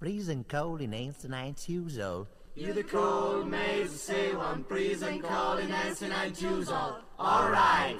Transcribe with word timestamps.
Freezing 0.00 0.44
cold 0.44 0.80
in 0.80 0.94
ancient 0.94 1.68
usual. 1.68 2.28
You 2.54 2.72
the 2.72 2.84
cold 2.84 3.48
maze 3.48 3.90
say 3.90 4.32
one 4.32 4.62
freezing 4.62 5.20
cold 5.20 5.58
in 5.58 5.72
ancient 5.72 6.40
usual. 6.40 7.00
All 7.18 7.50
right. 7.50 7.96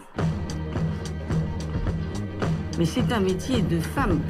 Mais 2.78 2.84
c'est 2.84 3.12
un 3.12 3.18
métier 3.18 3.62
de 3.62 3.80
femme 3.80 4.20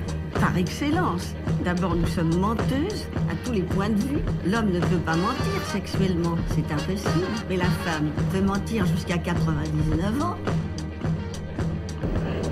par 0.40 0.56
excellence. 0.56 1.34
D'abord, 1.62 1.94
nous 1.94 2.06
sommes 2.06 2.34
menteuses 2.38 3.06
à 3.30 3.34
tous 3.44 3.52
les 3.52 3.62
points 3.62 3.90
de 3.90 4.00
vue. 4.00 4.20
L'homme 4.46 4.70
ne 4.70 4.80
peut 4.80 5.00
pas 5.04 5.16
mentir 5.16 5.62
sexuellement, 5.70 6.38
c'est 6.54 6.72
impossible. 6.72 7.26
Mais 7.50 7.58
la 7.58 7.68
femme 7.84 8.10
peut 8.32 8.40
mentir 8.40 8.86
jusqu'à 8.86 9.18
99 9.18 10.22
ans. 10.22 10.38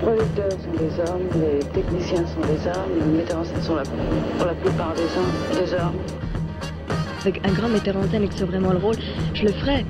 Les 0.07 0.13
producteurs 0.13 0.51
sont 0.51 0.71
des 0.71 1.11
hommes, 1.11 1.27
les 1.35 1.59
techniciens 1.59 2.25
sont 2.27 2.39
des 2.39 2.65
hommes, 2.69 2.97
les 2.97 3.17
metteurs 3.17 3.39
en 3.39 3.43
scène 3.43 3.61
sont 3.61 3.75
la, 3.75 3.83
pour 3.83 4.45
la 4.45 4.53
plupart 4.53 4.93
des 4.93 5.01
hommes. 5.01 5.65
Des 5.65 5.73
hommes. 5.73 5.95
Avec 7.19 7.45
un 7.45 7.51
grand 7.51 7.67
metteur 7.67 7.97
en 7.97 8.09
scène 8.09 8.23
et 8.23 8.29
que 8.29 8.33
c'est 8.33 8.45
vraiment 8.45 8.71
le 8.71 8.77
rôle, 8.77 8.95
je 9.33 9.43
le 9.43 9.51
ferais. 9.51 9.85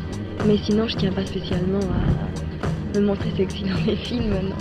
Mais 0.48 0.58
sinon, 0.58 0.88
je 0.88 0.96
tiens 0.98 1.12
pas 1.12 1.24
spécialement 1.24 1.82
à 2.96 2.98
me 2.98 3.06
montrer 3.06 3.32
sexy 3.38 3.64
dans 3.64 3.86
les 3.86 3.96
films, 3.96 4.34
non. 4.42 4.56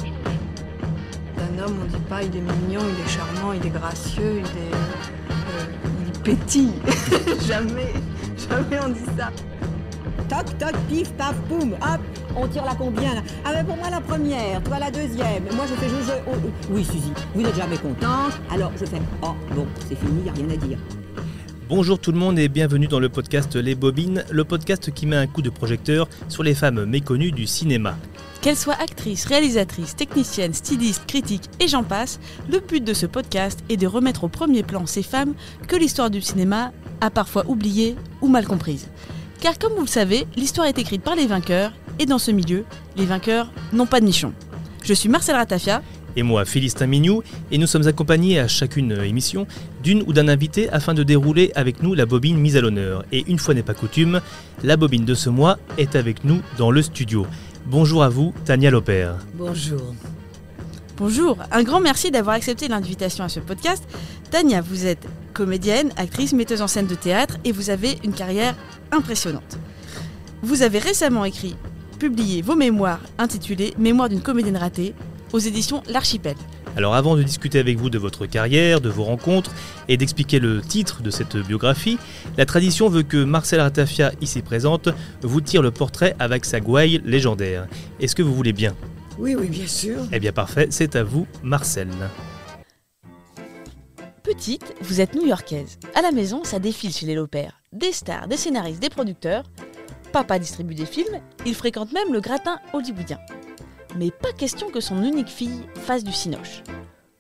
D'un 1.38 1.64
homme, 1.64 1.76
on 1.82 1.86
dit 1.86 2.04
pas 2.06 2.22
il 2.22 2.36
est 2.36 2.40
mignon, 2.40 2.82
il 2.82 3.04
est 3.04 3.08
charmant, 3.08 3.54
il 3.54 3.66
est 3.66 3.70
gracieux, 3.70 4.40
il 4.40 4.44
est, 4.44 4.74
euh, 4.74 6.04
il 6.06 6.20
pétille. 6.20 6.74
jamais, 7.48 7.94
jamais 8.36 8.78
on 8.84 8.90
dit 8.90 9.06
ça. 9.16 9.30
Toc, 10.28 10.58
toc, 10.58 10.76
pif, 10.90 11.10
paf, 11.14 11.34
boum, 11.48 11.72
hop, 11.80 12.00
on 12.36 12.46
tire 12.46 12.64
la 12.64 12.74
combien 12.74 13.14
là 13.14 13.22
Ah 13.44 13.52
ben 13.52 13.64
pour 13.64 13.76
moi 13.76 13.90
la 13.90 14.00
première, 14.00 14.62
toi 14.62 14.78
la 14.78 14.90
deuxième. 14.90 15.44
Moi 15.54 15.64
je 15.68 15.74
fais 15.74 15.88
je, 15.88 16.04
je 16.04 16.12
oh, 16.26 16.32
oh. 16.34 16.50
Oui 16.70 16.84
Suzy, 16.84 17.12
vous 17.34 17.42
n'êtes 17.42 17.56
jamais 17.56 17.78
contente, 17.78 18.32
alors 18.50 18.70
je 18.78 18.84
fais 18.84 19.00
oh 19.22 19.34
bon, 19.54 19.66
c'est 19.88 19.98
fini, 19.98 20.24
y 20.24 20.28
a 20.28 20.32
rien 20.32 20.50
à 20.50 20.56
dire. 20.56 20.78
Bonjour 21.68 21.98
tout 21.98 22.12
le 22.12 22.18
monde 22.18 22.38
et 22.38 22.48
bienvenue 22.48 22.86
dans 22.86 23.00
le 23.00 23.08
podcast 23.08 23.56
Les 23.56 23.74
Bobines, 23.74 24.24
le 24.30 24.44
podcast 24.44 24.92
qui 24.92 25.04
met 25.06 25.16
un 25.16 25.26
coup 25.26 25.42
de 25.42 25.50
projecteur 25.50 26.08
sur 26.28 26.44
les 26.44 26.54
femmes 26.54 26.84
méconnues 26.84 27.32
du 27.32 27.48
cinéma. 27.48 27.96
Qu'elles 28.40 28.56
soient 28.56 28.80
actrices, 28.80 29.24
réalisatrices, 29.24 29.96
techniciennes, 29.96 30.54
stylistes, 30.54 31.06
critiques 31.06 31.50
et 31.58 31.66
j'en 31.66 31.82
passe, 31.82 32.20
le 32.48 32.60
but 32.60 32.84
de 32.84 32.94
ce 32.94 33.06
podcast 33.06 33.64
est 33.68 33.76
de 33.76 33.86
remettre 33.88 34.24
au 34.24 34.28
premier 34.28 34.62
plan 34.62 34.86
ces 34.86 35.02
femmes 35.02 35.34
que 35.66 35.74
l'histoire 35.74 36.10
du 36.10 36.20
cinéma 36.20 36.72
a 37.00 37.10
parfois 37.10 37.44
oubliées 37.48 37.96
ou 38.20 38.28
mal 38.28 38.46
comprises. 38.46 38.88
Car 39.40 39.58
comme 39.58 39.72
vous 39.72 39.82
le 39.82 39.88
savez, 39.88 40.26
l'histoire 40.36 40.68
est 40.68 40.78
écrite 40.78 41.02
par 41.02 41.16
les 41.16 41.26
vainqueurs 41.26 41.72
et 41.98 42.06
dans 42.06 42.18
ce 42.18 42.30
milieu, 42.30 42.64
les 42.96 43.04
vainqueurs 43.04 43.50
n'ont 43.72 43.86
pas 43.86 44.00
de 44.00 44.06
nichon. 44.06 44.32
Je 44.82 44.94
suis 44.94 45.08
Marcel 45.08 45.36
Ratafia. 45.36 45.82
Et 46.18 46.22
moi, 46.22 46.44
Philistin 46.44 46.86
Mignou, 46.86 47.22
et 47.50 47.58
nous 47.58 47.66
sommes 47.66 47.86
accompagnés 47.86 48.38
à 48.38 48.48
chacune 48.48 48.92
émission 48.92 49.46
d'une 49.82 50.02
ou 50.06 50.14
d'un 50.14 50.28
invité 50.28 50.70
afin 50.70 50.94
de 50.94 51.02
dérouler 51.02 51.52
avec 51.54 51.82
nous 51.82 51.94
la 51.94 52.06
bobine 52.06 52.38
mise 52.38 52.56
à 52.56 52.62
l'honneur. 52.62 53.04
Et 53.12 53.24
une 53.28 53.38
fois 53.38 53.52
n'est 53.52 53.62
pas 53.62 53.74
coutume, 53.74 54.20
la 54.64 54.76
bobine 54.78 55.04
de 55.04 55.14
ce 55.14 55.28
mois 55.28 55.58
est 55.76 55.94
avec 55.94 56.24
nous 56.24 56.40
dans 56.56 56.70
le 56.70 56.80
studio. 56.80 57.26
Bonjour 57.66 58.02
à 58.02 58.08
vous, 58.08 58.32
Tania 58.44 58.70
Lopère. 58.70 59.16
Bonjour. 59.34 59.94
Bonjour, 60.96 61.36
un 61.52 61.62
grand 61.62 61.80
merci 61.80 62.10
d'avoir 62.10 62.36
accepté 62.36 62.68
l'invitation 62.68 63.22
à 63.22 63.28
ce 63.28 63.40
podcast. 63.40 63.84
Tania, 64.30 64.62
vous 64.62 64.86
êtes 64.86 65.06
comédienne, 65.34 65.90
actrice, 65.98 66.32
metteuse 66.32 66.62
en 66.62 66.68
scène 66.68 66.86
de 66.86 66.94
théâtre 66.94 67.36
et 67.44 67.52
vous 67.52 67.68
avez 67.68 67.98
une 68.02 68.14
carrière 68.14 68.54
impressionnante. 68.90 69.58
Vous 70.42 70.62
avez 70.62 70.78
récemment 70.78 71.26
écrit, 71.26 71.56
publié 71.96 72.42
vos 72.42 72.54
mémoires 72.54 73.00
intitulées 73.18 73.74
Mémoire 73.78 74.08
d'une 74.08 74.20
comédienne 74.20 74.56
ratée 74.56 74.94
aux 75.32 75.38
éditions 75.38 75.82
L'Archipel. 75.88 76.36
Alors 76.76 76.94
avant 76.94 77.16
de 77.16 77.22
discuter 77.22 77.58
avec 77.58 77.78
vous 77.78 77.88
de 77.88 77.98
votre 77.98 78.26
carrière, 78.26 78.80
de 78.80 78.90
vos 78.90 79.04
rencontres 79.04 79.50
et 79.88 79.96
d'expliquer 79.96 80.38
le 80.38 80.60
titre 80.60 81.02
de 81.02 81.10
cette 81.10 81.36
biographie, 81.36 81.98
la 82.36 82.44
tradition 82.44 82.88
veut 82.88 83.02
que 83.02 83.24
Marcel 83.24 83.60
Ratafia, 83.60 84.12
ici 84.20 84.42
présente, 84.42 84.90
vous 85.22 85.40
tire 85.40 85.62
le 85.62 85.70
portrait 85.70 86.14
avec 86.18 86.44
sa 86.44 86.60
gouaille 86.60 87.00
légendaire. 87.04 87.66
Est-ce 87.98 88.14
que 88.14 88.22
vous 88.22 88.34
voulez 88.34 88.52
bien? 88.52 88.74
Oui, 89.18 89.34
oui, 89.34 89.48
bien 89.48 89.66
sûr. 89.66 89.96
Eh 90.12 90.20
bien 90.20 90.32
parfait, 90.32 90.68
c'est 90.70 90.96
à 90.96 91.02
vous, 91.02 91.26
Marcel. 91.42 91.88
Petite, 94.22 94.74
vous 94.82 95.00
êtes 95.00 95.14
new-yorkaise. 95.14 95.78
À 95.94 96.02
la 96.02 96.10
maison, 96.10 96.42
ça 96.44 96.58
défile 96.58 96.92
chez 96.92 97.06
les 97.06 97.14
Lopères. 97.14 97.62
Des 97.72 97.92
stars, 97.92 98.28
des 98.28 98.36
scénaristes, 98.36 98.82
des 98.82 98.90
producteurs. 98.90 99.44
Papa 100.12 100.38
distribue 100.38 100.74
des 100.74 100.86
films, 100.86 101.20
il 101.44 101.54
fréquente 101.54 101.92
même 101.92 102.12
le 102.12 102.20
gratin 102.20 102.58
hollywoodien. 102.72 103.18
Mais 103.98 104.10
pas 104.10 104.32
question 104.32 104.70
que 104.70 104.80
son 104.80 105.02
unique 105.02 105.28
fille 105.28 105.62
fasse 105.74 106.04
du 106.04 106.12
cinoche. 106.12 106.62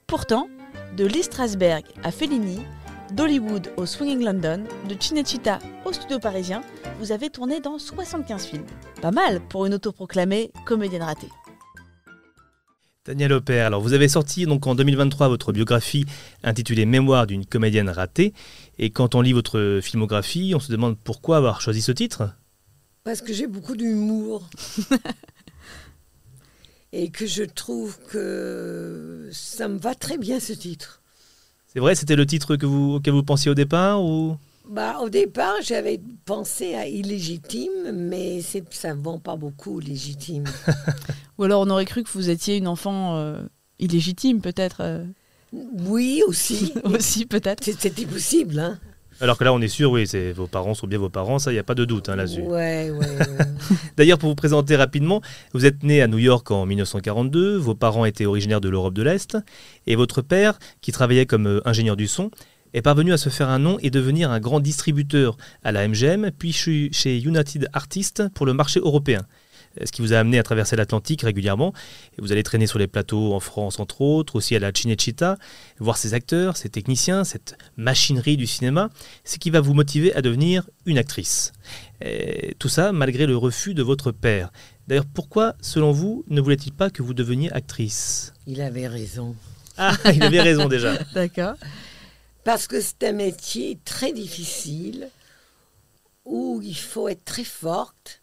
Pourtant, 0.06 0.48
de 0.96 1.04
Lee 1.04 1.22
Strasberg 1.22 1.84
à 2.02 2.10
Fellini, 2.10 2.60
d'Hollywood 3.12 3.70
au 3.76 3.86
Swinging 3.86 4.24
London, 4.24 4.64
de 4.88 4.96
Cinecittà 4.98 5.58
au 5.84 5.92
studio 5.92 6.18
parisien, 6.18 6.62
vous 6.98 7.12
avez 7.12 7.30
tourné 7.30 7.60
dans 7.60 7.78
75 7.78 8.46
films. 8.46 8.66
Pas 9.00 9.10
mal 9.10 9.40
pour 9.40 9.66
une 9.66 9.74
autoproclamée 9.74 10.50
comédienne 10.64 11.02
ratée. 11.02 11.28
Daniel 13.04 13.34
Opère, 13.34 13.66
alors 13.66 13.80
vous 13.80 13.92
avez 13.92 14.08
sorti 14.08 14.46
donc 14.46 14.66
en 14.66 14.74
2023 14.74 15.28
votre 15.28 15.52
biographie 15.52 16.06
intitulée 16.42 16.86
Mémoire 16.86 17.28
d'une 17.28 17.46
comédienne 17.46 17.88
ratée. 17.88 18.34
Et 18.78 18.90
quand 18.90 19.14
on 19.14 19.20
lit 19.20 19.32
votre 19.32 19.78
filmographie, 19.80 20.54
on 20.56 20.60
se 20.60 20.72
demande 20.72 20.96
pourquoi 20.98 21.36
avoir 21.36 21.60
choisi 21.60 21.82
ce 21.82 21.92
titre? 21.92 22.30
Parce 23.06 23.22
que 23.22 23.32
j'ai 23.32 23.46
beaucoup 23.46 23.76
d'humour. 23.76 24.50
Et 26.92 27.10
que 27.10 27.24
je 27.24 27.44
trouve 27.44 27.96
que 28.10 29.28
ça 29.30 29.68
me 29.68 29.78
va 29.78 29.94
très 29.94 30.18
bien 30.18 30.40
ce 30.40 30.52
titre. 30.52 31.02
C'est 31.68 31.78
vrai, 31.78 31.94
c'était 31.94 32.16
le 32.16 32.26
titre 32.26 32.56
que 32.56 32.66
vous, 32.66 32.94
auquel 32.94 33.14
vous 33.14 33.22
pensiez 33.22 33.48
au 33.48 33.54
départ 33.54 34.02
ou? 34.02 34.36
Bah, 34.68 34.98
Au 35.02 35.08
départ, 35.08 35.54
j'avais 35.62 36.00
pensé 36.24 36.74
à 36.74 36.88
illégitime, 36.88 37.92
mais 37.92 38.42
ça 38.42 38.92
ne 38.92 39.00
vend 39.00 39.20
pas 39.20 39.36
beaucoup, 39.36 39.78
légitime. 39.78 40.42
Ou 41.38 41.44
alors 41.44 41.60
on 41.60 41.70
aurait 41.70 41.84
cru 41.84 42.02
que 42.02 42.10
vous 42.10 42.28
étiez 42.28 42.56
une 42.56 42.66
enfant 42.66 43.18
euh, 43.18 43.40
illégitime, 43.78 44.40
peut-être 44.40 44.78
euh. 44.80 45.04
Oui, 45.52 46.24
aussi. 46.26 46.74
aussi, 46.82 47.24
peut-être. 47.24 47.62
C'était 47.62 48.04
possible, 48.04 48.58
hein. 48.58 48.80
Alors 49.20 49.38
que 49.38 49.44
là, 49.44 49.52
on 49.52 49.60
est 49.60 49.68
sûr, 49.68 49.90
oui, 49.90 50.06
c'est 50.06 50.32
vos 50.32 50.46
parents 50.46 50.74
sont 50.74 50.86
bien 50.86 50.98
vos 50.98 51.08
parents, 51.08 51.38
ça, 51.38 51.50
il 51.50 51.54
n'y 51.54 51.60
a 51.60 51.64
pas 51.64 51.74
de 51.74 51.84
doute 51.84 52.08
hein, 52.08 52.16
là-dessus. 52.16 52.42
Ouais, 52.42 52.90
ouais, 52.90 53.06
D'ailleurs, 53.96 54.18
pour 54.18 54.28
vous 54.28 54.34
présenter 54.34 54.76
rapidement, 54.76 55.22
vous 55.54 55.64
êtes 55.64 55.82
né 55.82 56.02
à 56.02 56.06
New 56.06 56.18
York 56.18 56.50
en 56.50 56.66
1942, 56.66 57.56
vos 57.56 57.74
parents 57.74 58.04
étaient 58.04 58.26
originaires 58.26 58.60
de 58.60 58.68
l'Europe 58.68 58.94
de 58.94 59.02
l'Est, 59.02 59.38
et 59.86 59.96
votre 59.96 60.22
père, 60.22 60.58
qui 60.80 60.92
travaillait 60.92 61.26
comme 61.26 61.46
euh, 61.46 61.60
ingénieur 61.64 61.96
du 61.96 62.06
son, 62.06 62.30
est 62.74 62.82
parvenu 62.82 63.12
à 63.12 63.16
se 63.16 63.30
faire 63.30 63.48
un 63.48 63.58
nom 63.58 63.78
et 63.80 63.90
devenir 63.90 64.30
un 64.30 64.40
grand 64.40 64.60
distributeur 64.60 65.38
à 65.64 65.72
la 65.72 65.88
MGM, 65.88 66.30
puis 66.38 66.52
chez 66.52 67.18
United 67.18 67.68
Artists 67.72 68.24
pour 68.34 68.44
le 68.44 68.52
marché 68.52 68.80
européen 68.80 69.26
ce 69.84 69.92
qui 69.92 70.02
vous 70.02 70.12
a 70.12 70.18
amené 70.18 70.38
à 70.38 70.42
traverser 70.42 70.76
l'Atlantique 70.76 71.22
régulièrement. 71.22 71.72
Et 72.16 72.22
vous 72.22 72.32
allez 72.32 72.42
traîner 72.42 72.66
sur 72.66 72.78
les 72.78 72.86
plateaux 72.86 73.34
en 73.34 73.40
France, 73.40 73.80
entre 73.80 74.00
autres, 74.00 74.36
aussi 74.36 74.56
à 74.56 74.58
la 74.58 74.70
Cinecittà, 74.74 75.36
voir 75.78 75.96
ces 75.96 76.14
acteurs, 76.14 76.56
ces 76.56 76.68
techniciens, 76.68 77.24
cette 77.24 77.56
machinerie 77.76 78.36
du 78.36 78.46
cinéma, 78.46 78.90
ce 79.24 79.38
qui 79.38 79.50
va 79.50 79.60
vous 79.60 79.74
motiver 79.74 80.14
à 80.14 80.22
devenir 80.22 80.68
une 80.84 80.98
actrice. 80.98 81.52
Et 82.00 82.54
tout 82.58 82.68
ça 82.68 82.92
malgré 82.92 83.26
le 83.26 83.36
refus 83.36 83.74
de 83.74 83.82
votre 83.82 84.12
père. 84.12 84.50
D'ailleurs, 84.86 85.06
pourquoi, 85.06 85.54
selon 85.60 85.92
vous, 85.92 86.24
ne 86.28 86.40
voulait-il 86.40 86.72
pas 86.72 86.90
que 86.90 87.02
vous 87.02 87.14
deveniez 87.14 87.50
actrice? 87.52 88.32
Il 88.46 88.60
avait 88.60 88.86
raison. 88.86 89.34
Ah, 89.76 89.96
il 90.14 90.22
avait 90.22 90.42
raison 90.42 90.68
déjà. 90.68 90.96
D'accord. 91.14 91.54
Parce 92.44 92.66
que 92.68 92.80
c'est 92.80 93.02
un 93.04 93.12
métier 93.12 93.78
très 93.84 94.12
difficile 94.12 95.08
où 96.24 96.60
il 96.62 96.76
faut 96.76 97.08
être 97.08 97.24
très 97.24 97.44
forte 97.44 98.20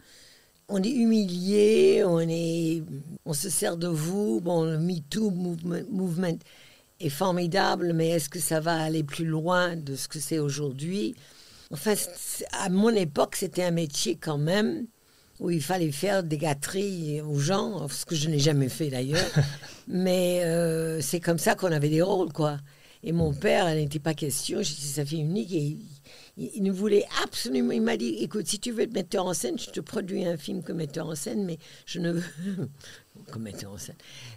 on 0.69 0.81
est 0.81 0.91
humilié, 0.91 2.03
on, 2.05 2.19
est, 2.19 2.83
on 3.25 3.33
se 3.33 3.49
sert 3.49 3.77
de 3.77 3.87
vous. 3.87 4.41
Bon, 4.41 4.63
le 4.63 4.77
MeToo 4.77 5.29
movement, 5.29 6.37
est 6.99 7.09
formidable, 7.09 7.93
mais 7.93 8.09
est-ce 8.09 8.29
que 8.29 8.39
ça 8.39 8.59
va 8.59 8.81
aller 8.81 9.03
plus 9.03 9.25
loin 9.25 9.75
de 9.75 9.95
ce 9.95 10.07
que 10.07 10.19
c'est 10.19 10.39
aujourd'hui? 10.39 11.15
Enfin, 11.71 11.93
à 12.51 12.69
mon 12.69 12.89
époque, 12.89 13.35
c'était 13.35 13.63
un 13.63 13.71
métier 13.71 14.15
quand 14.15 14.37
même 14.37 14.85
où 15.39 15.49
il 15.49 15.61
fallait 15.61 15.91
faire 15.91 16.23
des 16.23 16.37
gâteries 16.37 17.21
aux 17.21 17.39
gens, 17.39 17.87
ce 17.89 18.05
que 18.05 18.15
je 18.15 18.29
n'ai 18.29 18.39
jamais 18.39 18.69
fait 18.69 18.89
d'ailleurs. 18.89 19.31
mais 19.87 20.43
euh, 20.43 21.01
c'est 21.01 21.19
comme 21.19 21.39
ça 21.39 21.55
qu'on 21.55 21.71
avait 21.71 21.89
des 21.89 22.01
rôles, 22.01 22.31
quoi. 22.31 22.57
Et 23.05 23.11
mon 23.11 23.33
père, 23.33 23.67
elle 23.67 23.79
n'était 23.79 23.99
pas 23.99 24.13
question, 24.13 24.61
j'étais 24.61 24.81
sa 24.81 25.05
fille 25.05 25.19
unique 25.19 25.51
et 25.51 25.77
il, 26.37 26.63
ne 26.63 26.71
voulait 26.71 27.05
absolument. 27.21 27.73
Il 27.73 27.81
m'a 27.81 27.97
dit 27.97 28.15
écoute, 28.21 28.47
si 28.47 28.59
tu 28.59 28.71
veux 28.71 28.83
être 28.83 28.93
metteur 28.93 29.25
en 29.25 29.33
scène, 29.33 29.59
je 29.59 29.69
te 29.69 29.81
produis 29.81 30.25
un 30.25 30.37
film 30.37 30.63
comme 30.63 30.77
metteur 30.77 31.07
en 31.07 31.15
scène, 31.15 31.43
mais 31.43 31.59
je 31.85 31.99
ne 31.99 32.13
veux. 32.13 32.23
comme 33.31 33.43
metteur 33.43 33.73
en 33.73 33.77
scène. 33.77 33.95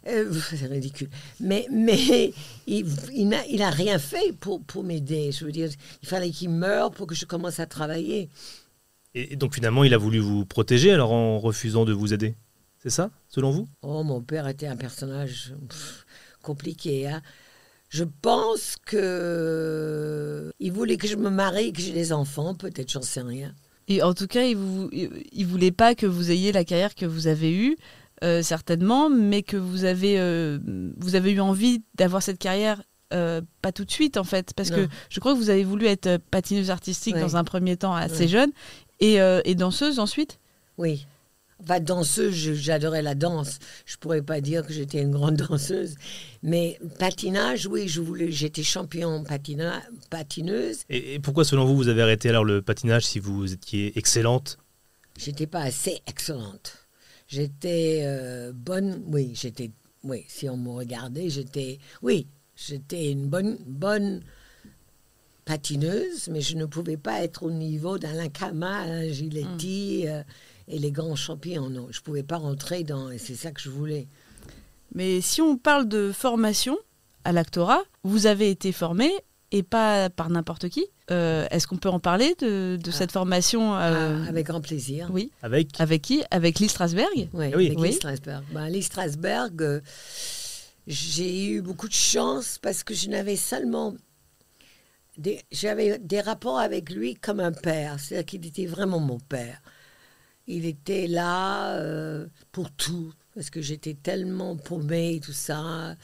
Euh, 0.08 0.32
c'est 0.50 0.66
ridicule. 0.66 1.08
Mais, 1.38 1.68
mais 1.70 2.34
il, 2.66 2.86
il 3.14 3.28
n'a 3.28 3.46
il 3.46 3.62
a 3.62 3.70
rien 3.70 4.00
fait 4.00 4.32
pour, 4.32 4.60
pour 4.62 4.82
m'aider. 4.82 5.30
Je 5.30 5.44
veux 5.44 5.52
dire, 5.52 5.70
il 6.02 6.08
fallait 6.08 6.30
qu'il 6.30 6.50
meure 6.50 6.90
pour 6.90 7.06
que 7.06 7.14
je 7.14 7.24
commence 7.24 7.60
à 7.60 7.66
travailler. 7.66 8.28
Et 9.14 9.36
donc 9.36 9.54
finalement, 9.54 9.84
il 9.84 9.94
a 9.94 9.98
voulu 9.98 10.18
vous 10.18 10.44
protéger 10.44 10.90
alors 10.90 11.12
en 11.12 11.38
refusant 11.38 11.84
de 11.84 11.92
vous 11.92 12.12
aider 12.12 12.34
C'est 12.82 12.90
ça, 12.90 13.10
selon 13.28 13.50
vous? 13.52 13.68
Oh, 13.82 14.02
mon 14.02 14.20
père 14.20 14.48
était 14.48 14.66
un 14.66 14.76
personnage 14.76 15.54
compliqué. 16.42 17.06
Hein 17.06 17.22
je 17.96 18.04
pense 18.22 18.76
que 18.84 20.50
il, 20.58 20.72
voulait 20.72 20.96
que 20.96 21.08
je 21.08 21.16
me 21.16 21.30
marie, 21.30 21.72
que 21.72 21.80
j'ai 21.80 21.92
des 21.92 22.12
enfants, 22.12 22.54
peut-être, 22.54 22.90
j'en 22.90 23.02
sais 23.02 23.22
rien. 23.22 23.54
Et 23.88 24.02
en 24.02 24.14
tout 24.14 24.26
cas, 24.26 24.42
il 24.44 24.56
il 25.32 25.46
voulait 25.46 25.70
pas 25.72 25.94
que 25.94 26.06
vous 26.06 26.30
ayez 26.30 26.52
la 26.52 26.64
carrière 26.64 26.94
que 26.94 27.06
vous 27.06 27.26
avez 27.26 27.52
eue, 27.54 27.76
euh, 28.24 28.42
certainement, 28.42 29.08
mais 29.10 29.42
que 29.42 29.56
vous 29.56 29.84
avez, 29.84 30.18
euh, 30.18 30.58
vous 30.98 31.14
avez 31.14 31.30
eu 31.32 31.40
envie 31.40 31.82
d'avoir 31.94 32.22
cette 32.22 32.38
carrière. 32.38 32.82
euh, 33.14 33.40
pas 33.62 33.70
tout 33.70 33.84
de 33.84 33.90
suite 33.92 34.16
en 34.16 34.24
fait, 34.24 34.52
parce 34.56 34.70
que 34.72 34.88
je 35.10 35.20
crois 35.20 35.32
que 35.32 35.38
vous 35.38 35.48
avez 35.50 35.62
voulu 35.62 35.86
être 35.86 36.08
euh, 36.08 36.18
patineuse 36.32 36.70
artistique 36.70 37.14
Ouais. 37.14 37.20
dans 37.20 37.36
un 37.36 37.44
premier 37.44 37.76
temps 37.76 37.94
assez 37.94 38.22
Ouais. 38.24 38.28
jeune 38.36 38.50
et, 38.98 39.20
euh, 39.20 39.40
et 39.44 39.54
danseuse 39.54 40.00
ensuite? 40.00 40.40
Oui. 40.76 41.06
Enfin, 41.62 41.80
danseuse, 41.80 42.34
j'adorais 42.34 43.02
la 43.02 43.14
danse. 43.14 43.58
Je 43.86 43.96
pourrais 43.96 44.22
pas 44.22 44.40
dire 44.40 44.66
que 44.66 44.72
j'étais 44.72 45.00
une 45.00 45.10
grande 45.10 45.36
danseuse. 45.48 45.94
Mais 46.42 46.78
patinage, 46.98 47.66
oui, 47.66 47.88
je 47.88 48.00
voulais, 48.00 48.30
j'étais 48.30 48.62
champion 48.62 49.24
patina, 49.24 49.82
patineuse. 50.10 50.80
Et, 50.90 51.14
et 51.14 51.18
pourquoi, 51.18 51.44
selon 51.44 51.64
vous, 51.64 51.76
vous 51.76 51.88
avez 51.88 52.02
arrêté 52.02 52.28
alors 52.28 52.44
le 52.44 52.62
patinage 52.62 53.06
si 53.06 53.18
vous 53.18 53.52
étiez 53.52 53.98
excellente? 53.98 54.58
J'étais 55.18 55.46
pas 55.46 55.60
assez 55.60 56.02
excellente. 56.06 56.86
J'étais 57.28 58.02
euh, 58.04 58.52
bonne, 58.54 59.02
oui, 59.08 59.32
j'étais, 59.34 59.70
oui, 60.04 60.24
si 60.28 60.48
on 60.48 60.56
me 60.56 60.70
regardait, 60.70 61.28
j'étais, 61.28 61.78
oui, 62.02 62.28
j'étais 62.54 63.10
une 63.10 63.26
bonne, 63.26 63.58
bonne 63.66 64.20
patineuse, 65.44 66.28
mais 66.30 66.40
je 66.40 66.56
ne 66.56 66.66
pouvais 66.66 66.96
pas 66.96 67.22
être 67.22 67.42
au 67.42 67.50
niveau 67.50 67.98
d'Alain 67.98 68.28
Kama, 68.28 68.82
Alain 68.82 69.08
Giletti 69.10 70.04
euh, 70.06 70.22
et 70.68 70.78
les 70.78 70.90
grands 70.92 71.16
champions. 71.16 71.68
Non, 71.70 71.88
je 71.90 72.00
pouvais 72.00 72.22
pas 72.22 72.36
rentrer 72.38 72.84
dans, 72.84 73.10
et 73.10 73.18
c'est 73.18 73.34
ça 73.34 73.50
que 73.52 73.60
je 73.60 73.70
voulais. 73.70 74.08
Mais 74.94 75.20
si 75.20 75.40
on 75.42 75.56
parle 75.56 75.88
de 75.88 76.12
formation 76.12 76.76
à 77.24 77.32
l'actorat, 77.32 77.82
vous 78.04 78.26
avez 78.26 78.50
été 78.50 78.72
formé 78.72 79.10
et 79.52 79.62
pas 79.62 80.10
par 80.10 80.28
n'importe 80.30 80.68
qui. 80.68 80.86
Euh, 81.10 81.46
Est-ce 81.50 81.66
qu'on 81.68 81.76
peut 81.76 81.88
en 81.88 82.00
parler 82.00 82.34
de, 82.40 82.78
de 82.82 82.90
cette 82.90 83.12
formation 83.12 83.74
euh, 83.76 84.22
Ah, 84.24 84.28
avec 84.28 84.46
grand 84.46 84.60
plaisir. 84.60 85.08
Oui. 85.12 85.30
Avec 85.42 85.68
Avec 85.80 86.02
qui? 86.02 86.22
Avec 86.32 86.58
Lee 86.58 86.68
Strasberg? 86.68 87.28
Oui, 87.32 87.50
Ah 87.52 87.56
oui. 87.56 87.66
avec 87.66 87.78
Oui. 87.78 87.88
Lee 87.88 87.94
Strasberg. 87.94 88.42
Ben, 88.52 88.68
Lee 88.68 88.82
Strasberg, 88.82 89.62
euh, 89.62 89.80
j'ai 90.86 91.46
eu 91.46 91.62
beaucoup 91.62 91.88
de 91.88 91.92
chance 91.92 92.58
parce 92.60 92.82
que 92.82 92.94
je 92.94 93.08
n'avais 93.08 93.36
seulement. 93.36 93.94
des- 95.18 95.42
J'avais 95.52 95.98
des 95.98 96.20
rapports 96.20 96.58
avec 96.58 96.90
lui 96.90 97.14
comme 97.14 97.40
un 97.40 97.52
père, 97.52 97.98
c'est-à-dire 98.00 98.26
qu'il 98.26 98.46
était 98.46 98.66
vraiment 98.66 99.00
mon 99.00 99.18
père. 99.18 99.60
Il 100.46 100.64
était 100.66 101.06
là 101.06 101.76
euh, 101.76 102.26
pour 102.52 102.70
tout, 102.70 103.12
parce 103.34 103.50
que 103.50 103.60
j'étais 103.60 103.94
tellement 103.94 104.56
paumée 104.56 105.16
et 105.16 105.20
tout 105.20 105.32
ça. 105.32 105.96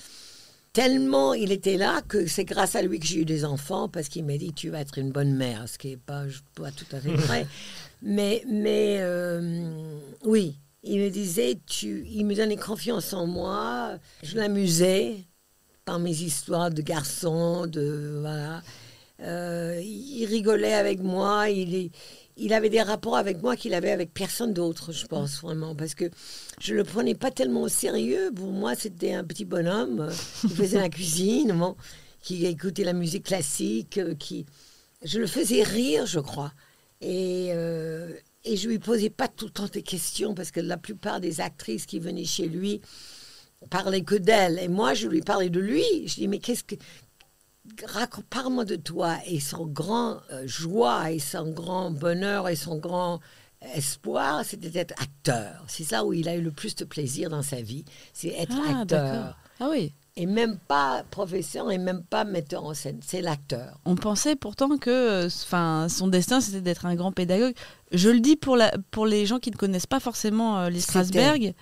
Tellement 0.72 1.34
il 1.34 1.52
était 1.52 1.76
là 1.76 2.00
que 2.02 2.26
c'est 2.26 2.44
grâce 2.44 2.74
à 2.76 2.82
lui 2.82 2.98
que 2.98 3.06
j'ai 3.06 3.20
eu 3.20 3.24
des 3.24 3.44
enfants, 3.44 3.88
parce 3.88 4.08
qu'il 4.08 4.24
m'a 4.24 4.38
dit 4.38 4.52
tu 4.52 4.70
vas 4.70 4.80
être 4.80 4.98
une 4.98 5.12
bonne 5.12 5.34
mère, 5.34 5.68
ce 5.68 5.78
qui 5.78 5.88
n'est 5.90 5.96
pas, 5.96 6.24
pas 6.54 6.70
tout 6.72 6.86
à 6.92 7.00
fait 7.00 7.14
vrai. 7.14 7.46
mais 8.02 8.42
mais 8.48 8.96
euh, 9.00 9.98
oui, 10.24 10.56
il 10.84 10.98
me 10.98 11.10
disait, 11.10 11.58
tu, 11.66 12.04
il 12.10 12.26
me 12.26 12.34
donnait 12.34 12.56
confiance 12.56 13.12
en 13.12 13.26
moi. 13.26 13.98
Je 14.22 14.36
l'amusais 14.36 15.24
par 15.84 16.00
mes 16.00 16.10
histoires 16.10 16.70
de 16.70 16.82
garçons, 16.82 17.66
de 17.66 18.18
voilà. 18.20 18.62
Euh, 19.20 19.80
il 19.84 20.26
rigolait 20.26 20.74
avec 20.74 21.00
moi. 21.00 21.50
Il, 21.50 21.90
il 22.37 22.52
avait 22.52 22.70
des 22.70 22.82
rapports 22.82 23.17
avec 23.17 23.43
moi 23.43 23.56
qu'il 23.56 23.75
avait 23.75 23.90
avec 23.90 24.12
personne 24.12 24.52
d'autre, 24.52 24.93
je 24.93 25.06
pense 25.06 25.40
vraiment, 25.40 25.75
parce 25.75 25.94
que 25.94 26.11
je 26.61 26.75
le 26.75 26.84
prenais 26.84 27.14
pas 27.14 27.31
tellement 27.31 27.62
au 27.62 27.69
sérieux. 27.69 28.31
Pour 28.34 28.50
moi, 28.50 28.75
c'était 28.75 29.12
un 29.12 29.25
petit 29.25 29.44
bonhomme 29.44 30.00
euh, 30.00 30.12
qui 30.40 30.49
faisait 30.49 30.81
la 30.81 30.88
cuisine, 30.88 31.52
bon, 31.52 31.76
qui 32.23 32.46
écoutait 32.46 32.84
la 32.84 32.94
musique 32.94 33.25
classique, 33.25 33.99
euh, 33.99 34.14
qui 34.14 34.46
je 35.05 35.19
le 35.19 35.26
faisais 35.26 35.62
rire, 35.62 36.06
je 36.06 36.20
crois. 36.20 36.52
Et, 37.00 37.49
euh, 37.50 38.12
et 38.44 38.56
je 38.56 38.69
lui 38.69 38.78
posais 38.78 39.11
pas 39.11 39.28
tout 39.28 39.46
le 39.46 39.50
temps 39.50 39.67
des 39.67 39.82
questions 39.82 40.35
parce 40.35 40.50
que 40.50 40.61
la 40.61 40.76
plupart 40.76 41.20
des 41.20 41.40
actrices 41.40 41.87
qui 41.87 41.99
venaient 41.99 42.25
chez 42.25 42.46
lui 42.46 42.81
parlaient 43.70 44.02
que 44.02 44.14
d'elle. 44.14 44.58
Et 44.58 44.69
moi, 44.69 44.94
je 44.94 45.08
lui 45.08 45.20
parlais 45.20 45.50
de 45.50 45.61
lui. 45.61 45.85
Je 46.06 46.14
dis, 46.14 46.28
mais 46.28 46.38
qu'est-ce 46.38 46.64
que. 46.64 46.76
Parle-moi 48.31 48.64
de 48.64 48.76
toi 48.76 49.19
et 49.26 49.41
son 49.41 49.67
grand 49.67 50.19
euh, 50.32 50.47
joie 50.47 51.11
et 51.12 51.19
son 51.19 51.50
grand 51.53 51.91
bonheur 51.91 52.49
et 52.49 52.56
son 52.56 52.76
grand 52.76 53.20
espoir, 53.75 54.44
c'était 54.44 54.70
d'être 54.70 55.00
acteur. 55.00 55.64
C'est 55.69 55.85
ça 55.85 56.05
où 56.05 56.12
il 56.12 56.29
a 56.29 56.35
eu 56.35 56.41
le 56.43 56.50
plus 56.50 56.75
de 56.75 56.85
plaisir 56.85 57.31
dans 57.31 57.43
sa 57.43 57.62
vie, 57.62 57.85
c'est 58.12 58.29
être 58.29 58.56
Ah, 58.67 58.81
acteur. 58.81 59.38
Ah 59.61 59.69
oui. 59.70 59.94
Et 60.17 60.26
même 60.26 60.59
pas 60.59 61.05
professeur 61.11 61.70
et 61.70 61.79
même 61.79 62.03
pas 62.03 62.25
metteur 62.25 62.64
en 62.64 62.75
scène, 62.75 63.00
c'est 63.03 63.23
l'acteur. 63.23 63.81
On 63.87 63.94
pensait 63.94 64.37
pourtant 64.37 64.76
que 64.76 64.91
euh, 64.91 65.26
enfin, 65.26 65.87
son 65.88 66.09
destin, 66.09 66.41
c'était 66.41 66.61
d'être 66.61 66.85
un 66.85 66.97
grand 66.97 67.12
pédagogue. 67.12 67.55
Je 67.93 68.11
le 68.11 68.20
dis 68.20 68.37
pour, 68.37 68.56
la, 68.56 68.73
pour 68.91 69.06
les 69.06 69.25
gens 69.25 69.38
qui 69.38 69.50
ne 69.50 69.56
connaissent 69.56 69.87
pas 69.87 70.00
forcément 70.00 70.59
euh, 70.59 70.67
C'était. 70.67 70.81
Strasberg. 70.81 71.55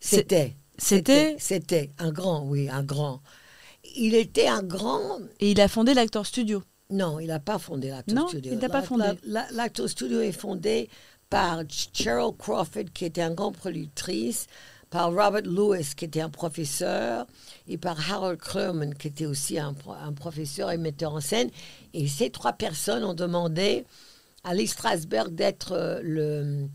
C'était. 0.00 0.56
C'était 0.78 1.36
C'était 1.38 1.92
un 1.98 2.10
grand, 2.10 2.44
oui, 2.44 2.68
un 2.68 2.82
grand. 2.82 3.20
Il 3.96 4.14
était 4.14 4.46
un 4.48 4.62
grand. 4.62 5.18
Et 5.40 5.50
il 5.52 5.60
a 5.60 5.68
fondé 5.68 5.94
l'Actor 5.94 6.26
Studio. 6.26 6.62
Non, 6.90 7.18
il 7.20 7.28
n'a 7.28 7.40
pas 7.40 7.58
fondé 7.58 7.88
l'Actor 7.88 8.14
Non, 8.14 8.28
Studio. 8.28 8.52
il 8.52 8.58
n'a 8.58 8.68
pas 8.68 8.82
fondé. 8.82 9.04
la- 9.04 9.14
la- 9.42 9.50
L'Actor 9.52 9.88
Studio 9.88 10.20
est 10.20 10.32
fondé 10.32 10.88
par 11.30 11.62
Cheryl 11.68 12.32
Crawford, 12.38 12.84
qui 12.92 13.06
était 13.06 13.22
une 13.22 13.34
grande 13.34 13.56
productrice, 13.56 14.46
par 14.90 15.08
Robert 15.08 15.40
Lewis, 15.44 15.92
qui 15.96 16.04
était 16.04 16.20
un 16.20 16.28
professeur, 16.28 17.26
et 17.66 17.78
par 17.78 17.96
Harold 18.10 18.38
Clurman, 18.38 18.92
qui 18.94 19.08
était 19.08 19.24
aussi 19.24 19.58
un, 19.58 19.74
un 20.02 20.12
professeur 20.12 20.70
et 20.70 20.76
metteur 20.76 21.14
en 21.14 21.20
scène. 21.20 21.48
Et 21.94 22.06
ces 22.08 22.28
trois 22.28 22.52
personnes 22.52 23.02
ont 23.04 23.14
demandé 23.14 23.86
à 24.44 24.52
Lee 24.54 24.66
Strasberg 24.66 25.34
d'être 25.34 25.72
euh, 25.72 26.00
le, 26.02 26.66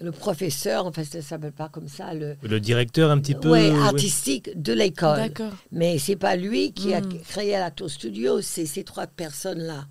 le 0.00 0.10
professeur, 0.10 0.86
enfin 0.86 1.04
ça 1.04 1.18
ne 1.18 1.22
s'appelle 1.22 1.52
pas 1.52 1.68
comme 1.68 1.88
ça, 1.88 2.14
le, 2.14 2.36
le 2.42 2.58
directeur 2.60 3.10
un 3.10 3.18
petit 3.18 3.34
peu 3.34 3.50
ouais, 3.50 3.70
ouais. 3.70 3.78
artistique 3.78 4.50
de 4.60 4.72
l'école. 4.72 5.16
D'accord. 5.18 5.52
Mais 5.70 5.98
c'est 5.98 6.16
pas 6.16 6.34
lui 6.36 6.72
qui 6.72 6.92
a 6.94 7.00
Hmm. 7.00 7.18
créé 7.28 7.52
l'Actor 7.52 7.88
Studio, 7.88 8.40
c'est 8.40 8.66
ces 8.66 8.82
trois 8.84 9.06
personnes-là. 9.06 9.86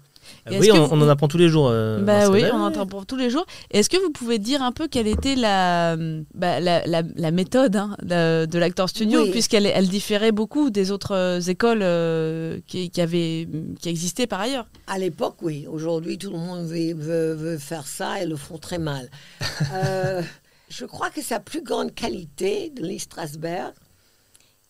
Et 0.50 0.60
Oui, 0.60 0.72
on, 0.72 0.86
vous- 0.86 0.94
on 0.96 1.02
en 1.02 1.10
apprend 1.10 1.28
tous 1.28 1.38
les 1.38 1.50
jours. 1.50 1.68
euh, 1.70 2.00
Bah 2.02 2.30
oui, 2.30 2.44
on 2.54 2.60
entend 2.62 2.86
pour 2.86 3.06
tous 3.06 3.16
les 3.18 3.30
jours. 3.30 3.46
Est-ce 3.72 3.90
que 3.90 3.98
vous 3.98 4.12
pouvez 4.12 4.40
dire 4.40 4.62
un 4.62 4.72
peu 4.72 4.88
quelle 4.88 5.08
était 5.08 5.36
la, 5.36 5.96
bah, 6.34 6.60
la, 6.60 6.86
la- 6.86 7.04
la 7.16 7.32
méthode 7.32 7.76
hein, 7.76 7.96
de, 8.02 8.46
de 8.46 8.60
l'Actor 8.60 8.90
Studio, 8.90 9.24
Oui. 9.24 9.32
puisqu'elle 9.32 9.66
elle 9.66 9.88
différait 9.88 10.32
beaucoup 10.32 10.70
des 10.70 10.92
autres 10.92 11.16
euh, 11.16 11.40
écoles 11.40 11.82
euh, 11.82 12.60
qui, 12.68 12.90
qui, 12.90 13.02
avaient, 13.02 13.48
qui 13.80 13.90
existaient 13.90 14.28
par 14.28 14.42
ailleurs? 14.42 14.68
À 14.88 14.98
l'époque, 15.00 15.36
oui. 15.42 15.66
Aujourd'hui, 15.70 16.18
tout 16.18 16.32
le 16.32 16.38
monde 16.38 16.66
veut, 16.68 16.94
veut- 16.94 17.34
veut 17.34 17.58
faire 17.58 17.88
ça 17.88 18.22
et 18.22 18.26
le 18.26 18.36
font 18.36 18.58
très 18.58 18.80
mal. 18.80 19.10
Euh, 19.74 20.22
je 20.70 20.86
crois 20.86 21.10
que 21.12 21.22
sa 21.22 21.40
plus 21.40 21.62
grande 21.62 21.94
qualité 21.94 22.72
de 22.76 22.82
Lee 22.84 22.98
Strasberg 23.00 23.74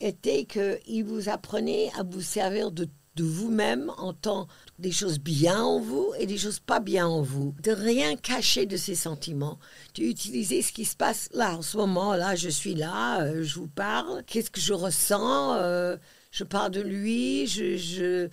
était 0.01 0.45
qu'il 0.45 1.03
vous 1.05 1.29
apprenait 1.29 1.89
à 1.97 2.03
vous 2.03 2.21
servir 2.21 2.71
de, 2.71 2.87
de 3.15 3.23
vous-même 3.23 3.91
en 3.97 4.13
tant 4.13 4.47
des 4.79 4.91
choses 4.91 5.19
bien 5.19 5.61
en 5.61 5.79
vous 5.79 6.11
et 6.17 6.25
des 6.25 6.37
choses 6.37 6.59
pas 6.59 6.79
bien 6.79 7.07
en 7.07 7.21
vous. 7.21 7.53
De 7.61 7.71
rien 7.71 8.15
cacher 8.15 8.65
de 8.65 8.75
ses 8.77 8.95
sentiments. 8.95 9.59
D'utiliser 9.93 10.61
ce 10.61 10.71
qui 10.73 10.85
se 10.85 10.95
passe 10.95 11.29
là, 11.33 11.55
en 11.57 11.61
ce 11.61 11.77
moment. 11.77 12.15
Là, 12.15 12.35
je 12.35 12.49
suis 12.49 12.73
là, 12.75 13.21
euh, 13.21 13.43
je 13.43 13.55
vous 13.59 13.67
parle. 13.67 14.23
Qu'est-ce 14.25 14.49
que 14.51 14.59
je 14.61 14.73
ressens 14.73 15.53
euh, 15.57 15.95
Je 16.31 16.43
parle 16.43 16.71
de 16.71 16.81
lui. 16.81 17.45
Je, 17.47 17.77
je- 17.77 18.29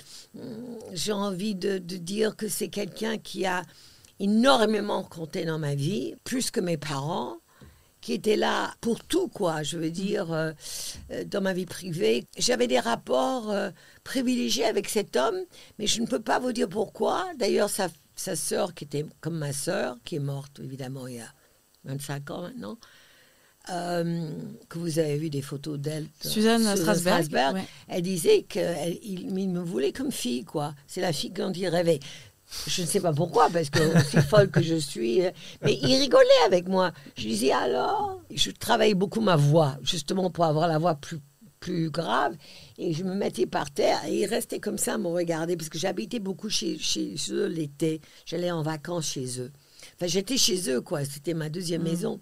j'ai 0.92 1.12
envie 1.12 1.54
de, 1.54 1.78
de 1.78 1.96
dire 1.96 2.36
que 2.36 2.48
c'est 2.48 2.68
quelqu'un 2.68 3.18
qui 3.18 3.44
a 3.46 3.62
énormément 4.18 5.02
compté 5.02 5.44
dans 5.44 5.58
ma 5.58 5.74
vie, 5.74 6.14
plus 6.24 6.50
que 6.50 6.60
mes 6.60 6.76
parents 6.76 7.36
qui 8.00 8.14
était 8.14 8.36
là 8.36 8.74
pour 8.80 9.04
tout, 9.04 9.28
quoi. 9.28 9.62
Je 9.62 9.78
veux 9.78 9.90
dire, 9.90 10.32
euh, 10.32 10.52
euh, 11.10 11.24
dans 11.24 11.40
ma 11.40 11.52
vie 11.52 11.66
privée. 11.66 12.26
J'avais 12.38 12.66
des 12.66 12.80
rapports 12.80 13.50
euh, 13.50 13.70
privilégiés 14.04 14.64
avec 14.64 14.88
cet 14.88 15.16
homme, 15.16 15.38
mais 15.78 15.86
je 15.86 16.00
ne 16.00 16.06
peux 16.06 16.20
pas 16.20 16.38
vous 16.38 16.52
dire 16.52 16.68
pourquoi. 16.68 17.26
D'ailleurs, 17.38 17.70
sa, 17.70 17.88
sa 18.16 18.36
sœur, 18.36 18.74
qui 18.74 18.84
était 18.84 19.04
comme 19.20 19.38
ma 19.38 19.52
sœur, 19.52 19.98
qui 20.04 20.16
est 20.16 20.20
morte, 20.20 20.60
évidemment, 20.62 21.06
il 21.06 21.16
y 21.16 21.20
a 21.20 21.32
25 21.84 22.30
ans 22.30 22.42
maintenant, 22.42 22.78
euh, 23.68 24.30
que 24.68 24.78
vous 24.78 24.98
avez 24.98 25.16
vu 25.18 25.30
des 25.30 25.42
photos 25.42 25.78
d'elle. 25.78 26.06
Suzanne 26.22 26.64
Strasberg, 26.76 27.30
ouais. 27.54 27.64
Elle 27.88 28.02
disait 28.02 28.42
qu'il 28.42 28.98
il 29.02 29.50
me 29.50 29.60
voulait 29.60 29.92
comme 29.92 30.10
fille, 30.10 30.44
quoi. 30.44 30.74
C'est 30.86 31.02
la 31.02 31.12
fille 31.12 31.30
dont 31.30 31.52
il 31.52 31.68
rêvait. 31.68 32.00
Je 32.66 32.82
ne 32.82 32.86
sais 32.86 33.00
pas 33.00 33.12
pourquoi, 33.12 33.48
parce 33.50 33.70
que 33.70 33.78
aussi 33.98 34.16
folle 34.28 34.50
que 34.50 34.60
je 34.62 34.74
suis. 34.74 35.24
euh, 35.24 35.30
Mais 35.62 35.78
il 35.82 35.96
rigolait 36.00 36.26
avec 36.46 36.68
moi. 36.68 36.92
Je 37.16 37.22
lui 37.24 37.30
disais 37.30 37.52
alors, 37.52 38.20
je 38.34 38.50
travaillais 38.50 38.94
beaucoup 38.94 39.20
ma 39.20 39.36
voix, 39.36 39.76
justement 39.82 40.30
pour 40.30 40.44
avoir 40.44 40.66
la 40.66 40.78
voix 40.78 40.94
plus, 40.96 41.18
plus 41.60 41.90
grave. 41.90 42.34
Et 42.76 42.92
je 42.92 43.04
me 43.04 43.14
mettais 43.14 43.46
par 43.46 43.70
terre 43.70 44.00
et 44.08 44.20
il 44.20 44.26
restait 44.26 44.58
comme 44.58 44.78
ça 44.78 44.94
à 44.94 44.98
me 44.98 45.06
regarder, 45.08 45.56
parce 45.56 45.68
que 45.68 45.78
j'habitais 45.78 46.18
beaucoup 46.18 46.48
chez, 46.50 46.76
chez 46.78 47.14
eux 47.30 47.46
l'été. 47.46 48.00
J'allais 48.26 48.50
en 48.50 48.62
vacances 48.62 49.06
chez 49.06 49.40
eux. 49.40 49.52
Enfin, 49.96 50.06
j'étais 50.08 50.36
chez 50.36 50.70
eux, 50.70 50.80
quoi. 50.80 51.04
C'était 51.04 51.34
ma 51.34 51.48
deuxième 51.50 51.82
maison. 51.82 52.20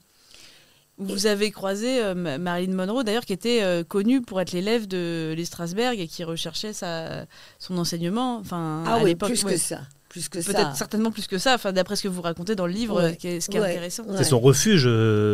Vous 1.00 1.26
avez 1.26 1.52
croisé 1.52 2.02
euh, 2.02 2.14
Ma- 2.14 2.38
Marilyn 2.38 2.74
Monroe, 2.74 3.04
d'ailleurs, 3.04 3.24
qui 3.24 3.32
était 3.32 3.62
euh, 3.62 3.84
connue 3.84 4.20
pour 4.20 4.40
être 4.40 4.50
l'élève 4.52 4.88
de 4.88 5.32
Lee 5.36 5.46
Strasberg 5.46 5.98
et 6.00 6.08
qui 6.08 6.24
recherchait 6.24 6.72
sa, 6.72 7.24
son 7.60 7.78
enseignement. 7.78 8.38
Enfin, 8.38 8.82
Ah 8.84 8.94
à 8.94 8.98
oui, 8.98 9.10
l'époque, 9.10 9.28
plus 9.30 9.44
ouais. 9.44 9.52
que 9.52 9.58
ça. 9.58 9.82
Plus 10.08 10.28
que 10.28 10.40
ça. 10.40 10.52
Peut-être 10.52 10.76
certainement 10.76 11.10
plus 11.10 11.26
que 11.26 11.38
ça, 11.38 11.54
enfin, 11.54 11.72
d'après 11.72 11.96
ce 11.96 12.02
que 12.02 12.08
vous 12.08 12.22
racontez 12.22 12.54
dans 12.54 12.66
le 12.66 12.72
livre, 12.72 12.96
Ouais. 13.02 13.10
euh, 13.10 13.14
qui 13.14 13.28
est- 13.28 13.40
ce 13.40 13.48
qui 13.50 13.56
est 13.56 13.60
Ouais. 13.60 13.70
intéressant. 13.72 14.04
Ouais. 14.04 14.16
C'est 14.16 14.24
son 14.24 14.40
refuge 14.40 14.82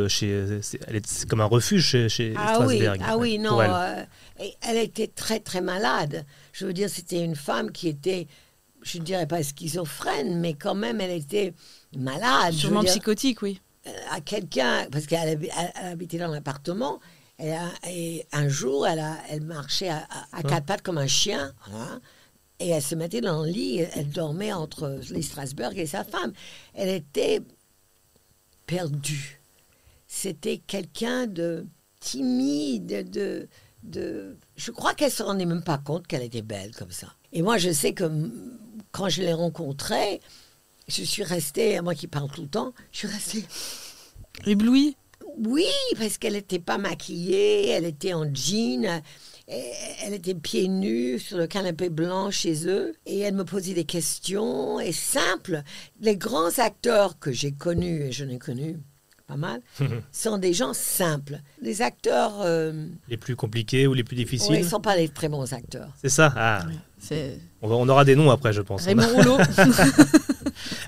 chez. 0.08 0.58
C'est 0.62 0.80
elle 0.88 0.96
est- 0.96 1.06
c'est 1.06 1.28
comme 1.28 1.40
un 1.40 1.44
refuge 1.46 1.84
chez, 1.86 2.08
chez 2.08 2.34
Ah 2.36 2.58
oui, 2.60 2.76
Strasberg. 2.78 3.00
ah 3.06 3.16
oui, 3.16 3.38
non. 3.38 3.60
elle. 3.62 3.70
euh, 3.72 4.44
elle 4.62 4.76
était 4.78 5.06
très, 5.06 5.38
très 5.40 5.60
malade. 5.60 6.24
Je 6.52 6.66
veux 6.66 6.72
dire, 6.72 6.88
c'était 6.90 7.22
une 7.22 7.36
femme 7.36 7.70
qui 7.70 7.88
était, 7.88 8.26
je 8.82 8.98
ne 8.98 9.04
dirais 9.04 9.26
pas 9.26 9.42
schizophrène, 9.42 10.40
mais 10.40 10.54
quand 10.54 10.74
même, 10.74 11.00
elle 11.00 11.12
était 11.12 11.54
malade. 11.96 12.52
Sûrement 12.54 12.80
dire, 12.82 12.90
psychotique, 12.90 13.42
oui. 13.42 13.60
à 14.10 14.20
quelqu'un, 14.20 14.86
parce 14.90 15.06
qu'elle 15.06 15.28
habi- 15.28 15.50
elle- 15.58 15.72
elle 15.80 15.92
habitait 15.92 16.18
dans 16.18 16.28
l'appartement, 16.28 17.00
et, 17.38 17.52
un- 17.54 17.72
et 17.88 18.26
un 18.32 18.48
jour, 18.48 18.86
elle, 18.86 18.98
a, 19.00 19.16
elle 19.30 19.42
marchait 19.42 19.88
à, 19.90 19.98
à- 20.32 20.38
à 20.38 20.42
quatre 20.42 20.64
pattes 20.66 20.82
comme 20.82 20.96
un 20.98 21.06
chien, 21.06 21.52
voilà, 21.70 22.00
et 22.60 22.68
elle 22.68 22.82
se 22.82 22.94
mettait 22.94 23.20
dans 23.20 23.42
le 23.42 23.50
lit, 23.50 23.78
elle 23.78 24.10
dormait 24.10 24.52
entre 24.52 25.00
les 25.10 25.22
Strasbourg 25.22 25.72
et 25.76 25.86
sa 25.86 26.04
femme. 26.04 26.32
Elle 26.74 26.88
était 26.88 27.40
perdue. 28.66 29.40
C'était 30.06 30.58
quelqu'un 30.58 31.26
de 31.26 31.66
timide, 32.00 33.10
de, 33.10 33.48
de... 33.82 34.36
Je 34.56 34.70
crois 34.70 34.94
qu'elle 34.94 35.10
se 35.10 35.22
rendait 35.22 35.46
même 35.46 35.64
pas 35.64 35.78
compte 35.78 36.06
qu'elle 36.06 36.22
était 36.22 36.42
belle 36.42 36.74
comme 36.76 36.92
ça. 36.92 37.08
Et 37.32 37.42
moi, 37.42 37.58
je 37.58 37.72
sais 37.72 37.92
que 37.92 38.08
quand 38.92 39.08
je 39.08 39.22
l'ai 39.22 39.32
rencontrée, 39.32 40.20
je 40.86 41.02
suis 41.02 41.24
restée, 41.24 41.80
moi 41.80 41.94
qui 41.94 42.06
parle 42.06 42.30
tout 42.30 42.42
le 42.42 42.48
temps, 42.48 42.72
je 42.92 42.98
suis 42.98 43.08
restée 43.08 43.44
Ébloui 44.46 44.96
oui, 45.38 45.66
parce 45.98 46.18
qu'elle 46.18 46.34
n'était 46.34 46.58
pas 46.58 46.78
maquillée, 46.78 47.68
elle 47.70 47.84
était 47.84 48.14
en 48.14 48.32
jean, 48.32 49.02
et 49.48 49.62
elle 50.02 50.14
était 50.14 50.34
pieds 50.34 50.68
nus 50.68 51.18
sur 51.18 51.36
le 51.38 51.46
canapé 51.46 51.90
blanc 51.90 52.30
chez 52.30 52.66
eux, 52.68 52.94
et 53.06 53.20
elle 53.20 53.34
me 53.34 53.44
posait 53.44 53.74
des 53.74 53.84
questions, 53.84 54.80
et 54.80 54.92
simples. 54.92 55.62
Les 56.00 56.16
grands 56.16 56.58
acteurs 56.58 57.18
que 57.18 57.32
j'ai 57.32 57.52
connus, 57.52 58.02
et 58.02 58.12
je 58.12 58.24
n'ai 58.24 58.38
connu 58.38 58.78
pas 59.26 59.36
mal, 59.36 59.60
sont 60.12 60.38
des 60.38 60.52
gens 60.52 60.74
simples. 60.74 61.40
Les 61.60 61.82
acteurs, 61.82 62.42
euh, 62.42 62.86
Les 63.08 63.16
plus 63.16 63.36
compliqués 63.36 63.86
ou 63.86 63.94
les 63.94 64.04
plus 64.04 64.16
difficiles 64.16 64.52
ouais, 64.52 64.60
ils 64.60 64.64
ne 64.64 64.68
sont 64.68 64.80
pas 64.80 64.96
des 64.96 65.08
très 65.08 65.28
bons 65.28 65.52
acteurs. 65.52 65.90
C'est 66.00 66.10
ça 66.10 66.32
Ah, 66.36 66.66
on 67.62 67.88
aura 67.88 68.04
des 68.04 68.16
noms 68.16 68.30
après, 68.30 68.52
je 68.52 68.60
pense. 68.62 68.84
Raymond 68.84 69.08
Rouleau. 69.14 69.38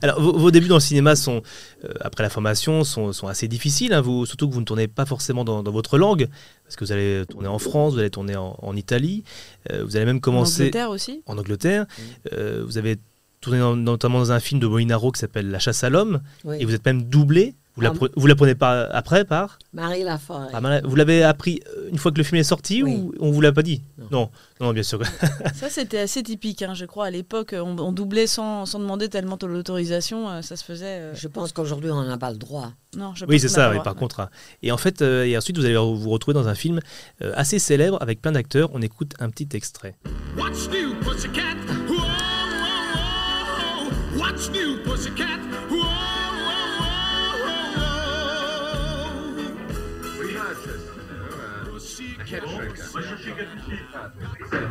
Alors, 0.09 0.21
vos, 0.21 0.33
vos 0.39 0.51
débuts 0.51 0.69
dans 0.69 0.77
le 0.77 0.81
cinéma 0.81 1.17
sont, 1.17 1.43
euh, 1.85 1.89
après 2.01 2.23
la 2.23 2.31
formation, 2.31 2.85
sont, 2.85 3.13
sont 3.13 3.27
assez 3.29 3.49
difficiles, 3.49 3.93
hein, 3.93 4.01
vous, 4.01 4.25
surtout 4.27 4.49
que 4.49 4.55
vous 4.55 4.61
ne 4.61 4.65
tournez 4.65 4.89
pas 4.89 5.05
forcément 5.07 5.45
dans, 5.45 5.63
dans 5.63 5.73
votre 5.73 5.99
langue, 5.99 6.29
parce 6.65 6.77
que 6.77 6.85
vous 6.85 6.93
allez 6.93 7.25
tourner 7.29 7.49
en 7.49 7.59
France, 7.59 7.95
vous 7.95 7.99
allez 7.99 8.11
tourner 8.11 8.37
en, 8.37 8.57
en 8.63 8.77
Italie, 8.77 9.25
euh, 9.73 9.85
vous 9.85 9.97
allez 9.97 10.07
même 10.07 10.17
En 10.17 10.21
commencer 10.21 10.63
Angleterre 10.63 10.91
aussi. 10.91 11.23
en 11.27 11.37
Angleterre. 11.39 11.87
Euh, 12.33 12.63
vous 12.67 12.79
avez 12.79 12.97
tourné 13.41 13.59
dans- 13.59 13.77
notamment 13.77 14.19
dans 14.19 14.33
un 14.33 14.41
film 14.41 14.61
de 14.61 14.67
Molinaro 14.67 15.13
qui 15.13 15.21
s'appelle 15.21 15.51
La 15.51 15.59
chasse 15.59 15.83
à 15.85 15.91
l'homme, 15.91 16.21
Oui. 16.45 16.57
et 16.61 16.65
vous 16.65 16.75
êtes 16.75 16.85
même 16.87 17.03
doublé. 17.03 17.55
Vous 17.77 17.83
Ah. 17.85 17.89
l'appre- 17.93 18.11
vous 18.17 18.27
l'apprenez 18.27 18.55
pas 18.55 18.85
après 18.87 19.25
par 19.27 19.59
Marie 19.75 20.03
Laforêt. 20.03 20.51
par 20.51 20.63
Mar- 20.63 20.81
Vous 20.85 20.97
l'avez 20.97 21.23
appris 21.23 21.61
euh, 21.77 21.91
une 21.91 21.99
fois 21.99 22.11
que 22.11 22.17
le 22.17 22.25
film 22.25 22.39
est 22.41 22.43
sorti 22.45 22.83
Oui. 22.83 22.95
ou 22.97 23.13
on 23.21 23.31
vous 23.31 23.41
l'a 23.43 23.53
pas 23.53 23.63
dit 23.63 23.83
Non. 23.99 24.07
non. 24.11 24.31
non, 24.61 24.73
bien 24.73 24.83
sûr. 24.83 25.01
Ça, 25.55 25.69
c'était 25.69 25.99
assez 25.99 26.23
typique, 26.23 26.63
hein, 26.63 26.73
je 26.75 26.87
crois. 26.87 27.05
À 27.07 27.11
l'époque, 27.11 27.55
on, 27.55 27.79
on 27.79 27.93
doublait 27.93 28.27
sans, 28.27 28.65
sans 28.65 28.79
demander 28.79 29.11
tellement 29.11 29.37
l'autorisation. 29.47 30.31
euh, 30.31 30.41
ça 30.43 30.57
se 30.57 30.65
faisait. 30.65 30.87
euh, 31.01 31.15
Je 31.15 31.29
pense 31.29 31.53
qu'aujourd'hui, 31.53 31.91
on 31.91 32.03
n'a 32.03 32.17
pas 32.17 32.31
le 32.31 32.39
droit. 32.39 32.73
Non, 32.97 33.13
je 33.15 33.27
Oui, 33.27 33.39
c'est 33.39 33.49
ça, 33.49 33.67
a 33.69 33.73
oui, 33.73 33.79
par 33.85 33.95
contre. 33.95 34.21
hein. 34.21 34.31
Et 34.63 34.73
en 34.73 34.79
fait, 34.79 35.03
euh, 35.03 35.25
et 35.27 35.37
ensuite, 35.37 35.59
vous 35.59 35.65
allez 35.67 35.77
vous 35.77 36.09
retrouver 36.09 36.33
dans 36.35 36.49
un 36.49 36.55
film 36.55 36.81
euh, 37.23 37.33
assez 37.37 37.59
célèbre 37.59 37.99
avec 38.01 38.23
plein 38.23 38.33
d'acteurs. 38.33 38.71
On 38.73 38.81
écoute 38.81 39.13
un 39.21 39.29
petit 39.29 39.49
extrait. 39.55 39.97
What's 40.39 40.69
new, 40.71 40.95
pussycat? 41.03 41.57
Whoa, 41.89 41.97
whoa, 41.99 43.91
whoa. 44.17 44.19
What's 44.19 44.49
new, 44.51 44.79
pussycat? 44.83 45.41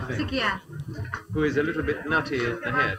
Psychiatre. 0.09 0.61
Who 1.33 1.43
is 1.43 1.57
a 1.57 1.63
little 1.63 1.83
bit 1.83 2.07
nutty 2.07 2.45
at 2.45 2.61
the 2.61 2.71
head. 2.71 2.97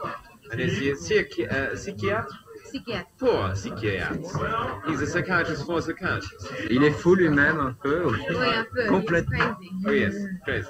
And 0.52 0.60
is 0.60 0.78
he 0.78 0.90
a 0.90 0.94
psychi- 0.94 1.50
uh, 1.50 1.75
psychiatre? 1.75 2.28
Psychiatre. 2.66 3.06
Poor 3.18 3.50
psychiatre. 3.54 4.88
He's 4.88 5.00
a 5.02 5.06
psychiatrist 5.06 5.64
for 5.66 5.80
psychiatrists. 5.80 6.48
Il 6.70 6.82
est 6.84 6.90
fou 6.92 7.14
lui-même 7.14 7.58
un 7.60 7.72
peu. 7.82 8.06
Oui, 8.06 8.20
un 8.30 8.64
peu. 8.75 8.86
Complètement. 8.88 9.56
Crazy. 9.56 9.84
Oh 9.86 9.90
yes, 9.92 10.14
crazy. 10.44 10.68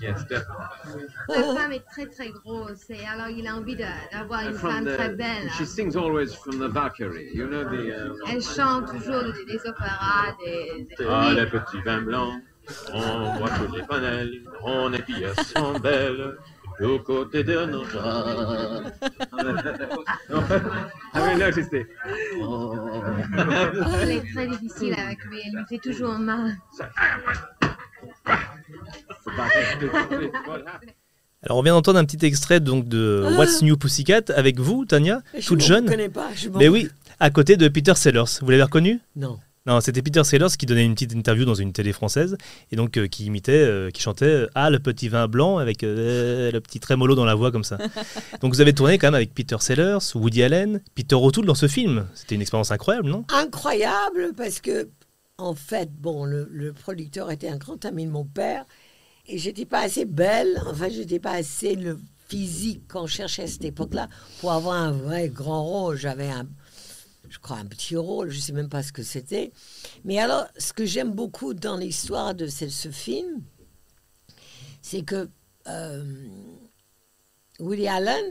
Yes, 0.00 0.24
definitely. 0.26 1.06
La 1.28 1.42
femme 1.54 1.72
est 1.72 1.84
très 1.92 2.06
très 2.06 2.30
grosse 2.30 2.88
et 2.90 3.04
alors 3.06 3.28
il 3.28 3.46
a 3.46 3.54
envie 3.56 3.76
d'avoir 3.76 4.42
une 4.42 4.54
From 4.54 4.70
femme 4.72 4.84
the- 4.84 4.94
très 4.96 5.08
belle. 5.10 5.50
She 5.58 5.64
sings 5.66 5.96
always 5.96 6.34
from 6.34 6.58
the 6.58 6.68
Valkyrie. 6.68 7.30
You 7.34 7.46
know 7.46 7.64
the. 7.64 7.90
Uh, 7.92 8.32
Elle 8.32 8.42
chante 8.42 8.86
toujours 8.90 9.22
des, 9.32 9.44
des 9.46 9.60
opéras, 9.66 10.34
des... 10.44 10.86
Ah, 11.08 11.28
Oui. 11.28 11.34
le 11.40 11.46
petit 11.48 11.80
vin 11.82 12.02
blanc, 12.02 12.40
on 12.92 13.38
voit 13.38 13.50
tous 13.50 13.74
les 13.74 13.82
panels, 13.82 14.32
on 14.62 14.92
est 14.92 15.02
filles 15.02 15.26
sont 15.54 15.78
belles, 15.78 16.36
du 16.80 16.98
côté 17.04 17.44
de 17.44 17.64
nos 17.66 17.84
gens. 17.84 18.82
Avez 21.12 21.36
noticed 21.36 21.72
it? 21.72 21.86
Elle 24.02 24.10
est 24.10 24.32
très 24.32 24.46
difficile 24.48 24.94
avec 24.98 25.22
lui, 25.24 25.38
elle 25.46 25.52
lui 25.58 25.64
fait 25.68 25.78
toujours 25.78 26.14
mal. 26.18 26.56
Alors, 31.42 31.58
on 31.58 31.62
vient 31.62 31.74
d'entendre 31.74 31.98
un 31.98 32.04
petit 32.04 32.24
extrait 32.24 32.60
donc 32.60 32.88
de 32.88 33.26
What's 33.36 33.62
New 33.62 33.76
Pussycat 33.76 34.22
avec 34.34 34.58
vous, 34.58 34.84
Tania, 34.86 35.20
Je 35.38 35.46
toute 35.46 35.58
ne 35.60 35.64
jeune. 35.64 35.86
connais 35.86 36.08
pas. 36.08 36.28
Je 36.34 36.48
m'en- 36.48 36.58
Mais 36.58 36.68
oui, 36.68 36.88
à 37.20 37.30
côté 37.30 37.56
de 37.56 37.68
Peter 37.68 37.94
Sellers. 37.94 38.38
Vous 38.40 38.50
l'avez 38.50 38.62
reconnu? 38.62 39.00
Non. 39.16 39.38
Non, 39.66 39.80
c'était 39.80 40.02
Peter 40.02 40.22
Sellers 40.24 40.56
qui 40.58 40.66
donnait 40.66 40.84
une 40.84 40.92
petite 40.92 41.14
interview 41.14 41.46
dans 41.46 41.54
une 41.54 41.72
télé 41.72 41.94
française 41.94 42.36
et 42.70 42.76
donc 42.76 42.98
euh, 42.98 43.06
qui 43.06 43.24
imitait, 43.24 43.52
euh, 43.52 43.90
qui 43.90 44.02
chantait 44.02 44.26
euh, 44.26 44.50
Ah, 44.54 44.68
le 44.68 44.78
petit 44.78 45.08
vin 45.08 45.26
blanc 45.26 45.56
avec 45.56 45.82
euh, 45.82 46.52
le 46.52 46.60
petit 46.60 46.80
trémolo 46.80 47.14
dans 47.14 47.24
la 47.24 47.34
voix 47.34 47.50
comme 47.50 47.64
ça. 47.64 47.78
donc 48.42 48.52
vous 48.52 48.60
avez 48.60 48.74
tourné 48.74 48.98
quand 48.98 49.06
même 49.06 49.14
avec 49.14 49.32
Peter 49.32 49.56
Sellers, 49.60 49.98
Woody 50.14 50.42
Allen, 50.42 50.82
Peter 50.94 51.14
O'Toole 51.14 51.46
dans 51.46 51.54
ce 51.54 51.66
film. 51.66 52.06
C'était 52.14 52.34
une 52.34 52.42
expérience 52.42 52.72
incroyable, 52.72 53.08
non? 53.08 53.24
Incroyable 53.32 54.34
parce 54.36 54.60
que, 54.60 54.90
en 55.38 55.54
fait, 55.54 55.90
bon, 55.90 56.26
le, 56.26 56.46
le 56.52 56.74
producteur 56.74 57.30
était 57.30 57.48
un 57.48 57.56
grand 57.56 57.82
ami 57.86 58.04
de 58.04 58.10
mon 58.10 58.26
père 58.26 58.66
et 59.26 59.38
j'étais 59.38 59.64
pas 59.64 59.80
assez 59.80 60.04
belle, 60.04 60.62
enfin, 60.66 60.88
j'étais 60.90 61.20
pas 61.20 61.32
assez 61.32 61.74
le 61.74 61.98
physique 62.28 62.86
qu'on 62.88 63.06
cherchait 63.06 63.44
à 63.44 63.46
cette 63.46 63.64
époque-là 63.64 64.08
pour 64.40 64.52
avoir 64.52 64.74
un 64.74 64.92
vrai 64.92 65.30
grand 65.30 65.64
rôle. 65.64 65.96
J'avais 65.96 66.28
un, 66.28 66.46
je 67.28 67.38
crois, 67.38 67.56
un 67.58 67.64
petit 67.66 67.96
rôle, 67.96 68.30
je 68.30 68.38
sais 68.38 68.52
même 68.52 68.68
pas 68.68 68.82
ce 68.82 68.92
que 68.92 69.02
c'était. 69.02 69.52
Mais 70.04 70.18
alors, 70.18 70.46
ce 70.58 70.72
que 70.72 70.84
j'aime 70.84 71.12
beaucoup 71.12 71.54
dans 71.54 71.76
l'histoire 71.76 72.34
de 72.34 72.46
ce, 72.46 72.68
ce 72.68 72.90
film, 72.90 73.42
c'est 74.82 75.02
que 75.02 75.28
euh, 75.66 76.04
Woody 77.60 77.88
Allen 77.88 78.24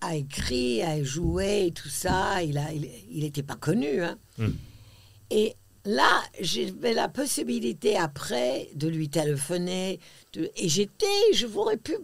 a 0.00 0.16
écrit, 0.16 0.82
a 0.82 1.02
joué 1.02 1.66
et 1.66 1.72
tout 1.72 1.88
ça. 1.88 2.42
Il 2.42 2.58
a, 2.58 2.72
il 2.72 3.20
n'était 3.22 3.42
pas 3.42 3.56
connu. 3.56 4.02
hein. 4.02 4.18
Mm. 4.38 4.48
Et 5.30 5.54
là, 5.84 6.22
j'avais 6.40 6.92
la 6.94 7.08
possibilité 7.08 7.96
après 7.96 8.68
de 8.74 8.88
lui 8.88 9.08
téléphoner. 9.08 10.00
de- 10.32 10.50
et 10.56 10.68
j'étais, 10.68 11.06
je 11.34 11.46
pourrais 11.46 11.76
pu 11.76 11.96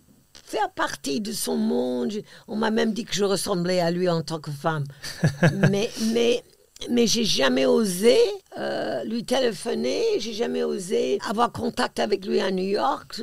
faire 0.49 0.71
partie 0.73 1.21
de 1.21 1.33
son 1.33 1.57
monde. 1.57 2.13
On 2.47 2.57
m'a 2.57 2.71
même 2.71 2.93
dit 2.93 3.05
que 3.05 3.15
je 3.15 3.25
ressemblais 3.25 3.81
à 3.81 3.91
lui 3.91 4.09
en 4.09 4.23
tant 4.23 4.41
que 4.41 4.51
femme. 4.51 4.85
mais, 5.71 5.91
mais, 6.13 6.43
mais 6.91 7.07
j'ai 7.07 7.25
jamais 7.25 7.67
osé 7.67 8.17
euh, 8.59 9.05
lui 9.05 9.25
téléphoner. 9.25 10.03
J'ai 10.19 10.33
jamais 10.33 10.63
osé 10.65 11.19
avoir 11.29 11.53
contact 11.53 11.99
avec 11.99 12.25
lui 12.27 12.41
à 12.41 12.51
New 12.51 12.65
York. 12.67 13.21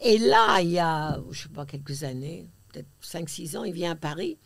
Et 0.00 0.18
là, 0.18 0.60
il 0.60 0.70
y 0.70 0.78
a, 0.78 1.18
je 1.30 1.42
sais 1.42 1.48
pas, 1.48 1.66
quelques 1.66 2.04
années, 2.04 2.46
peut-être 2.72 2.88
5-6 3.02 3.56
ans, 3.58 3.64
il 3.64 3.72
vient 3.72 3.92
à 3.92 3.96
Paris. 3.96 4.38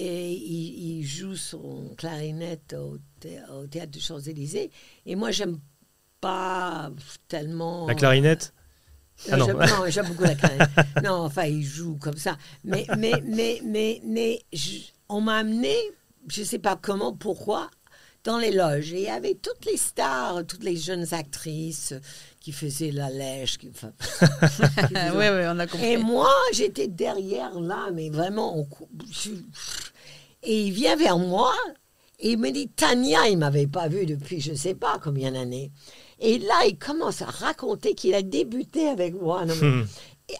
Et 0.00 0.32
il, 0.32 0.98
il 1.00 1.04
joue 1.04 1.34
son 1.34 1.92
clarinette 1.98 2.74
au, 2.78 2.98
thé- 3.20 3.40
au 3.52 3.66
théâtre 3.66 3.90
des 3.90 4.00
Champs-Élysées. 4.00 4.70
Et 5.06 5.16
moi, 5.16 5.30
j'aime 5.32 5.58
pas 6.20 6.90
tellement. 7.26 7.86
La 7.86 7.94
clarinette? 7.94 8.54
Ah 9.30 9.36
Non, 9.36 9.48
non. 9.48 9.58
j'aime- 9.88 10.06
beaucoup 10.06 10.22
la 10.24 10.34
clarinette. 10.34 10.68
non, 11.04 11.24
enfin, 11.24 11.44
il 11.44 11.64
joue 11.64 11.96
comme 11.96 12.16
ça. 12.16 12.36
Mais, 12.64 12.86
mais, 12.96 13.12
mais, 13.24 13.60
mais, 13.64 14.00
mais 14.04 14.40
je- 14.52 14.78
on 15.08 15.20
m'a 15.20 15.38
amené, 15.38 15.74
je 16.28 16.40
ne 16.40 16.46
sais 16.46 16.58
pas 16.58 16.76
comment, 16.80 17.12
pourquoi, 17.12 17.70
dans 18.24 18.38
les 18.38 18.52
loges. 18.52 18.92
Et 18.92 18.98
il 18.98 19.02
y 19.04 19.08
avait 19.08 19.34
toutes 19.34 19.64
les 19.64 19.76
stars, 19.76 20.46
toutes 20.46 20.62
les 20.64 20.76
jeunes 20.76 21.06
actrices 21.12 21.94
qui 22.40 22.52
faisaient 22.52 22.90
la 22.92 23.10
lèche. 23.10 23.58
Qui, 23.58 23.70
enfin, 23.70 23.92
qui 24.88 24.94
faisaient- 24.94 25.10
Ouais, 25.10 25.30
ouais, 25.30 25.46
on 25.48 25.58
a 25.58 25.66
compris. 25.66 25.86
Et 25.86 25.96
moi, 25.96 26.30
j'étais 26.52 26.86
derrière 26.88 27.58
là, 27.60 27.88
mais 27.92 28.10
vraiment, 28.10 28.56
on 28.58 28.64
cou- 28.64 28.88
je- 29.10 29.30
et 30.42 30.62
il 30.66 30.72
vient 30.72 30.94
vers 30.96 31.18
moi 31.18 31.52
et 32.20 32.30
il 32.32 32.38
me 32.38 32.50
dit, 32.50 32.68
Tania, 32.68 33.28
il 33.28 33.38
m'avait 33.38 33.66
pas 33.66 33.88
vu 33.88 34.06
depuis 34.06 34.40
je 34.40 34.52
ne 34.52 34.56
sais 34.56 34.74
pas 34.74 34.98
combien 35.02 35.32
d'années. 35.32 35.72
Et 36.20 36.38
là, 36.38 36.66
il 36.66 36.76
commence 36.78 37.22
à 37.22 37.26
raconter 37.26 37.94
qu'il 37.94 38.14
a 38.14 38.22
débuté 38.22 38.88
avec 38.88 39.14
moi. 39.20 39.44
Non, 39.44 39.54
mais- 39.60 39.68
Hmm. 39.68 39.86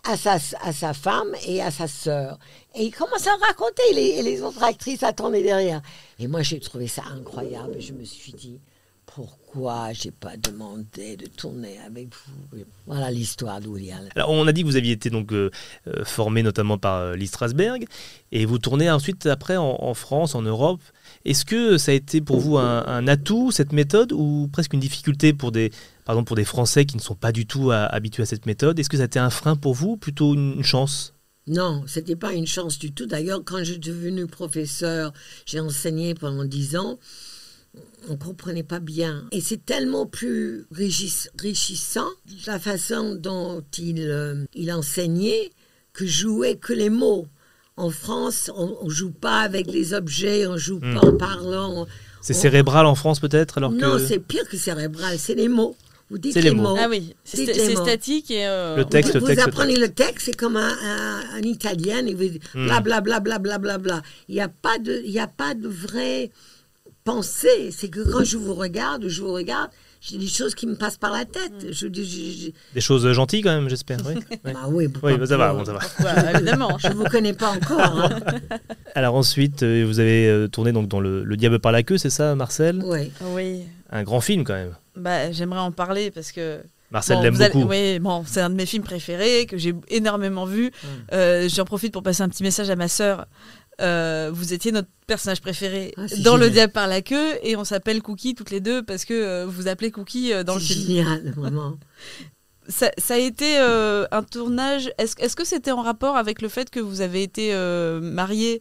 à 0.05 0.17
sa, 0.19 0.35
à 0.61 0.73
sa 0.73 0.93
femme 0.93 1.35
et 1.47 1.63
à 1.63 1.71
sa 1.71 1.89
sœur. 1.89 2.39
Et 2.75 2.85
il 2.85 2.91
commence 2.91 3.27
à 3.27 3.35
raconter, 3.47 3.83
et 3.91 3.95
les, 3.95 4.07
et 4.19 4.23
les 4.23 4.43
autres 4.43 4.63
actrices 4.63 5.03
attendaient 5.03 5.43
derrière. 5.43 5.81
Et 6.19 6.27
moi, 6.27 6.43
j'ai 6.43 6.61
trouvé 6.61 6.89
ça 6.89 7.03
incroyable. 7.11 7.77
Je 7.81 7.93
me 7.95 8.05
suis 8.05 8.33
dit, 8.33 8.61
pourquoi 9.07 9.93
j'ai 9.95 10.11
pas 10.11 10.37
demandé 10.37 11.17
de 11.17 11.27
tourner 11.27 11.79
avec 11.87 12.09
vous? 12.09 12.59
Voilà 12.87 13.11
l'histoire 13.11 13.57
Allen. 13.57 14.11
Alors, 14.15 14.29
on 14.31 14.47
a 14.47 14.53
dit 14.53 14.61
que 14.63 14.67
vous 14.67 14.77
aviez 14.77 14.93
été 14.93 15.09
donc 15.09 15.33
euh, 15.33 15.51
euh, 15.87 16.05
formé 16.05 16.43
notamment 16.43 16.77
par 16.77 16.97
euh, 16.99 17.15
Lee 17.17 17.27
Strasberg, 17.27 17.87
et 18.31 18.45
vous 18.45 18.59
tournez 18.59 18.91
ensuite 18.91 19.25
après 19.25 19.57
en, 19.57 19.77
en 19.81 19.95
France, 19.95 20.35
en 20.35 20.43
Europe. 20.43 20.83
Est-ce 21.25 21.45
que 21.45 21.79
ça 21.79 21.93
a 21.93 21.95
été 21.95 22.21
pour 22.21 22.39
vous 22.39 22.59
un, 22.59 23.07
atout 23.07 23.51
cette 23.51 23.73
méthode 23.73 24.13
ou 24.13 24.49
presque 24.53 24.73
une 24.73 24.81
difficulté 24.81 25.33
pour 25.33 25.53
des, 25.53 25.71
par 26.05 26.15
exemple 26.15 26.29
pour 26.29 26.37
des 26.37 26.45
Français 26.45 26.85
qui 26.85 26.97
ne 26.97 27.03
sont 27.03 27.15
pas 27.15 27.33
du 27.33 27.47
tout 27.47 27.71
habitués 27.71 28.23
à 28.23 28.27
cette 28.27 28.47
méthode? 28.47 28.79
Est-ce 28.79 28.89
que 28.89 28.97
ça 28.97 29.05
a 29.05 29.07
été 29.07 29.19
un 29.19 29.31
frein 29.31 29.57
pour 29.57 29.75
vous, 29.75 29.91
ou 29.91 29.97
plutôt 29.97 30.35
une, 30.35 30.63
chance? 30.63 31.15
Non, 31.47 31.83
c'était 31.87 32.17
pas 32.17 32.35
une 32.35 32.47
chance 32.47 32.79
du 32.79 32.93
tout. 32.93 33.07
D'ailleurs, 33.07 33.43
quand 33.45 33.59
je 33.59 33.73
suis 33.73 33.79
devenu 33.79 34.27
professeur, 34.27 35.13
j'ai 35.47 35.61
enseigné 35.61 36.15
pendant 36.15 36.45
dix 36.45 36.77
ans. 36.77 36.99
On 38.09 38.17
comprenait 38.17 38.63
pas 38.63 38.81
bien. 38.81 39.27
Et 39.33 39.41
c'est 39.41 39.65
tellement 39.65 40.07
plus 40.07 40.67
régis- 40.73 41.31
richissant 41.39 42.09
la 42.47 42.59
façon 42.59 43.15
dont 43.15 43.63
il, 43.79 44.01
euh, 44.01 44.45
il 44.55 44.73
enseignait 44.73 45.51
que 45.93 46.07
je 46.07 46.23
jouais 46.23 46.57
que 46.57 46.73
les 46.73 46.91
mots. 46.91 47.27
En 47.79 47.91
France, 47.91 48.51
on, 48.57 48.77
on 48.83 48.89
joue 48.89 49.13
pas 49.13 49.39
avec 49.41 49.67
les 49.69 49.95
objets, 49.95 50.47
on 50.47 50.57
joue 50.57 50.79
Hmm. 50.83 50.95
pas 50.95 51.07
en 51.07 51.13
parlant. 51.17 51.87
C'est 52.21 52.35
On- 52.37 52.41
cérébral 52.41 52.85
en 52.87 52.95
France 52.95 53.21
peut-être 53.21 53.59
alors 53.59 53.71
Non, 53.73 53.93
que... 53.93 53.99
c'est 53.99 54.19
pire 54.19 54.47
que 54.49 54.57
cérébral, 54.57 55.17
c'est 55.19 55.35
les 55.37 55.49
mots. 55.49 55.77
Vous 56.11 56.19
dites 56.19 56.35
les 56.37 56.51
mots. 56.53 56.75
Ah 56.81 56.87
oui, 56.89 57.15
c'est 57.23 57.47
statique 57.77 58.31
et. 58.31 58.47
euh, 58.47 58.77
Le 58.77 58.85
texte, 58.87 59.13
vous, 59.15 59.21
le 59.21 59.27
texte, 59.27 59.41
vous 59.45 59.47
le 59.47 59.53
apprenez 59.53 59.77
le 59.77 59.89
texte, 59.91 60.25
c'est 60.27 60.37
comme 60.37 60.57
un, 60.57 60.75
un, 60.83 61.21
un 61.37 61.43
italien, 61.43 62.05
et 62.07 62.15
vous 62.15 62.25
dites 62.29 62.43
bla 62.55 62.81
bla 62.81 63.01
bla 63.03 63.21
bla 63.21 63.39
bla 63.39 63.59
bla 63.59 63.77
bla. 63.79 64.03
Il 64.29 64.35
n'y 64.35 64.41
a 64.41 64.49
pas 64.49 64.79
de, 64.79 65.03
il 65.05 65.11
y 65.13 65.19
a 65.21 65.27
pas 65.27 65.53
de 65.55 65.69
vraie 65.69 66.31
pensée. 67.05 67.71
C'est 67.77 67.89
que 67.89 68.01
quand 68.11 68.25
je 68.25 68.37
vous 68.39 68.55
regarde, 68.55 69.07
je 69.09 69.21
vous 69.23 69.33
regarde, 69.33 69.71
j'ai 70.01 70.19
des 70.19 70.27
choses 70.29 70.55
qui 70.55 70.67
me 70.67 70.75
passent 70.77 70.97
par 70.97 71.13
la 71.13 71.25
tête. 71.25 71.73
Je 71.73 71.87
dis, 71.89 72.05
je- 72.05 72.47
je- 72.47 72.51
Des 72.75 72.81
choses 72.81 73.11
gentilles 73.13 73.43
quand 73.43 73.55
même, 73.55 73.69
j'espère. 73.69 73.99
Oui, 74.07 74.15
Ouais. 74.45 74.53
Ah 74.57 74.69
oui, 74.69 74.87
bah, 74.89 75.27
ça 75.27 75.37
va, 75.37 75.53
bon, 75.53 75.65
ça 75.65 75.73
va. 75.73 75.79
Pourquoi, 75.81 76.31
évidemment. 76.35 76.79
Je 76.79 76.89
vous 76.93 77.05
connais 77.05 77.33
pas 77.33 77.51
encore. 77.51 77.81
hein. 78.05 78.11
Alors 78.95 79.15
ensuite, 79.15 79.63
euh, 79.63 79.85
vous 79.87 79.99
avez 80.01 80.29
euh, 80.29 80.49
tourné 80.49 80.73
donc 80.73 80.89
dans 80.89 81.01
le, 81.01 81.25
le 81.25 81.37
Diable 81.37 81.59
par 81.59 81.73
la 81.73 81.83
queue, 81.83 81.99
c'est 81.99 82.11
ça, 82.11 82.35
Marcel? 82.35 82.81
Oui. 82.85 83.11
Oui. 83.35 83.63
Un 83.91 84.03
grand 84.03 84.21
film 84.21 84.45
quand 84.45 84.55
même. 84.55 84.75
Bah, 84.97 85.31
j'aimerais 85.33 85.61
en 85.61 85.73
parler 85.73 86.11
parce 86.11 86.33
que. 86.33 86.61
Marcel 86.91 87.17
Bon, 87.19 87.23
l'aime 87.23 87.37
beaucoup. 87.37 87.65
Oui, 87.69 87.99
bon, 87.99 88.25
c'est 88.27 88.41
un 88.41 88.49
de 88.51 88.55
mes 88.55 88.65
films 88.67 88.83
préférés 88.83 89.45
que 89.47 89.59
j'ai 89.59 89.75
énormément 89.89 90.47
vu. 90.47 90.67
Mm. 90.69 90.87
Euh, 91.13 91.49
J'en 91.49 91.65
profite 91.67 91.93
pour 91.93 92.03
passer 92.03 92.23
un 92.23 92.29
petit 92.31 92.43
message 92.43 92.71
à 92.71 92.77
ma 92.77 92.89
sœur. 92.89 93.27
Euh, 93.81 94.31
vous 94.33 94.53
étiez 94.53 94.73
notre 94.73 94.89
personnage 95.07 95.41
préféré 95.41 95.95
Ah, 95.97 96.07
dans 96.25 96.37
Le. 96.37 96.51
Diable 96.51 96.73
par 96.73 96.89
la 96.89 97.01
queue 97.03 97.35
et 97.43 97.55
on 97.57 97.65
s'appelle 97.65 98.03
Cookie 98.03 98.35
toutes 98.35 98.51
les 98.51 98.61
deux 98.61 98.83
parce 98.83 99.05
que 99.05 99.15
euh, 99.15 99.47
vous 99.47 99.69
appelez 99.69 99.91
Cookie 99.93 100.33
euh, 100.33 100.43
dans 100.43 100.55
le 100.55 100.61
C'est 100.61 100.75
film. 100.75 100.87
génial, 100.87 101.33
vraiment. 101.37 101.75
Ça, 102.71 102.91
ça 102.99 103.15
a 103.15 103.19
été 103.19 103.59
euh, 103.59 104.05
un 104.11 104.23
tournage. 104.23 104.91
Est-ce 104.99 105.35
que 105.37 105.45
c'était 105.47 105.71
en 105.71 105.81
rapport 105.81 106.17
avec 106.19 106.43
le 106.43 106.49
fait 106.49 106.69
que 106.69 106.81
vous 106.81 107.01
avez 107.01 107.23
été 107.23 107.55
marié 108.03 108.61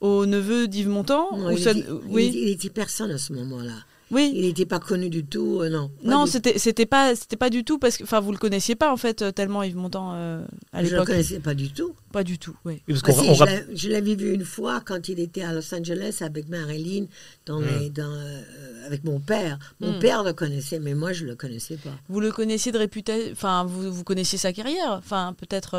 au 0.00 0.26
neveu 0.26 0.66
d'Yves 0.66 0.88
Montand 0.88 1.28
Non, 1.36 1.46
ou 1.48 1.50
il, 1.52 1.58
ça- 1.62 1.70
était, 1.70 1.88
Oui. 2.08 2.32
il, 2.34 2.40
il 2.40 2.48
était 2.50 2.68
personne 2.68 3.12
à 3.12 3.18
ce 3.18 3.32
moment-là. 3.32 3.74
Oui. 4.10 4.32
Il 4.34 4.42
n'était 4.42 4.66
pas 4.66 4.78
connu 4.78 5.08
du 5.08 5.24
tout, 5.24 5.60
euh, 5.62 5.68
non. 5.70 5.90
Non, 6.02 6.26
c'était 6.26 6.58
c'était 6.58 6.86
pas 6.86 7.16
c'était 7.16 7.36
pas 7.36 7.48
du 7.50 7.64
tout 7.64 7.78
parce 7.78 7.96
que 7.96 8.04
enfin 8.04 8.20
vous 8.20 8.32
le 8.32 8.38
connaissiez 8.38 8.74
pas 8.74 8.92
en 8.92 8.96
fait 8.96 9.22
euh, 9.22 9.32
tellement 9.32 9.62
Yves 9.62 9.76
Montand 9.76 10.12
euh, 10.14 10.44
à 10.72 10.80
Je 10.80 10.84
ne 10.84 10.90
le 10.90 10.90
l'époque. 10.96 11.06
connaissais 11.08 11.40
pas 11.40 11.54
du 11.54 11.70
tout. 11.72 11.94
Pas 12.12 12.22
du 12.22 12.38
tout, 12.38 12.54
oui. 12.64 12.82
Oui, 12.86 12.94
parce 13.02 13.18
Ah 13.18 13.22
si, 13.22 13.34
je 13.34 13.42
rapp- 13.42 13.64
je 13.74 13.88
l'avais 13.88 14.14
vu 14.14 14.32
une 14.34 14.44
fois 14.44 14.80
quand 14.84 15.08
il 15.08 15.18
était 15.18 15.42
à 15.42 15.52
Los 15.52 15.74
Angeles 15.74 16.18
avec 16.20 16.48
Marilyn, 16.48 17.06
dans 17.46 17.60
Hmm. 17.60 17.66
les- 17.80 17.90
dans, 17.90 18.04
euh, 18.12 18.42
avec 18.86 19.04
mon 19.04 19.18
père. 19.20 19.58
Mon 19.80 19.96
Hmm. 19.96 19.98
père 20.00 20.22
le 20.22 20.32
connaissait, 20.32 20.78
mais 20.78 20.94
moi 20.94 21.12
je 21.12 21.24
le 21.24 21.34
connaissais 21.34 21.76
pas. 21.76 21.90
Vous 22.08 22.20
le 22.20 22.30
connaissiez 22.30 22.72
de 22.72 22.78
réputation, 22.78 23.32
enfin 23.32 23.64
vous, 23.64 23.92
vous 23.92 24.04
connaissiez 24.04 24.38
sa 24.38 24.52
carrière, 24.52 24.92
enfin 24.92 25.34
peut-être. 25.36 25.76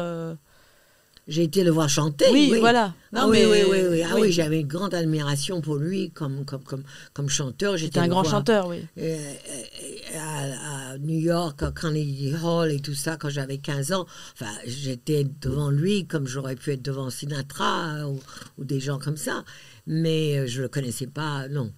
J'ai 1.27 1.41
été 1.43 1.63
le 1.63 1.71
voir 1.71 1.89
chanter. 1.89 2.25
Oui, 2.31 2.49
Oui, 2.51 2.59
voilà. 2.59 2.93
Ah 3.11 3.21
Non, 3.21 3.29
oui, 3.31 3.39
mais- 3.41 3.63
oui, 3.63 3.69
oui, 3.71 3.87
oui. 3.89 4.03
Ah 4.03 4.11
oui. 4.13 4.21
oui, 4.23 4.31
j'avais 4.31 4.59
une 4.61 4.67
grande 4.67 4.93
admiration 4.93 5.59
pour 5.59 5.77
lui 5.77 6.11
comme, 6.11 6.45
comme, 6.45 6.61
comme, 6.63 6.83
comme 7.13 7.29
chanteur. 7.29 7.79
C'était 7.79 7.99
un 7.99 8.07
grand 8.07 8.23
chanteur, 8.23 8.67
oui. 8.67 8.85
Euh, 8.99 9.33
euh, 9.49 10.17
à, 10.19 10.91
à 10.93 10.97
New 10.99 11.17
York, 11.19 11.63
à 11.63 11.71
Carnegie 11.71 12.33
Hall 12.43 12.71
et 12.71 12.79
tout 12.79 12.93
ça, 12.93 13.17
quand 13.17 13.29
j'avais 13.29 13.57
15 13.57 13.91
ans, 13.93 14.05
enfin, 14.33 14.51
j'étais 14.67 15.25
devant 15.41 15.71
lui 15.71 16.05
comme 16.05 16.27
j'aurais 16.27 16.55
pu 16.55 16.71
être 16.73 16.83
devant 16.83 17.09
Sinatra 17.09 17.95
euh, 17.95 18.03
ou, 18.05 18.19
ou 18.59 18.63
des 18.63 18.79
gens 18.79 18.99
comme 18.99 19.17
ça. 19.17 19.43
Mais 19.87 20.47
je 20.47 20.57
ne 20.59 20.63
le 20.63 20.69
connaissais 20.69 21.07
pas, 21.07 21.47
non. 21.49 21.71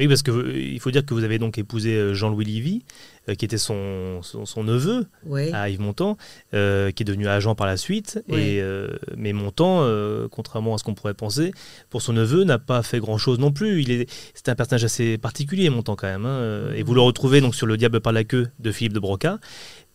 Oui, 0.00 0.06
parce 0.08 0.22
que 0.22 0.30
euh, 0.30 0.56
il 0.58 0.78
faut 0.80 0.90
dire 0.90 1.04
que 1.06 1.14
vous 1.14 1.24
avez 1.24 1.38
donc 1.38 1.56
épousé 1.58 2.14
Jean-Louis 2.14 2.44
Livy, 2.44 2.82
euh, 3.28 3.34
qui 3.34 3.44
était 3.44 3.58
son, 3.58 4.20
son, 4.22 4.46
son 4.46 4.64
neveu 4.64 5.06
à 5.52 5.68
Yves 5.70 5.80
Montand, 5.80 6.16
euh, 6.54 6.90
qui 6.90 7.02
est 7.02 7.06
devenu 7.06 7.28
agent 7.28 7.54
par 7.54 7.66
la 7.66 7.76
suite. 7.76 8.22
Et, 8.28 8.60
euh, 8.60 8.88
mais 9.16 9.32
Montand, 9.32 9.86
contrairement 10.30 10.74
à 10.74 10.78
ce 10.78 10.84
qu'on 10.84 10.94
pourrait 10.94 11.14
penser, 11.14 11.52
pour 11.90 12.02
son 12.02 12.12
neveu, 12.12 12.44
n'a 12.44 12.58
pas 12.58 12.82
fait 12.82 12.98
grand-chose 13.00 13.38
non 13.38 13.52
plus. 13.52 13.82
Il 13.82 13.90
est, 13.90 14.10
c'est 14.34 14.48
un 14.48 14.54
personnage 14.54 14.84
assez 14.84 15.18
particulier, 15.18 15.70
Montand 15.70 15.96
quand 15.96 16.06
même. 16.08 16.26
hein, 16.26 16.70
Et 16.74 16.82
vous 16.82 16.94
le 16.94 17.00
retrouvez 17.00 17.40
donc 17.40 17.54
sur 17.54 17.66
Le 17.66 17.76
Diable 17.76 18.00
par 18.00 18.12
la 18.12 18.24
queue 18.24 18.48
de 18.58 18.72
Philippe 18.72 18.92
de 18.92 19.00
Broca. 19.00 19.38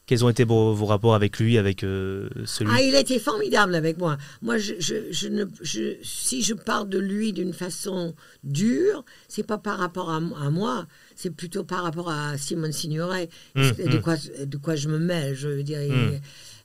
Quels 0.06 0.26
ont 0.26 0.30
été 0.30 0.44
vos, 0.44 0.74
vos 0.74 0.86
rapports 0.86 1.16
avec 1.16 1.40
lui, 1.40 1.58
avec 1.58 1.80
celui 1.80 2.70
Ah, 2.76 2.82
il 2.82 2.94
était 2.94 3.20
formidable 3.20 3.74
avec 3.74 3.98
moi. 3.98 4.18
Moi, 4.42 4.58
je, 4.58 4.74
je, 4.78 4.96
je 5.12 5.30
ne, 5.30 5.46
je, 5.62 5.94
si 6.04 6.44
je 6.44 6.54
parle 6.54 6.90
de 6.90 7.00
lui 7.00 7.32
d'une 7.32 7.54
façon 7.54 8.14
dure, 8.44 9.06
c'est 9.30 9.48
pas 9.48 9.58
par 9.58 9.78
rapport 9.80 10.10
à, 10.12 10.18
à 10.18 10.50
moi, 10.50 10.88
c'est 11.16 11.30
plutôt 11.32 11.64
par 11.64 11.84
rapport 11.84 12.10
à 12.10 12.38
Simone 12.38 12.72
Signoret. 12.72 13.30
Hum, 13.56 13.72
de, 13.72 13.96
hum. 13.98 14.02
quoi, 14.02 14.16
de 14.46 14.58
quoi 14.58 14.76
je 14.76 14.90
me 14.90 14.98
mêle, 15.00 15.36
je 15.36 15.48
veux 15.50 15.64
dire. 15.64 15.80
Hum. 15.90 16.20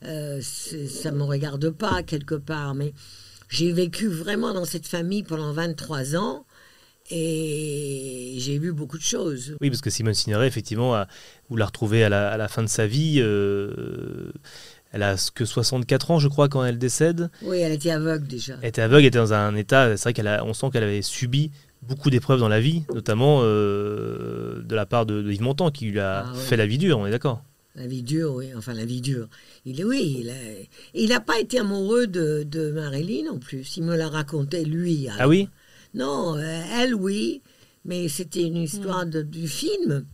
euh, 0.05 0.41
ça 0.43 1.11
me 1.13 1.23
regarde 1.23 1.71
pas 1.71 2.03
quelque 2.03 2.35
part, 2.35 2.75
mais 2.75 2.93
j'ai 3.49 3.73
vécu 3.73 4.09
vraiment 4.09 4.53
dans 4.55 4.65
cette 4.65 4.87
famille 4.87 5.23
pendant 5.23 5.53
23 5.53 6.17
ans 6.17 6.45
et 7.11 8.35
j'ai 8.39 8.59
vu 8.59 8.73
beaucoup 8.73 8.99
de 8.99 9.03
choses. 9.03 9.57
Oui, 9.61 9.71
parce 9.71 9.81
que 9.81 9.91
Simone 9.91 10.15
Signoret, 10.15 10.47
effectivement, 10.47 10.95
a- 10.95 11.09
vous 11.49 11.57
la 11.57 11.67
retrouvez 11.67 12.05
à 12.05 12.09
la, 12.09 12.31
à 12.31 12.37
la 12.37 12.49
fin 12.49 12.63
de 12.63 12.69
sa 12.69 12.87
vie. 12.87 13.17
euh, 13.21 14.31
elle 14.93 15.03
a 15.03 15.17
que 15.35 15.45
64 15.45 16.11
ans, 16.13 16.19
je 16.19 16.29
crois, 16.29 16.49
quand 16.49 16.65
elle 16.65 16.79
décède. 16.79 17.31
Oui, 17.43 17.59
elle 17.59 17.73
était 17.73 17.91
aveugle 17.91 18.27
déjà. 18.27 18.57
Elle 18.63 18.69
était 18.71 18.81
aveugle, 18.83 19.03
elle 19.03 19.07
était 19.09 19.19
dans 19.19 19.35
un 19.35 19.55
état. 19.55 19.95
C'est 19.97 20.03
vrai 20.05 20.13
qu'elle 20.15 20.29
a- 20.29 20.45
on 20.45 20.55
sent 20.55 20.69
qu'elle 20.73 20.85
avait 20.85 21.03
subi 21.03 21.51
beaucoup 21.83 22.11
d'épreuves 22.11 22.41
dans 22.41 22.49
la 22.49 22.61
vie, 22.61 22.83
notamment 22.95 23.41
euh, 23.43 24.63
de 24.63 24.75
la 24.75 24.87
part 24.87 25.07
de, 25.07 25.23
de 25.23 25.31
Yves 25.33 25.43
Montand, 25.43 25.71
qui 25.71 25.87
lui 25.87 26.01
a 26.01 26.27
Ah, 26.27 26.33
ouais. 26.33 26.39
fait 26.39 26.57
la 26.57 26.67
vie 26.67 26.79
dure, 26.79 26.99
on 26.99 27.07
est 27.07 27.11
d'accord? 27.11 27.43
La 27.75 27.87
vie 27.87 28.03
dure, 28.03 28.35
oui. 28.35 28.47
Enfin, 28.57 28.75
la 28.75 28.85
vie 28.85 29.01
dure. 29.01 29.29
Il 29.65 29.81
est, 29.81 29.85
oui, 29.85 30.19
il 30.21 30.31
a- 30.31 30.65
il 30.95 31.11
n'a 31.11 31.21
pas 31.21 31.39
été 31.39 31.61
amoureux 31.61 32.07
de, 32.09 32.43
de 32.45 32.73
Marilyn 32.73 33.27
non 33.33 33.39
plus. 33.39 33.77
Il 33.77 33.85
me 33.85 33.97
l'a 33.97 34.09
raconté, 34.09 34.65
lui. 34.65 35.07
alors. 35.09 35.21
Ah 35.21 35.29
oui? 35.29 35.49
Non, 35.95 36.37
euh, 36.37 36.63
elle, 36.81 36.95
oui. 36.95 37.41
Mais 37.85 38.09
c'était 38.09 38.43
une 38.43 38.57
histoire 38.57 39.07
de- 39.07 39.23
du 39.23 39.47
film. 39.47 40.05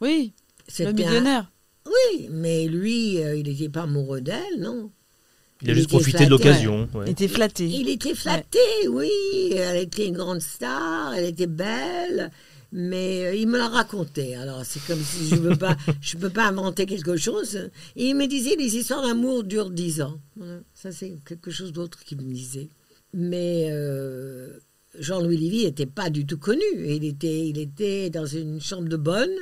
Oui, 0.00 0.32
le 0.78 0.92
millionnaire. 0.92 1.50
un- 1.86 1.90
Oui, 1.90 2.28
mais 2.30 2.66
lui, 2.68 3.22
euh, 3.22 3.34
il 3.36 3.48
n'était 3.48 3.68
pas 3.70 3.82
amoureux 3.82 4.20
d'elle, 4.20 4.60
non? 4.60 4.90
Il 5.62 5.70
a 5.70 5.74
juste 5.74 5.88
profité 5.88 6.24
de 6.24 6.30
l'occasion. 6.30 6.88
Il 6.92 6.98
ouais. 6.98 7.10
était 7.10 7.28
flatté. 7.28 7.66
Il 7.66 7.88
était 7.88 8.14
flatté, 8.14 8.58
oui. 8.90 9.10
Elle 9.54 9.82
était 9.82 10.06
une 10.06 10.14
grande 10.16 10.40
star, 10.40 11.14
elle 11.14 11.26
était 11.26 11.46
belle. 11.46 12.30
Mais 12.72 13.26
euh, 13.26 13.34
il 13.34 13.48
me 13.48 13.58
l'a 13.58 13.68
raconté. 13.68 14.34
Alors, 14.34 14.64
c'est 14.64 14.84
comme 14.86 15.02
si 15.02 15.28
je 15.28 15.36
ne 15.36 15.54
pas, 15.54 15.76
je 16.00 16.16
peux 16.16 16.30
pas 16.30 16.48
inventer 16.48 16.86
quelque 16.86 17.16
chose. 17.16 17.68
Et 17.96 18.08
il 18.08 18.16
me 18.16 18.26
disait 18.26 18.56
les 18.56 18.76
histoires 18.76 19.02
d'amour 19.06 19.44
durent 19.44 19.70
dix 19.70 20.00
ans. 20.00 20.18
Voilà. 20.36 20.60
Ça, 20.72 20.90
c'est 20.90 21.18
quelque 21.26 21.50
chose 21.50 21.72
d'autre 21.72 22.02
qu'il 22.02 22.22
me 22.22 22.32
disait. 22.32 22.70
Mais 23.12 23.68
euh, 23.70 24.58
Jean-Louis 24.98 25.36
Lévy 25.36 25.64
n'était 25.64 25.86
pas 25.86 26.08
du 26.08 26.24
tout 26.24 26.38
connu. 26.38 26.62
Il 26.78 27.04
était, 27.04 27.46
il 27.46 27.58
était 27.58 28.08
dans 28.08 28.26
une 28.26 28.60
chambre 28.60 28.88
de 28.88 28.96
bonne. 28.96 29.34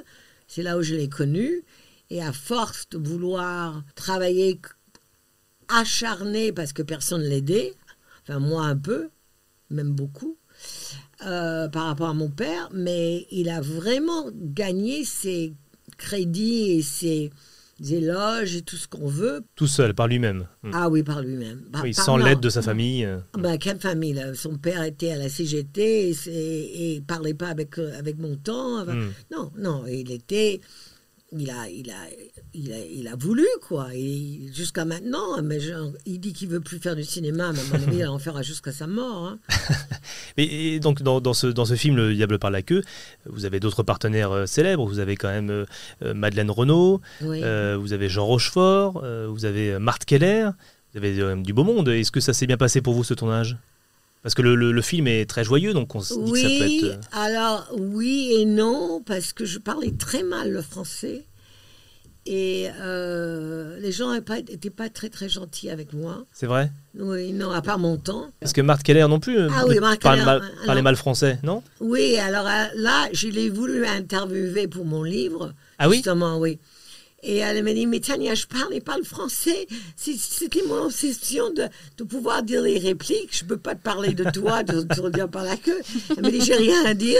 C'est 0.48 0.64
là 0.64 0.76
où 0.76 0.82
je 0.82 0.96
l'ai 0.96 1.08
connu. 1.08 1.62
Et 2.10 2.20
à 2.20 2.32
force 2.32 2.88
de 2.90 2.98
vouloir 2.98 3.84
travailler 3.94 4.60
acharné 5.74 6.52
parce 6.52 6.72
que 6.72 6.82
personne 6.82 7.22
ne 7.22 7.28
l'aidait, 7.28 7.74
enfin 8.22 8.38
moi 8.38 8.64
un 8.64 8.76
peu, 8.76 9.08
même 9.70 9.92
beaucoup, 9.92 10.36
euh, 11.26 11.68
par 11.68 11.86
rapport 11.86 12.08
à 12.08 12.14
mon 12.14 12.30
père, 12.30 12.68
mais 12.72 13.26
il 13.30 13.48
a 13.50 13.60
vraiment 13.60 14.26
gagné 14.34 15.04
ses 15.04 15.52
crédits 15.98 16.72
et 16.72 16.82
ses 16.82 17.30
éloges 17.90 18.56
et 18.56 18.62
tout 18.62 18.76
ce 18.76 18.86
qu'on 18.88 19.06
veut. 19.08 19.42
Tout 19.54 19.66
seul, 19.66 19.94
par 19.94 20.06
lui-même. 20.08 20.46
Hmm. 20.62 20.70
Ah 20.74 20.88
oui, 20.90 21.02
par 21.02 21.22
lui-même. 21.22 21.62
Par- 21.72 21.82
oui, 21.82 21.94
sans 21.94 22.16
l'aide 22.18 22.40
de 22.40 22.50
sa 22.50 22.60
famille. 22.62 23.04
euh. 23.04 23.18
Ah 23.34 23.38
Ben, 23.38 23.58
quelle 23.58 23.78
famille, 23.80 24.12
là? 24.12 24.34
Son 24.34 24.56
père 24.58 24.82
était 24.82 25.12
à 25.12 25.16
la 25.16 25.28
CGT 25.30 26.10
et, 26.26 26.94
il 26.96 27.02
parlait 27.02 27.32
pas 27.34 27.48
avec, 27.48 27.78
euh, 27.78 27.98
avec 27.98 28.18
mon 28.18 28.36
temps. 28.36 28.80
Enfin, 28.82 28.94
Hmm. 28.94 29.12
Non, 29.32 29.50
non, 29.56 29.84
il 29.86 30.10
était... 30.12 30.60
Il 31.32 31.48
a, 31.50 31.68
il 31.70 31.88
a 31.90 32.06
il 32.54 32.72
a, 32.72 32.78
il 32.78 33.06
a 33.08 33.16
voulu, 33.16 33.46
quoi. 33.66 33.88
Jusqu'à 34.52 34.84
maintenant, 34.84 35.40
mais 35.42 35.60
genre, 35.60 35.92
il 36.06 36.18
dit 36.20 36.32
qu'il 36.32 36.48
veut 36.48 36.60
plus 36.60 36.78
faire 36.78 36.96
du 36.96 37.04
cinéma, 37.04 37.52
mais 37.52 37.60
à 37.60 37.64
mon 37.78 37.86
avis, 37.86 37.98
il 37.98 38.06
en 38.06 38.18
fera 38.18 38.42
jusqu'à 38.42 38.72
sa 38.72 38.86
mort. 38.86 39.26
hein. 39.26 39.38
Et, 40.36 40.74
et 40.76 40.80
donc 40.80 41.02
dans, 41.02 41.20
dans 41.20 41.34
ce, 41.34 41.46
dans 41.48 41.64
ce 41.64 41.74
film, 41.74 41.96
Le 41.96 42.14
Diable 42.14 42.38
par 42.38 42.50
la 42.50 42.62
queue, 42.62 42.82
vous 43.26 43.44
avez 43.44 43.58
d'autres 43.60 43.82
partenaires 43.82 44.30
euh, 44.32 44.46
célèbres. 44.46 44.86
Vous 44.86 44.98
avez 45.00 45.16
quand 45.16 45.28
même 45.28 45.50
euh, 45.50 45.64
euh, 46.02 46.14
Madeleine 46.14 46.50
Renaud, 46.50 47.00
Oui. 47.22 47.40
euh, 47.42 47.76
vous 47.78 47.92
avez 47.92 48.08
Jean 48.08 48.24
Rochefort, 48.24 49.04
vous 49.28 49.44
avez 49.44 49.78
Marthe 49.78 50.04
Keller, 50.04 50.50
vous 50.92 50.98
avez 50.98 51.36
du 51.42 51.52
beau 51.52 51.64
monde. 51.64 51.88
Est-ce 51.88 52.10
que 52.12 52.20
ça 52.20 52.32
s'est 52.32 52.46
bien 52.46 52.56
passé 52.56 52.80
pour 52.80 52.94
vous 52.94 53.04
ce 53.04 53.12
tournage? 53.14 53.56
Parce 54.22 54.34
que 54.34 54.42
le, 54.42 54.54
le- 54.54 54.72
le 54.72 54.82
film 54.82 55.06
est 55.08 55.24
très 55.28 55.44
joyeux, 55.44 55.72
donc 55.72 55.94
on 55.94 56.00
se 56.00 56.12
dit 56.14 56.32
que 56.32 56.38
ça 56.38 56.48
peut 56.48 56.54
Oui, 56.66 56.90
être... 56.92 57.08
alors 57.12 57.68
oui 57.78 58.32
et 58.38 58.44
non, 58.44 59.02
parce 59.04 59.32
que 59.32 59.44
je 59.46 59.58
parlais 59.58 59.92
très 59.92 60.22
mal 60.22 60.50
le 60.52 60.60
français. 60.62 61.24
Et 62.32 62.68
euh, 62.80 63.76
les 63.80 63.90
gens 63.90 64.14
n'étaient 64.14 64.70
pas 64.70 64.88
très 64.88 65.08
très 65.08 65.28
gentils 65.28 65.68
avec 65.68 65.92
moi. 65.92 66.24
C'est 66.32 66.46
vrai? 66.46 66.70
Oui, 66.96 67.32
non, 67.32 67.50
à 67.50 67.60
part 67.60 67.80
mon 67.80 67.96
temps. 67.96 68.30
Parce 68.38 68.52
que 68.52 68.60
Marthe 68.60 68.84
Keller 68.84 69.08
non 69.08 69.18
plus 69.18 69.36
euh, 69.36 69.48
Ah 69.52 69.64
oui, 69.66 69.80
Marthe 69.80 70.00
parle, 70.00 70.20
Keller, 70.20 70.26
mal, 70.26 70.42
euh, 70.42 70.66
parlait 70.66 70.82
mal 70.82 70.94
français, 70.94 71.40
non? 71.42 71.64
Oui, 71.80 72.18
alors 72.18 72.44
là, 72.44 73.08
je 73.12 73.26
l'ai 73.26 73.50
voulu 73.50 73.84
interviewer 73.84 74.68
pour 74.68 74.84
mon 74.84 75.02
livre. 75.02 75.54
Ah 75.80 75.88
oui? 75.88 75.96
Justement, 75.96 76.38
oui. 76.38 76.60
Et 77.24 77.38
elle 77.38 77.64
m'a 77.64 77.72
dit, 77.72 77.86
mais 77.88 77.98
Tania, 77.98 78.36
je 78.36 78.46
parle 78.46 78.72
et 78.74 78.80
parle 78.80 79.02
français. 79.02 79.66
C'était 79.96 80.62
mon 80.68 80.84
obsession 80.84 81.52
de, 81.52 81.64
de 81.98 82.04
pouvoir 82.04 82.44
dire 82.44 82.62
les 82.62 82.78
répliques. 82.78 83.36
Je 83.36 83.42
ne 83.42 83.48
peux 83.48 83.56
pas 83.56 83.74
te 83.74 83.82
parler 83.82 84.14
de 84.14 84.30
toi, 84.30 84.62
de 84.62 84.82
te 84.82 85.00
regarder 85.00 85.32
par 85.32 85.42
la 85.42 85.56
queue. 85.56 85.80
Elle 86.16 86.22
m'a 86.22 86.30
dit, 86.30 86.40
j'ai 86.40 86.54
rien 86.54 86.84
à 86.86 86.94
dire. 86.94 87.18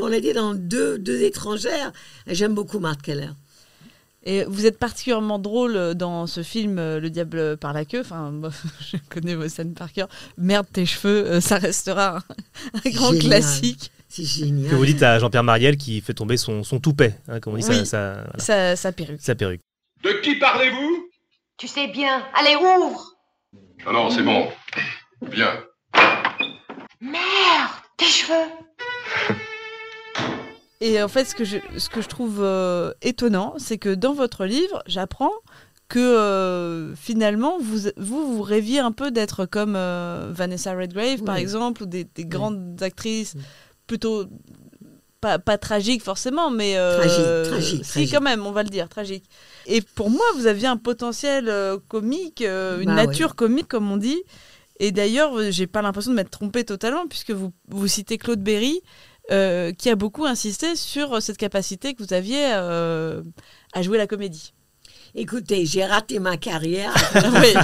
On 0.00 0.12
a 0.12 0.20
dit 0.20 0.32
dans 0.32 0.54
deux, 0.54 0.96
deux 0.96 1.22
étrangères. 1.22 1.92
J'aime 2.28 2.54
beaucoup 2.54 2.78
Marthe 2.78 3.02
Keller. 3.02 3.30
Et 4.24 4.44
vous 4.44 4.66
êtes 4.66 4.78
particulièrement 4.78 5.38
drôle 5.40 5.94
dans 5.94 6.26
ce 6.28 6.42
film 6.42 6.78
euh, 6.78 7.00
Le 7.00 7.10
Diable 7.10 7.56
par 7.56 7.72
la 7.72 7.84
queue. 7.84 8.00
Enfin, 8.00 8.30
moi, 8.30 8.50
je 8.92 8.96
connais 9.10 9.34
vos 9.34 9.48
scènes 9.48 9.74
par 9.74 9.92
cœur. 9.92 10.08
Merde, 10.38 10.66
tes 10.72 10.86
cheveux, 10.86 11.26
euh, 11.26 11.40
ça 11.40 11.58
restera 11.58 12.18
un, 12.18 12.22
un 12.84 12.90
grand 12.90 13.08
Génial. 13.12 13.26
classique. 13.26 13.90
C'est 14.08 14.24
génial. 14.24 14.70
Que 14.70 14.76
vous 14.76 14.86
dites 14.86 15.02
à 15.02 15.18
Jean-Pierre 15.18 15.42
Mariel 15.42 15.76
qui 15.76 16.00
fait 16.02 16.14
tomber 16.14 16.36
son, 16.36 16.62
son 16.64 16.78
toupet, 16.78 17.18
hein, 17.28 17.40
comme 17.40 17.54
on 17.54 17.56
dit, 17.56 17.64
Oui, 17.68 17.74
sa, 17.78 17.84
sa- 17.84 18.12
voilà, 18.14 18.38
sa, 18.38 18.76
sa 18.76 18.92
perruque. 18.92 19.20
sa 19.22 19.34
perruque. 19.34 19.60
De 20.04 20.10
qui 20.22 20.36
parlez-vous? 20.36 21.08
Tu 21.56 21.66
sais 21.66 21.88
bien. 21.88 22.22
Allez, 22.34 22.54
ouvre 22.56 23.14
Non, 23.86 23.92
non, 23.92 24.10
c'est 24.10 24.22
bon. 24.22 24.48
Bien. 25.30 25.64
Merde 27.00 27.70
Tes 27.96 28.04
cheveux 28.06 28.50
Et 30.82 31.00
en 31.00 31.08
fait, 31.08 31.24
ce 31.24 31.34
que 31.34 31.44
je, 31.44 31.58
ce 31.78 31.88
que 31.88 32.00
je 32.02 32.08
trouve 32.08 32.38
euh, 32.40 32.92
étonnant, 33.02 33.54
c'est 33.56 33.78
que 33.78 33.94
dans 33.94 34.14
votre 34.14 34.44
livre, 34.44 34.82
j'apprends 34.86 35.30
que 35.88 36.00
euh, 36.00 36.94
finalement, 36.96 37.58
vous, 37.60 37.88
vous, 37.96 38.34
vous 38.34 38.42
rêviez 38.42 38.80
un 38.80 38.90
peu 38.90 39.10
d'être 39.10 39.46
comme 39.46 39.74
euh, 39.76 40.32
Vanessa 40.34 40.72
Redgrave, 40.74 41.22
par 41.22 41.36
exemple, 41.36 41.84
ou 41.84 41.86
des, 41.86 42.04
des 42.04 42.24
grandes 42.24 42.82
actrices 42.82 43.34
plutôt 43.86 44.24
pas, 45.20 45.38
pas 45.38 45.56
tragiques 45.56 46.02
forcément, 46.02 46.50
mais 46.50 46.76
euh, 46.76 46.96
Tragique, 46.98 47.52
tragique, 47.52 47.84
si 47.84 47.90
tragique. 47.92 48.12
quand 48.12 48.20
même, 48.20 48.44
on 48.44 48.50
va 48.50 48.64
le 48.64 48.68
dire, 48.70 48.88
tragique. 48.88 49.24
Et 49.66 49.82
pour 49.82 50.10
moi, 50.10 50.24
vous 50.34 50.46
aviez 50.48 50.66
un 50.66 50.76
potentiel 50.76 51.48
euh, 51.48 51.78
comique, 51.88 52.42
euh, 52.42 52.80
une 52.80 52.86
Bah 52.86 53.06
nature 53.06 53.36
comique, 53.36 53.68
comme 53.68 53.90
on 53.92 53.96
dit. 53.96 54.20
Et 54.80 54.90
d'ailleurs, 54.90 55.34
j'ai 55.50 55.68
pas 55.68 55.80
l'impression 55.80 56.10
de 56.10 56.16
m'être 56.16 56.30
trompée 56.30 56.64
totalement, 56.64 57.06
puisque 57.06 57.30
vous, 57.30 57.52
vous 57.68 57.86
citez 57.86 58.18
Claude 58.18 58.40
Berry, 58.42 58.80
euh, 59.30 59.72
qui 59.72 59.88
a 59.88 59.94
beaucoup 59.94 60.26
insisté 60.26 60.74
sur 60.76 61.22
cette 61.22 61.36
capacité 61.38 61.94
que 61.94 62.02
vous 62.02 62.12
aviez 62.12 62.52
euh, 62.54 63.22
à 63.72 63.82
jouer 63.82 63.96
la 63.98 64.06
comédie. 64.06 64.52
Écoutez, 65.14 65.66
j'ai 65.66 65.84
raté 65.84 66.18
ma 66.18 66.36
carrière. 66.36 66.92
Oui. 67.34 67.54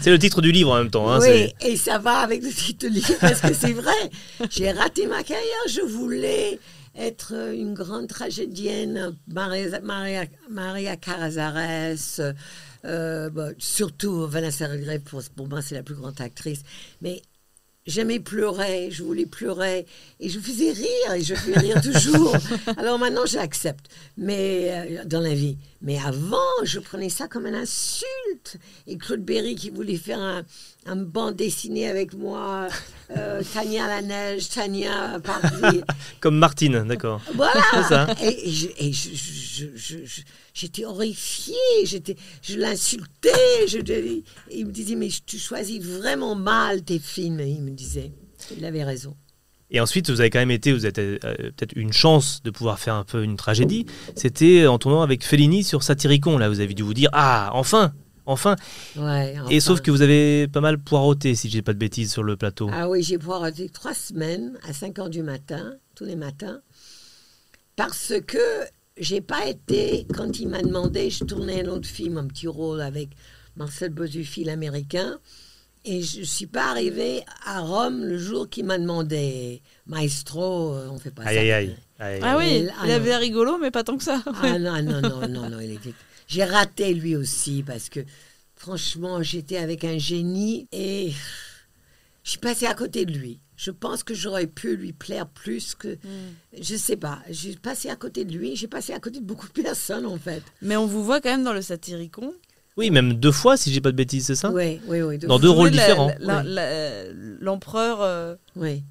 C'est 0.00 0.10
le 0.10 0.18
titre 0.18 0.40
du 0.42 0.50
livre 0.52 0.72
en 0.72 0.78
même 0.78 0.90
temps. 0.90 1.10
hein, 1.10 1.20
oui, 1.20 1.52
et 1.60 1.76
ça 1.76 1.98
va 1.98 2.18
avec 2.18 2.42
le 2.42 2.50
titre 2.50 2.86
du 2.88 2.94
livre 2.94 3.14
parce 3.20 3.40
que 3.40 3.54
c'est 3.54 3.72
vrai. 3.72 4.10
J'ai 4.50 4.72
raté 4.72 5.06
ma 5.06 5.22
carrière. 5.22 5.44
Je 5.68 5.80
voulais 5.82 6.58
être 6.96 7.32
une 7.54 7.74
grande 7.74 8.08
tragédienne, 8.08 9.14
Maria, 9.28 9.80
Maria, 9.80 10.24
Maria 10.50 10.96
Carazares, 10.96 12.34
euh, 12.84 13.30
bon, 13.30 13.54
surtout 13.58 14.26
Vanessa 14.26 14.66
Redgrave, 14.66 15.00
pour, 15.00 15.22
pour 15.36 15.48
moi 15.48 15.62
c'est 15.62 15.76
la 15.76 15.82
plus 15.84 15.94
grande 15.94 16.20
actrice. 16.20 16.62
Mais 17.00 17.22
j'aimais 17.86 18.20
pleurer, 18.20 18.90
je 18.90 19.02
voulais 19.02 19.26
pleurer 19.26 19.86
et 20.20 20.28
je 20.28 20.38
faisais 20.38 20.72
rire 20.72 21.14
et 21.14 21.22
je 21.22 21.34
fais 21.34 21.58
rire 21.58 21.80
toujours. 21.80 22.34
Alors 22.76 22.98
maintenant 22.98 23.26
j'accepte, 23.26 23.86
mais 24.16 24.68
euh, 24.70 25.04
dans 25.04 25.20
la 25.20 25.34
vie. 25.34 25.56
Mais 25.82 25.98
avant, 25.98 26.36
je 26.62 26.78
prenais 26.78 27.08
ça 27.08 27.26
comme 27.26 27.46
une 27.46 27.54
insulte. 27.54 28.58
Et 28.86 28.98
Claude 28.98 29.24
Berry 29.24 29.54
qui 29.54 29.70
voulait 29.70 29.96
faire 29.96 30.20
un, 30.20 30.42
un 30.84 30.96
banc 30.96 31.32
dessiné 31.32 31.88
avec 31.88 32.12
moi, 32.12 32.68
euh, 33.16 33.42
Tania 33.54 33.86
la 33.86 34.02
neige, 34.02 34.50
Tania 34.50 35.18
Paris. 35.20 35.80
Comme 36.20 36.36
Martine, 36.36 36.84
d'accord. 36.84 37.22
Voilà. 37.34 37.62
Ça. 37.88 38.06
Et, 38.22 38.28
et 38.28 38.86
et 38.86 38.92
j'étais 40.54 40.84
horrifiée. 40.84 41.54
J'étais, 41.84 42.16
je 42.42 42.58
l'insultais. 42.58 43.66
Je, 43.66 43.78
il 44.50 44.66
me 44.66 44.72
disait, 44.72 44.96
mais 44.96 45.08
tu 45.24 45.38
choisis 45.38 45.80
vraiment 45.82 46.34
mal 46.34 46.82
tes 46.82 46.98
films. 46.98 47.40
Il 47.40 47.62
me 47.62 47.70
disait. 47.70 48.12
Il 48.56 48.64
avait 48.64 48.84
raison. 48.84 49.16
Et 49.70 49.80
ensuite, 49.80 50.10
vous 50.10 50.20
avez 50.20 50.30
quand 50.30 50.38
même 50.38 50.50
été, 50.50 50.72
vous 50.72 50.84
avez 50.84 51.20
euh, 51.24 51.34
peut-être 51.56 51.72
une 51.76 51.92
chance 51.92 52.42
de 52.42 52.50
pouvoir 52.50 52.78
faire 52.78 52.94
un 52.94 53.04
peu 53.04 53.22
une 53.22 53.36
tragédie. 53.36 53.86
C'était 54.16 54.66
en 54.66 54.78
tournant 54.78 55.02
avec 55.02 55.24
Fellini 55.24 55.62
sur 55.62 55.82
Satyricon. 55.82 56.38
Là, 56.38 56.48
vous 56.48 56.60
avez 56.60 56.74
dû 56.74 56.82
vous 56.82 56.94
dire 56.94 57.10
Ah, 57.12 57.50
enfin 57.52 57.92
Enfin 58.26 58.54
Ouais, 58.96 59.34
Et 59.50 59.58
sauf 59.58 59.80
que 59.80 59.90
vous 59.90 60.02
avez 60.02 60.46
pas 60.46 60.60
mal 60.60 60.78
poireauté, 60.78 61.34
si 61.34 61.50
j'ai 61.50 61.62
pas 61.62 61.72
de 61.72 61.78
bêtises, 61.78 62.12
sur 62.12 62.22
le 62.22 62.36
plateau. 62.36 62.70
Ah 62.72 62.88
oui, 62.88 63.02
j'ai 63.02 63.18
poireauté 63.18 63.68
trois 63.68 63.94
semaines 63.94 64.56
à 64.68 64.72
5 64.72 64.98
heures 65.00 65.10
du 65.10 65.22
matin, 65.22 65.74
tous 65.96 66.04
les 66.04 66.14
matins, 66.14 66.60
parce 67.74 68.12
que 68.26 68.38
j'ai 68.96 69.20
pas 69.20 69.46
été, 69.46 70.06
quand 70.14 70.38
il 70.38 70.48
m'a 70.48 70.62
demandé, 70.62 71.10
je 71.10 71.24
tournais 71.24 71.66
un 71.66 71.70
autre 71.70 71.88
film, 71.88 72.18
un 72.18 72.26
petit 72.26 72.46
rôle 72.46 72.82
avec 72.82 73.10
Marcel 73.56 73.90
Bozufi, 73.90 74.44
l'américain, 74.44 75.18
et 75.84 76.02
je 76.02 76.22
suis 76.22 76.46
pas 76.46 76.66
arrivée 76.70 77.22
à 77.46 77.60
Rome 77.60 78.04
le 78.04 78.18
jour 78.18 78.48
qu'il 78.48 78.64
m'a 78.66 78.78
demandé, 78.78 79.62
Maestro, 79.86 80.74
euh, 80.74 80.88
on 80.90 80.98
fait 80.98 81.10
pas 81.10 81.22
Aïe, 81.24 81.34
ça. 81.36 81.40
aïe, 81.40 81.52
aïe. 81.52 81.76
aïe, 81.98 82.20
Ah 82.22 82.36
oui, 82.38 82.66
ah 82.78 82.82
il 82.84 82.88
non. 82.88 82.94
avait 82.94 83.16
rigolo, 83.16 83.58
mais 83.58 83.70
pas 83.70 83.82
tant 83.84 83.96
que 83.96 84.04
ça. 84.04 84.22
Ah 84.26 84.58
non, 84.58 84.82
non, 84.82 85.00
non, 85.00 85.28
non, 85.28 85.48
non, 85.50 85.60
il 85.60 85.72
était... 85.72 85.94
J'ai 86.26 86.44
raté 86.44 86.94
lui 86.94 87.16
aussi 87.16 87.62
parce 87.66 87.88
que 87.88 88.00
franchement, 88.54 89.22
j'étais 89.22 89.56
avec 89.56 89.84
un 89.84 89.98
génie 89.98 90.68
et 90.70 91.12
je 92.22 92.30
suis 92.30 92.38
passée 92.38 92.66
à 92.66 92.74
côté 92.74 93.04
de 93.06 93.12
lui. 93.12 93.40
Je 93.56 93.70
pense 93.70 94.04
que 94.04 94.14
j'aurais 94.14 94.46
pu 94.46 94.76
lui 94.76 94.92
plaire 94.92 95.26
plus 95.26 95.74
que... 95.74 95.98
Je 96.58 96.76
sais 96.76 96.96
pas, 96.96 97.20
j'ai 97.28 97.56
passé 97.56 97.90
à 97.90 97.96
côté 97.96 98.24
de 98.24 98.32
lui, 98.36 98.54
j'ai 98.56 98.68
passé 98.68 98.92
à 98.92 99.00
côté 99.00 99.20
de 99.20 99.24
beaucoup 99.24 99.48
de 99.48 99.62
personnes 99.62 100.06
en 100.06 100.18
fait. 100.18 100.42
Mais 100.62 100.76
on 100.76 100.86
vous 100.86 101.04
voit 101.04 101.20
quand 101.20 101.30
même 101.30 101.44
dans 101.44 101.52
le 101.52 101.62
Satyricon. 101.62 102.32
Oui, 102.80 102.90
même 102.90 103.12
deux 103.12 103.30
fois, 103.32 103.58
si 103.58 103.70
j'ai 103.72 103.82
pas 103.82 103.90
de 103.92 103.96
bêtises, 103.96 104.24
c'est 104.26 104.34
ça 104.34 104.50
Oui, 104.50 104.80
oui, 104.86 105.02
oui. 105.02 105.18
Dans 105.18 105.38
deux 105.38 105.50
rôles 105.50 105.70
différents. 105.70 106.10
Oui. 106.18 106.26
L'empereur, 107.40 107.98
euh, 108.00 108.34
Oui. 108.56 108.82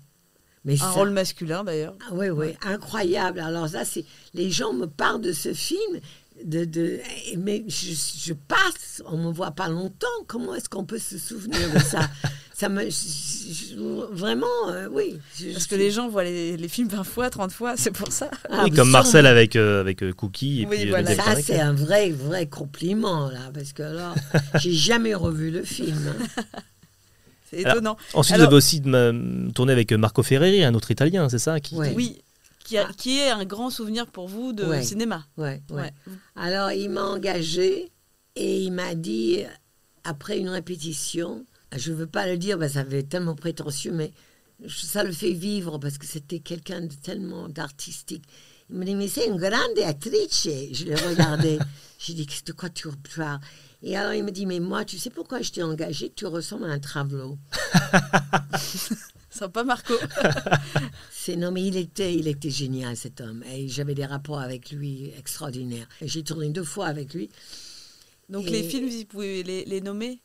Mais 0.65 0.73
un 0.73 0.78
ça- 0.78 0.89
rôle 0.91 1.10
masculin 1.10 1.63
d'ailleurs. 1.63 1.95
Ah 2.02 2.12
oui, 2.13 2.30
oui, 2.30 2.47
incroyable. 2.63 3.39
Alors 3.39 3.67
ça, 3.69 3.86
c'est 3.86 4.06
les 4.34 4.52
gens 4.52 4.73
me 4.73 4.86
parlent 4.86 5.21
de 5.21 5.32
ce 5.32 5.54
film, 5.54 5.99
de, 6.45 6.65
de 6.65 6.99
mais 7.38 7.63
je, 7.67 7.93
je 8.25 8.34
passe, 8.34 9.02
on 9.06 9.17
me 9.17 9.32
voit 9.32 9.52
pas 9.52 9.67
longtemps. 9.69 10.08
Comment 10.28 10.56
est-ce 10.56 10.69
qu'on 10.69 10.86
peut 10.86 10.99
se 10.99 11.17
souvenir 11.17 11.60
de 11.73 11.80
ça 11.80 12.10
Ça 12.54 12.67
me, 12.67 12.84
je- 12.84 12.89
je- 12.89 14.13
vraiment, 14.13 14.45
euh, 14.67 14.89
oui. 14.91 15.17
je- 15.39 15.52
Parce 15.54 15.63
je- 15.63 15.69
que 15.69 15.75
les 15.75 15.91
gens 15.91 16.10
voient 16.10 16.25
les, 16.25 16.58
les 16.58 16.67
films 16.67 16.89
20 16.89 17.06
fois, 17.06 17.30
30 17.30 17.54
fois, 17.54 17.75
c'est 17.78 17.91
pour 17.91 18.12
ça. 18.12 18.30
Ah, 18.49 18.63
Oui, 18.65 18.71
comme 18.71 18.89
Marcel 18.89 19.25
avec, 19.25 19.56
euh, 19.56 19.80
avec 19.80 20.04
euh, 20.04 20.12
Cookie. 20.12 20.63
Et 20.63 20.65
Oui, 20.65 20.75
puis, 20.82 20.89
voilà. 20.89 21.15
Ça, 21.15 21.41
c'est 21.41 21.62
un 21.62 21.71
vrai, 21.73 22.12
vrai 22.12 22.47
compliment 22.47 23.30
là, 23.30 23.49
parce 23.54 23.71
que 23.71 23.84
là, 23.84 24.13
j'ai 24.60 24.73
jamais 24.73 25.15
revu 25.15 25.52
le 25.52 25.63
film. 25.63 25.97
hein. 26.38 26.43
C'est 27.49 27.65
Alors, 27.65 27.78
étonnant. 27.78 27.97
Ensuite, 28.13 28.36
Alors- 28.36 28.47
vous 28.49 28.54
avez 28.54 28.58
aussi 28.58 28.82
tourné 29.56 29.71
avec 29.71 29.91
Marco 29.93 30.21
Ferreri, 30.21 30.63
un 30.63 30.73
autre 30.75 30.91
Italien, 30.91 31.30
c'est 31.30 31.39
ça 31.39 31.60
qui... 31.60 31.75
Oui, 31.75 32.21
qui, 32.69 32.77
a- 32.77 32.91
qui 32.93 33.17
est 33.19 33.29
un 33.32 33.45
grand 33.45 33.69
souvenir 33.71 34.05
pour 34.08 34.27
vous 34.27 34.53
de 34.53 34.63
Ouais. 34.65 34.84
cinéma. 34.84 35.25
Ouais, 35.38 35.62
ouais. 35.71 35.75
Ouais. 35.82 35.93
Alors, 36.36 36.71
il 36.71 36.89
m'a 36.89 37.03
engagé 37.03 37.91
et 38.36 38.62
il 38.62 38.71
m'a 38.71 38.93
dit, 38.95 39.43
après 40.03 40.38
une 40.38 40.49
répétition, 40.49 41.45
je 41.75 41.91
ne 41.91 41.95
veux 41.97 42.08
pas 42.08 42.27
le 42.27 42.38
dire, 42.38 42.58
que 42.60 42.67
ça 42.67 42.86
fait 42.86 43.03
tellement 43.03 43.36
prétentieux, 43.36 43.91
mais 43.91 44.12
je- 44.63 44.86
ça 44.86 45.03
le 45.03 45.12
fait 45.12 45.32
vivre 45.34 45.79
parce 45.79 45.97
que 45.97 46.05
c'était 46.05 46.39
quelqu'un 46.39 46.82
de 46.82 46.93
tellement 46.93 47.49
d'artistique. 47.49 48.23
Il 48.69 48.75
me 48.77 48.86
dit, 48.86 48.93
mais 48.93 49.08
c'est 49.08 49.25
une 49.27 49.38
grande 49.38 49.79
actrice. 49.84 50.43
Je 50.71 50.86
l'ai 50.86 50.93
regardé. 50.95 51.58
J'ai 51.99 52.13
dit, 52.13 52.27
de 52.45 52.51
quoi 52.53 52.69
tu 52.69 52.88
parles? 53.15 53.39
Et 53.82 53.97
alors, 53.97 54.13
il 54.13 54.23
me 54.23 54.29
dit, 54.32 54.45
mais 54.45 54.60
moi, 54.60 54.86
tu 54.86 54.99
sais 54.99 55.10
pourquoi 55.10 55.41
je 55.41 55.51
t'ai 55.51 55.63
engagé? 55.63 56.12
Tu 56.15 56.27
ressembles 56.27 56.65
à 56.65 56.73
un 56.73 56.79
travelot. 56.79 57.39
Sympa 59.39 59.63
Marco. 59.63 59.93
C'est 61.12 61.36
non, 61.36 61.52
mais 61.52 61.63
il 61.65 61.78
était, 61.78 62.13
il 62.15 62.28
était 62.28 62.49
génial 62.49 62.95
cet 62.97 63.21
homme. 63.21 63.43
Et 63.54 63.67
j'avais 63.69 63.95
des 63.95 64.06
rapports 64.06 64.39
avec 64.39 64.71
lui 64.71 65.12
extraordinaires. 65.17 65.88
Et 66.02 66.08
J'ai 66.08 66.23
tourné 66.23 66.49
deux 66.49 66.63
fois 66.63 66.88
avec 66.88 67.13
lui. 67.13 67.30
Donc 68.30 68.47
Et- 68.47 68.52
les 68.52 68.63
films, 68.63 68.89
vous 68.89 69.06
pouvez 69.06 69.43
les, 69.43 69.65
les 69.65 69.82
nommer? 69.82 70.21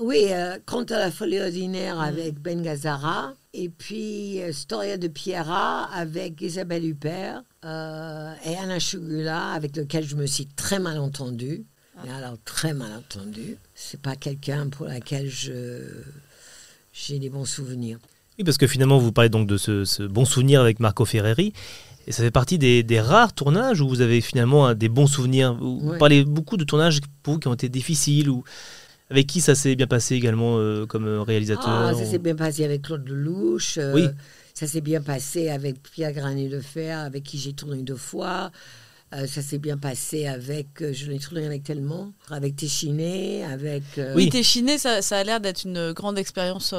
Oui, 0.00 0.26
euh, 0.30 0.58
Conte 0.64 0.92
à 0.92 0.98
la 0.98 1.10
folie 1.10 1.40
ordinaire 1.40 1.96
Mm. 1.96 2.00
avec 2.00 2.38
Ben 2.40 2.62
Gazzara. 2.62 3.34
Et 3.52 3.68
puis 3.68 4.40
euh, 4.42 4.52
Storia 4.52 4.96
de 4.96 5.08
Pierra 5.08 5.84
avec 5.92 6.40
Isabelle 6.40 6.84
Huppert. 6.84 7.42
euh, 7.64 8.32
et 8.44 8.56
Anna 8.56 8.78
Chugula, 8.78 9.52
avec 9.52 9.76
lequel 9.76 10.06
je 10.06 10.14
me 10.16 10.26
suis 10.26 10.46
très 10.46 10.78
mal 10.78 10.98
entendue. 10.98 11.64
Ah. 11.96 12.02
Mais 12.04 12.12
alors, 12.12 12.36
très 12.44 12.74
mal 12.74 12.92
entendue. 12.92 13.56
C'est 13.74 14.00
pas 14.00 14.14
quelqu'un 14.14 14.68
pour 14.68 14.86
laquelle 14.86 15.28
je 15.28 15.82
j'ai 16.92 17.18
des 17.18 17.28
bons 17.28 17.44
souvenirs. 17.44 17.98
Oui, 18.38 18.44
parce 18.44 18.56
que 18.56 18.66
finalement, 18.68 18.98
vous 18.98 19.10
parlez 19.12 19.30
donc 19.30 19.48
de 19.48 19.56
ce, 19.56 19.84
ce 19.84 20.02
bon 20.04 20.24
souvenir 20.24 20.60
avec 20.60 20.78
Marco 20.78 21.04
Ferreri. 21.04 21.52
Et 22.06 22.12
ça 22.12 22.22
fait 22.22 22.30
partie 22.30 22.56
des, 22.56 22.82
des 22.84 23.00
rares 23.00 23.32
tournages 23.34 23.80
où 23.80 23.88
vous 23.88 24.00
avez 24.00 24.20
finalement 24.20 24.66
un- 24.68 24.74
des 24.74 24.88
bons 24.88 25.08
souvenirs. 25.08 25.54
Vous, 25.54 25.80
Ouais. 25.90 25.98
parlez 25.98 26.24
beaucoup 26.24 26.56
de 26.56 26.64
tournages 26.64 27.00
pour 27.22 27.34
vous 27.34 27.40
qui 27.40 27.48
ont 27.48 27.54
été 27.54 27.68
difficiles 27.68 28.30
ou 28.30 28.44
avec 29.10 29.26
qui 29.26 29.40
ça 29.40 29.54
s'est 29.54 29.74
bien 29.74 29.86
passé 29.88 30.14
également 30.14 30.56
euh, 30.58 30.86
comme 30.86 31.06
euh, 31.06 31.22
réalisateur. 31.22 31.68
Ah, 31.68 31.92
ça 31.94 32.02
ou- 32.02 32.10
s'est 32.10 32.18
bien 32.18 32.36
passé 32.36 32.64
avec 32.64 32.82
Claude 32.82 33.06
Lelouch. 33.08 33.76
euh, 33.78 33.92
Oui. 33.94 34.06
Ça 34.54 34.66
s'est 34.66 34.80
bien 34.80 35.00
passé 35.02 35.48
avec 35.50 35.82
Pierre 35.82 36.12
Granet 36.12 36.48
de 36.48 36.60
Fer, 36.60 36.98
avec 36.98 37.24
qui 37.24 37.38
j'ai 37.38 37.52
tourné 37.52 37.82
deux 37.82 37.96
fois. 37.96 38.50
Euh, 39.14 39.26
ça 39.26 39.40
s'est 39.42 39.58
bien 39.58 39.78
passé 39.78 40.26
avec, 40.26 40.80
euh, 40.82 40.92
je 40.92 41.06
l'ai 41.10 41.18
tourné 41.18 41.44
avec 41.46 41.62
tellement, 41.64 42.12
avec 42.30 42.56
Téchiné, 42.56 43.44
avec... 43.44 43.82
euh, 43.98 44.14
Oui, 44.14 44.28
Téchiné, 44.30 44.76
ça, 44.78 45.00
ça 45.02 45.18
a 45.18 45.24
l'air 45.24 45.40
d'être 45.40 45.64
une 45.64 45.92
grande 45.92 46.18
expérience 46.18 46.70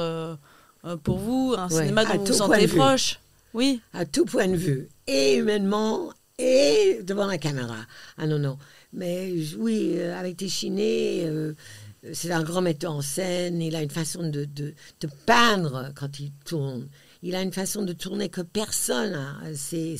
euh, 0.84 0.96
pour 0.96 1.18
vous, 1.18 1.54
un 1.56 1.68
Ouais, 1.68 1.82
cinéma 1.82 2.02
à 2.02 2.04
dont 2.04 2.18
vous 2.20 2.26
tout 2.26 2.32
vous 2.32 2.38
point 2.38 2.46
sentez 2.56 2.66
de 2.66 2.70
vue. 2.72 2.76
proche. 2.78 3.18
Oui. 3.54 3.80
À 3.92 4.04
tout 4.04 4.24
point 4.24 4.46
de 4.48 4.56
vue, 4.56 4.88
et 5.06 5.36
humainement, 5.36 6.12
et 6.38 7.00
devant 7.02 7.26
la 7.26 7.36
caméra. 7.38 7.76
Ah 8.16 8.26
non, 8.26 8.38
non. 8.38 8.58
Mais 8.92 9.32
oui, 9.58 9.94
euh, 9.96 10.18
avec 10.18 10.36
Téchiné, 10.36 11.24
euh, 11.26 11.54
c'est 12.12 12.30
un 12.32 12.42
grand 12.42 12.60
metteur 12.62 12.92
en 12.92 13.02
scène. 13.02 13.60
Il 13.60 13.74
a 13.76 13.82
une 13.82 13.90
façon 13.90 14.22
de, 14.22 14.44
de, 14.44 14.74
de 15.00 15.08
peindre 15.26 15.90
quand 15.94 16.18
il 16.20 16.30
tourne. 16.44 16.88
Il 17.22 17.34
a 17.34 17.42
une 17.42 17.52
façon 17.52 17.82
de 17.82 17.92
tourner 17.92 18.28
que 18.30 18.40
personne 18.40 19.12
n'a. 19.12 19.36
C'est, 19.54 19.96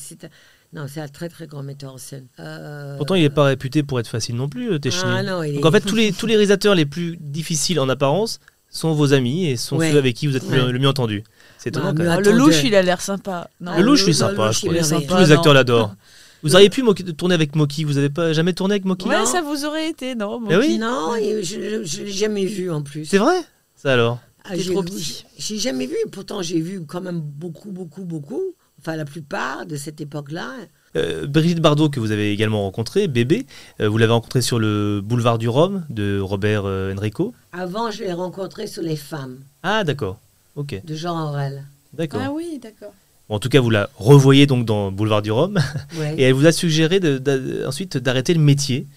non, 0.72 0.86
c'est 0.88 1.00
un 1.00 1.08
très, 1.08 1.28
très 1.28 1.46
grand 1.46 1.62
metteur 1.62 1.94
en 1.94 1.98
scène. 1.98 2.26
Euh, 2.38 2.96
Pourtant, 2.96 3.16
il 3.16 3.22
n'est 3.22 3.30
pas 3.30 3.44
réputé 3.44 3.82
pour 3.82 4.00
être 4.00 4.08
facile 4.08 4.36
non 4.36 4.48
plus, 4.48 4.80
Téchiné. 4.80 5.02
Ah 5.06 5.22
non, 5.22 5.42
il 5.42 5.54
Donc 5.54 5.64
est- 5.64 5.66
en 5.68 5.72
fait, 5.72 5.80
tous 5.82 5.96
les, 5.96 6.12
tous 6.12 6.26
les 6.26 6.34
réalisateurs 6.34 6.74
les 6.74 6.86
plus 6.86 7.16
difficiles 7.20 7.78
en 7.80 7.88
apparence 7.88 8.38
sont 8.70 8.94
vos 8.94 9.12
amis 9.12 9.46
et 9.46 9.56
sont 9.56 9.76
Ouais. 9.76 9.90
ceux 9.92 9.98
avec 9.98 10.14
qui 10.16 10.26
vous 10.26 10.36
êtes 10.36 10.48
le- 10.48 10.64
Ouais. 10.66 10.72
le 10.72 10.78
mieux 10.78 10.88
entendu. 10.88 11.24
C'est 11.58 11.68
étonnant 11.70 11.92
Bah, 11.92 12.04
même. 12.04 12.12
Ah, 12.12 12.20
le 12.20 12.30
louche, 12.32 12.62
il 12.64 12.74
a 12.74 12.82
l'air 12.82 13.00
sympa. 13.00 13.50
Non, 13.60 13.76
le 13.76 13.82
louche, 13.82 14.00
le- 14.06 14.12
c'est 14.12 14.24
le 14.24 14.30
sympa. 14.30 14.46
louche, 14.46 14.60
je 14.60 14.66
il 14.66 14.68
crois. 14.82 14.98
est 14.98 15.06
Tous 15.06 15.16
les 15.18 15.32
acteurs 15.32 15.54
l'adorent. 15.54 15.94
Vous 16.42 16.54
auriez 16.54 16.70
pu 16.70 16.82
moquer- 16.82 17.04
tourner 17.12 17.34
avec 17.34 17.54
Moki. 17.54 17.84
Vous 17.84 17.92
n'avez 17.94 18.08
pas 18.08 18.32
jamais 18.32 18.54
tourné 18.54 18.72
avec 18.74 18.86
Moki 18.86 19.06
Ouais, 19.08 19.26
ça 19.26 19.42
vous 19.42 19.66
aurait 19.66 19.90
été, 19.90 20.14
non 20.14 20.40
Eh 20.48 20.56
oui. 20.56 20.78
Non, 20.78 21.12
je 21.42 21.56
ne 21.56 22.04
l'ai 22.04 22.10
jamais 22.12 22.46
vu 22.46 22.70
en 22.70 22.80
plus. 22.80 23.04
C'est 23.04 23.18
vrai? 23.18 23.36
Ça 23.76 23.92
alors? 23.92 24.20
Ah, 24.44 24.56
j'ai- 24.56 24.72
trop 24.72 24.82
petit. 24.82 25.26
J'ai 25.36 25.58
jamais 25.58 25.84
vu. 25.86 25.96
Pourtant, 26.10 26.40
j'ai 26.40 26.60
vu 26.60 26.82
quand 26.86 27.02
même 27.02 27.20
beaucoup, 27.20 27.70
beaucoup, 27.72 28.04
beaucoup. 28.04 28.40
Enfin, 28.80 28.96
la 28.96 29.04
plupart 29.04 29.66
de 29.66 29.76
cette 29.76 30.00
époque-là. 30.00 30.54
Euh, 30.96 31.26
Brigitte 31.26 31.60
Bardot, 31.60 31.88
que 31.88 32.00
vous 32.00 32.10
avez 32.10 32.32
également 32.32 32.62
rencontrée, 32.62 33.06
bébé, 33.06 33.46
euh, 33.80 33.88
vous 33.88 33.96
l'avez 33.98 34.12
rencontrée 34.12 34.42
sur 34.42 34.58
le 34.58 35.00
boulevard 35.02 35.38
du 35.38 35.48
Rhum 35.48 35.84
de 35.88 36.18
Robert 36.20 36.62
euh, 36.64 36.94
Enrico. 36.94 37.32
Avant, 37.52 37.90
je 37.90 38.02
l'ai 38.04 38.12
rencontré 38.12 38.66
sur 38.66 38.82
Les 38.82 38.96
Femmes 38.96 39.38
Ah, 39.62 39.84
d'accord. 39.84 40.18
Ok, 40.56 40.80
de 40.84 40.94
Jean 40.96 41.28
Aurel. 41.28 41.64
d'accord. 41.92 42.20
Ah 42.24 42.30
oui, 42.32 42.58
d'accord. 42.60 42.92
Bon, 43.28 43.36
en 43.36 43.38
tout 43.38 43.48
cas, 43.48 43.60
vous 43.60 43.70
la 43.70 43.88
revoyez 43.96 44.46
donc 44.48 44.66
dans 44.66 44.90
Boulevard 44.90 45.22
du 45.22 45.30
Rhum. 45.30 45.56
Ouais. 45.96 46.14
Et 46.18 46.22
elle 46.22 46.32
vous 46.34 46.46
a 46.46 46.52
suggéré 46.52 46.98
de- 46.98 47.64
ensuite 47.64 47.96
d'arrêter 47.96 48.34
le 48.34 48.40
métier 48.40 48.88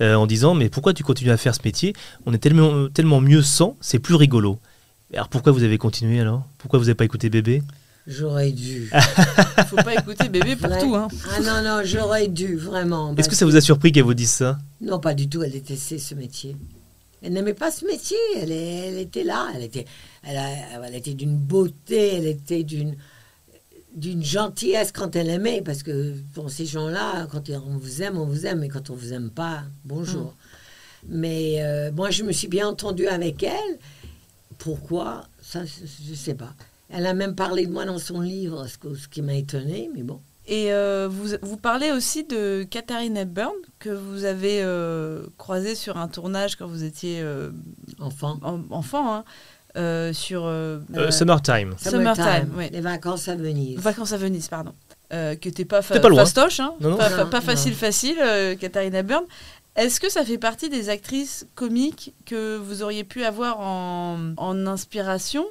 euh, 0.00 0.14
en 0.14 0.26
disant 0.26 0.54
Mais 0.54 0.70
pourquoi 0.70 0.94
tu 0.94 1.02
continues 1.04 1.30
à 1.32 1.36
faire 1.36 1.54
ce 1.54 1.60
métier? 1.62 1.92
On 2.24 2.32
est 2.32 2.38
tellement, 2.38 2.88
tellement 2.88 3.20
mieux 3.20 3.42
sans, 3.42 3.76
c'est 3.82 3.98
plus 3.98 4.14
rigolo. 4.14 4.58
Alors 5.12 5.28
pourquoi 5.28 5.52
vous 5.52 5.62
avez 5.64 5.76
continué 5.76 6.18
alors? 6.20 6.46
Pourquoi 6.56 6.78
vous 6.78 6.86
n'avez 6.86 6.94
pas 6.94 7.04
écouté 7.04 7.28
bébé? 7.28 7.62
J'aurais 8.06 8.50
dû. 8.50 8.90
Faut 9.68 9.76
pas 9.76 9.94
écouter 9.94 10.28
bébé 10.28 10.56
pour 10.56 10.76
tout. 10.78 10.96
Hein. 10.96 11.08
Ah 11.36 11.40
non, 11.40 11.62
non, 11.62 11.82
j'aurais 11.84 12.26
dû, 12.28 12.56
vraiment. 12.56 13.08
Est-ce 13.10 13.16
parce 13.16 13.28
que 13.28 13.34
ça 13.36 13.44
vous 13.46 13.54
a 13.56 13.60
surpris 13.60 13.92
qu'elle 13.92 14.02
vous 14.02 14.14
dise 14.14 14.30
ça? 14.30 14.58
Non, 14.80 14.98
pas 14.98 15.14
du 15.14 15.28
tout. 15.28 15.42
Elle 15.44 15.52
détestait 15.52 15.98
ce 15.98 16.14
métier. 16.16 16.56
Elle 17.22 17.34
n'aimait 17.34 17.54
pas 17.54 17.70
ce 17.70 17.84
métier. 17.86 18.16
Elle, 18.36 18.50
est- 18.50 18.88
elle 18.88 18.98
était 18.98 19.22
là. 19.22 19.46
Elle 19.54 19.62
était, 19.62 19.84
elle, 20.24 20.36
a- 20.36 20.84
elle 20.84 20.94
était 20.96 21.14
d'une 21.14 21.36
beauté. 21.36 22.16
Elle 22.16 22.26
était 22.26 22.64
d'une 22.64 22.96
d'une 23.94 24.24
gentillesse 24.24 24.90
quand 24.90 25.14
elle 25.16 25.28
aimait. 25.28 25.62
Parce 25.62 25.82
que 25.84 26.14
pour 26.34 26.50
ces 26.50 26.66
gens-là, 26.66 27.28
quand 27.30 27.50
on 27.50 27.76
vous 27.78 28.02
aime, 28.02 28.18
on 28.18 28.24
vous 28.26 28.46
aime. 28.46 28.58
Mais 28.60 28.68
quand 28.68 28.90
on 28.90 28.94
vous 28.94 29.12
aime 29.12 29.30
pas, 29.30 29.62
bonjour. 29.84 30.34
Mais 31.08 31.62
euh, 31.62 31.92
moi, 31.92 32.10
je 32.10 32.24
me 32.24 32.32
suis 32.32 32.48
bien 32.48 32.66
entendue 32.66 33.06
avec 33.06 33.42
elle. 33.44 33.78
Pourquoi? 34.58 35.24
Ça, 35.40 35.60
je 35.64 36.10
ne 36.10 36.16
sais 36.16 36.34
pas. 36.34 36.52
Elle 36.94 37.06
a 37.06 37.14
même 37.14 37.34
parlé 37.34 37.66
de 37.66 37.72
moi 37.72 37.84
dans 37.84 37.98
son 37.98 38.20
livre, 38.20 38.66
ce, 38.68 38.76
que- 38.78 38.94
ce 38.94 39.08
qui 39.08 39.22
m'a 39.22 39.34
étonnée, 39.34 39.90
mais 39.94 40.02
bon. 40.02 40.20
Et 40.46 40.72
euh, 40.72 41.08
vous, 41.10 41.28
vous 41.42 41.56
parlez 41.56 41.92
aussi 41.92 42.24
de 42.24 42.64
Katharine 42.68 43.16
Hepburn, 43.16 43.52
que 43.78 43.90
vous 43.90 44.24
avez 44.24 44.60
euh, 44.62 45.22
croisée 45.38 45.74
sur 45.74 45.96
un 45.96 46.08
tournage 46.08 46.56
quand 46.56 46.66
vous 46.66 46.82
étiez 46.84 47.20
euh, 47.20 47.50
enfant, 48.00 48.38
enfant 48.70 49.14
hein, 49.14 49.24
euh, 49.76 50.12
sur 50.12 50.42
euh, 50.44 50.80
Euh, 50.96 51.10
Summertime. 51.12 51.74
Summertime, 51.78 52.52
oui. 52.56 52.68
Les 52.72 52.80
vacances 52.80 53.28
à 53.28 53.36
Venise. 53.36 53.78
Vacances 53.78 54.12
à 54.12 54.16
Venise, 54.16 54.48
pardon. 54.48 54.72
Euh, 55.12 55.36
que 55.36 55.48
t'es 55.48 55.64
pas, 55.64 55.80
fa- 55.80 55.94
T'es 55.94 56.00
pas 56.00 56.08
loin. 56.08 56.20
fastoche, 56.24 56.58
hein, 56.58 56.74
Non, 56.80 56.90
non. 56.90 56.96
pas, 56.96 57.08
fa- 57.10 57.24
Non, 57.24 57.30
pas 57.30 57.40
non. 57.40 57.46
facile, 57.46 57.74
facile, 57.74 58.16
euh, 58.20 58.56
Katharine 58.56 58.94
Hepburn. 58.94 59.24
Est-ce 59.76 60.00
que 60.00 60.10
ça 60.10 60.24
fait 60.24 60.38
partie 60.38 60.68
des 60.68 60.88
actrices 60.90 61.46
comiques 61.54 62.14
que 62.26 62.56
vous 62.56 62.82
auriez 62.82 63.04
pu 63.04 63.24
avoir 63.24 63.60
en, 63.60 64.18
en 64.36 64.66
inspiration 64.66 65.44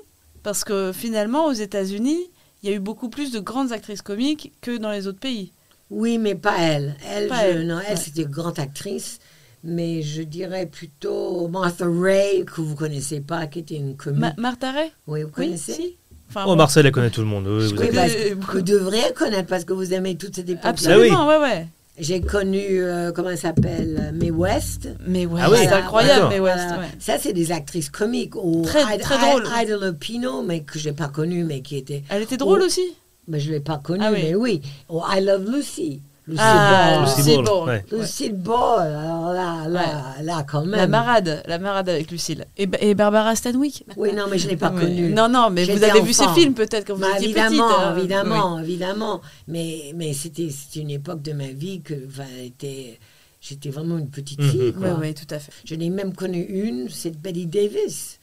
Parce 0.44 0.64
que 0.64 0.92
finalement, 0.94 1.46
aux 1.46 1.54
États-Unis, 1.54 2.30
il 2.64 2.70
y 2.70 2.74
a 2.74 2.76
eu 2.76 2.80
beaucoup 2.80 3.10
plus 3.10 3.32
de 3.32 3.40
grandes 3.40 3.72
actrices 3.72 4.02
comiques 4.02 4.52
que 4.62 4.78
dans 4.78 4.92
les 4.92 5.08
autres 5.08 5.20
pays. 5.20 5.52
Oui, 5.90 6.18
mais 6.18 6.36
pas 6.36 6.58
elle. 6.60 6.96
Elle, 7.10 7.28
Pas 7.28 7.42
je- 7.44 7.48
elle, 7.58 7.68
non, 7.68 7.80
elle 7.86 7.96
ouais. 7.96 8.02
c'était 8.02 8.22
une 8.24 8.30
grande 8.30 8.60
actrice, 8.60 9.20
mais 9.64 10.02
je 10.02 10.22
dirais 10.22 10.66
plutôt 10.66 11.48
Martha 11.48 11.86
Ray, 11.88 12.46
que 12.46 12.62
vous 12.62 12.76
connaissez 12.76 13.20
pas, 13.20 13.46
qui 13.48 13.60
était 13.60 13.76
une 13.76 13.96
comique. 13.98 14.20
Ma- 14.22 14.34
Martha 14.38 14.72
Ray? 14.72 14.92
Oui, 15.08 15.24
vous 15.24 15.28
Oui, 15.38 15.46
connaissez? 15.48 15.74
si. 15.74 15.96
Enfin, 16.30 16.46
Oh. 16.48 16.56
Marcel, 16.56 16.86
elle 16.86 16.94
connaît 16.94 17.10
tout 17.10 17.20
le 17.22 17.28
monde. 17.28 17.46
oui, 17.48 17.68
vous 17.74 17.82
Oui, 17.82 17.98
avez- 17.98 18.34
vous 18.36 18.62
devriez 18.62 19.12
connaître 19.14 19.50
parce 19.50 19.66
que 19.66 19.74
vous 19.74 19.94
aimez 19.94 20.16
toute 20.16 20.34
cette 20.36 20.48
époque. 20.50 20.64
Absolument, 20.64 21.28
ouais, 21.28 21.38
ouais. 21.40 21.68
J'ai 22.00 22.22
connu, 22.22 22.62
euh, 22.84 23.12
comment 23.12 23.30
elle 23.30 23.38
s'appelle, 23.38 24.12
Mae 24.16 24.32
West. 24.32 24.90
Mais 25.06 25.26
ouais, 25.26 25.42
Ah 25.44 25.52
oui, 25.52 25.58
c'est 25.62 25.68
incroyable, 25.68 26.28
mais 26.30 26.40
West. 26.40 26.70
Ouais. 26.80 26.86
Ça, 27.00 27.18
c'est 27.20 27.34
des 27.34 27.52
actrices 27.52 27.90
comiques. 27.90 28.36
Ou 28.36 28.64
Très- 28.64 28.98
très 28.98 29.18
drôle. 29.20 29.44
Ida 29.62 29.78
Lupino, 29.78 30.42
mais 30.42 30.62
que 30.62 30.80
je 30.80 30.90
n'ai 30.90 30.96
pas 30.96 31.10
connue, 31.10 31.44
mais 31.44 31.62
qui 31.62 31.78
était... 31.78 32.04
Elle 32.10 32.24
était 32.24 32.38
drôle 32.38 32.62
aussi. 32.62 32.96
Mais 33.28 33.40
je 33.40 33.50
ne 33.50 33.56
l'ai 33.56 33.60
pas 33.60 33.78
connue, 33.78 34.04
Ah 34.06 34.12
oui. 34.12 34.20
mais 34.24 34.36
oui. 34.36 34.62
Ou 34.90 35.02
I 35.08 35.22
Love 35.22 35.46
Lucy. 35.52 36.02
Ah, 36.38 37.00
Ball. 37.00 37.06
Lucille 37.18 37.36
Ball, 37.36 37.44
Ball, 37.46 37.68
ouais. 37.68 37.86
Lucille 37.92 38.34
Ball, 38.36 38.88
alors 38.96 39.34
là, 39.34 39.68
là, 39.68 40.04
là, 40.22 40.44
quand 40.50 40.62
même. 40.62 40.80
La 40.80 40.88
marade, 40.88 41.44
la 41.48 41.58
marade 41.60 41.90
avec 41.90 42.10
Lucille. 42.12 42.46
Et, 42.58 42.70
et 42.80 42.94
Barbara 42.94 43.36
Stanwyck? 43.36 43.84
Oui, 43.98 44.14
non, 44.14 44.26
mais 44.30 44.38
je 44.38 44.46
ne 44.46 44.52
l'ai 44.52 44.58
pas 44.58 44.70
connue. 44.70 45.10
Non, 45.12 45.28
non, 45.28 45.50
mais 45.50 45.66
vous 45.66 45.84
avez 45.84 46.02
vu 46.02 46.14
ses 46.14 46.24
enfant. 46.24 46.36
films 46.36 46.54
peut-être 46.54 46.86
quand 46.88 46.94
vous 46.94 47.02
Bah, 47.02 47.08
étiez 47.16 47.26
évidemment, 47.30 47.68
petite. 47.68 47.80
hein. 47.82 47.96
Évidemment, 47.98 48.56
Oui. 48.56 48.62
évidemment. 48.64 49.22
Mais, 49.48 49.92
mais 49.96 50.14
c'était 50.14 50.50
une 50.76 50.92
époque 50.92 51.22
de 51.22 51.34
ma 51.34 51.48
vie 51.48 51.82
que 51.82 51.96
enfin, 52.08 52.24
elle 52.40 52.46
était- 52.46 53.00
j'étais 53.42 53.70
vraiment 53.70 53.98
une 53.98 54.10
petite 54.10 54.40
Mhm. 54.40 54.50
fille. 54.52 54.74
quoi. 54.74 54.90
Oui, 54.90 55.08
oui, 55.08 55.14
tout 55.16 55.34
à 55.34 55.40
fait. 55.40 55.52
Je 55.66 55.74
n'ai 55.76 55.90
même 55.90 56.14
connu 56.14 56.40
une, 56.44 56.88
c'est 56.90 57.20
Betty 57.20 57.48
Davis. 57.48 58.20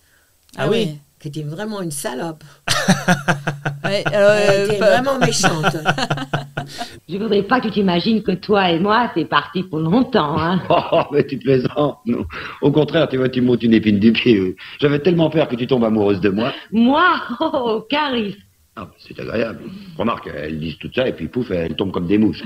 Ah 0.57 0.69
oui. 0.69 0.99
Qui 1.21 1.29
était 1.29 1.43
vraiment 1.43 1.81
une 1.83 1.91
salope. 1.91 2.45
Ouais, 3.85 4.03
alors, 4.13 4.31
Elle 4.33 4.51
euh, 4.51 4.65
était 4.67 4.79
bah- 4.81 5.01
vraiment 5.01 5.19
méchante. 5.25 5.77
Je 7.09 7.17
voudrais 7.17 7.43
pas 7.43 7.61
que 7.61 7.69
tu 7.69 7.75
t'imagines 7.75 8.23
que 8.23 8.33
toi 8.33 8.71
et 8.71 8.79
moi, 8.79 9.11
c'est 9.15 9.25
parti 9.25 9.63
pour 9.63 9.79
longtemps, 9.79 10.37
hein. 10.39 10.61
Oh, 10.69 11.03
mais 11.13 11.25
tu 11.27 11.39
plaisantes, 11.39 11.99
non. 12.05 12.27
Au 12.61 12.71
contraire, 12.71 13.09
tu 13.09 13.17
vois, 13.17 13.29
tu 13.31 13.41
m'ôtes 13.41 13.63
une 13.63 13.73
épine 13.73 13.99
du 13.99 14.13
pied. 14.13 14.57
J'avais 14.81 14.99
tellement 14.99 15.31
peur 15.31 15.49
que 15.49 15.57
tu 15.57 15.67
tombes 15.67 15.85
amoureuse 15.85 16.21
de 16.21 16.29
moi. 16.29 16.53
Moi, 16.73 17.05
oh, 17.41 17.77
aucun 17.79 18.11
risque. 18.11 18.39
Ah, 18.81 18.89
c'est 18.99 19.19
agréable. 19.19 19.59
Remarque, 19.97 20.31
elles 20.33 20.61
disent 20.61 20.79
tout 20.79 20.89
ça 20.95 21.09
et 21.09 21.13
puis 21.13 21.27
pouf, 21.27 21.51
elles 21.51 21.75
tombent 21.75 21.91
comme 21.91 22.07
des 22.07 22.17
mouches. 22.17 22.45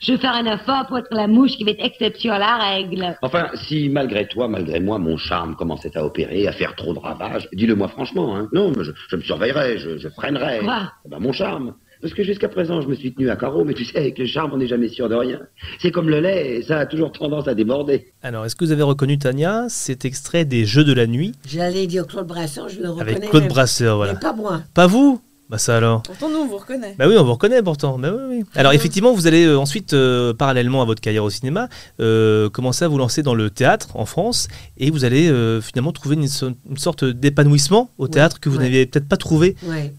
Je 0.00 0.16
ferai 0.16 0.28
un 0.28 0.54
effort 0.54 0.86
pour 0.86 0.96
être 0.96 1.08
la 1.10 1.26
mouche 1.26 1.52
qui 1.58 1.64
va 1.64 1.72
être 1.72 1.84
exception 1.84 2.32
à 2.32 2.38
la 2.38 2.56
règle. 2.56 3.18
Enfin, 3.20 3.48
si 3.66 3.90
malgré 3.90 4.26
toi, 4.26 4.48
malgré 4.48 4.80
moi, 4.80 4.98
mon 4.98 5.18
charme 5.18 5.56
commençait 5.56 5.94
à 5.98 6.02
opérer, 6.04 6.46
à 6.48 6.52
faire 6.52 6.74
trop 6.74 6.94
de 6.94 6.98
ravages, 6.98 7.48
dis-le 7.52 7.74
moi 7.74 7.88
franchement, 7.88 8.34
hein. 8.34 8.48
Non, 8.54 8.72
mais 8.74 8.82
je, 8.82 8.92
je 9.10 9.16
me 9.16 9.20
surveillerai, 9.22 9.76
je, 9.78 9.98
je 9.98 10.08
freinerai. 10.08 10.60
Quoi? 10.60 10.90
Eh 11.04 11.08
ben, 11.10 11.18
mon 11.18 11.32
charme. 11.32 11.74
Parce 12.00 12.12
que 12.12 12.22
jusqu'à 12.22 12.48
présent, 12.48 12.82
je 12.82 12.88
me 12.88 12.94
suis 12.94 13.14
tenu 13.14 13.30
à 13.30 13.36
carreau, 13.36 13.64
mais 13.64 13.72
tu 13.72 13.84
sais, 13.84 13.96
avec 13.96 14.18
le 14.18 14.26
charme, 14.26 14.50
on 14.52 14.58
n'est 14.58 14.66
jamais 14.66 14.88
sûr 14.88 15.08
de 15.08 15.14
rien. 15.14 15.40
C'est 15.78 15.90
comme 15.90 16.10
le 16.10 16.20
lait, 16.20 16.60
ça 16.62 16.80
a 16.80 16.86
toujours 16.86 17.12
tendance 17.12 17.48
à 17.48 17.54
déborder. 17.54 18.12
Alors, 18.22 18.44
est-ce 18.44 18.56
que 18.56 18.64
vous 18.66 18.72
avez 18.72 18.82
reconnu, 18.82 19.16
Tania, 19.16 19.66
cet 19.70 20.04
extrait 20.04 20.44
des 20.44 20.66
Jeux 20.66 20.84
de 20.84 20.92
la 20.92 21.06
nuit? 21.06 21.32
J'allais 21.48 21.86
dire 21.86 22.06
Claude 22.06 22.26
Brasseur, 22.26 22.68
je 22.68 22.80
le 22.82 22.90
reconnais. 22.90 23.16
avec 23.16 23.30
Claude 23.30 23.48
Brasseur 23.48 23.96
voilà. 23.96 24.14
Mais 24.14 24.20
pas 24.20 24.34
moi. 24.34 24.60
Pas 24.74 24.86
vous? 24.86 25.22
Bah 25.50 25.58
ça 25.58 25.76
alors. 25.76 26.02
Pourtant, 26.02 26.30
nous, 26.30 26.38
on 26.38 26.46
vous 26.48 26.56
reconnaît. 26.56 26.94
Bah 26.98 27.06
oui, 27.06 27.16
on 27.18 27.24
vous 27.24 27.32
reconnaît 27.32 27.62
pourtant. 27.62 27.98
Bah 27.98 28.10
oui, 28.16 28.38
oui. 28.38 28.44
Alors 28.54 28.72
effectivement, 28.72 29.12
vous 29.12 29.26
allez 29.26 29.44
euh, 29.44 29.58
ensuite, 29.58 29.92
euh, 29.92 30.32
parallèlement 30.32 30.80
à 30.80 30.86
votre 30.86 31.02
carrière 31.02 31.22
au 31.22 31.28
cinéma, 31.30 31.68
euh, 32.00 32.48
commencer 32.48 32.84
à 32.84 32.88
vous 32.88 32.96
lancer 32.96 33.22
dans 33.22 33.34
le 33.34 33.50
théâtre 33.50 33.88
en 33.94 34.06
France 34.06 34.48
et 34.78 34.90
vous 34.90 35.04
allez 35.04 35.26
finalement 35.62 35.92
trouver 35.92 36.16
une, 36.16 36.28
so- 36.28 36.52
une 36.70 36.78
sorte 36.78 37.04
d'épanouissement 37.04 37.90
au 37.98 38.08
théâtre 38.08 38.40
que 38.40 38.48
vous 38.48 38.56
ouais. 38.56 38.64
n'aviez 38.64 38.86
peut-être 38.86 39.06
pas 39.08 39.18
trouvé 39.18 39.54
Ouais. 39.64 39.92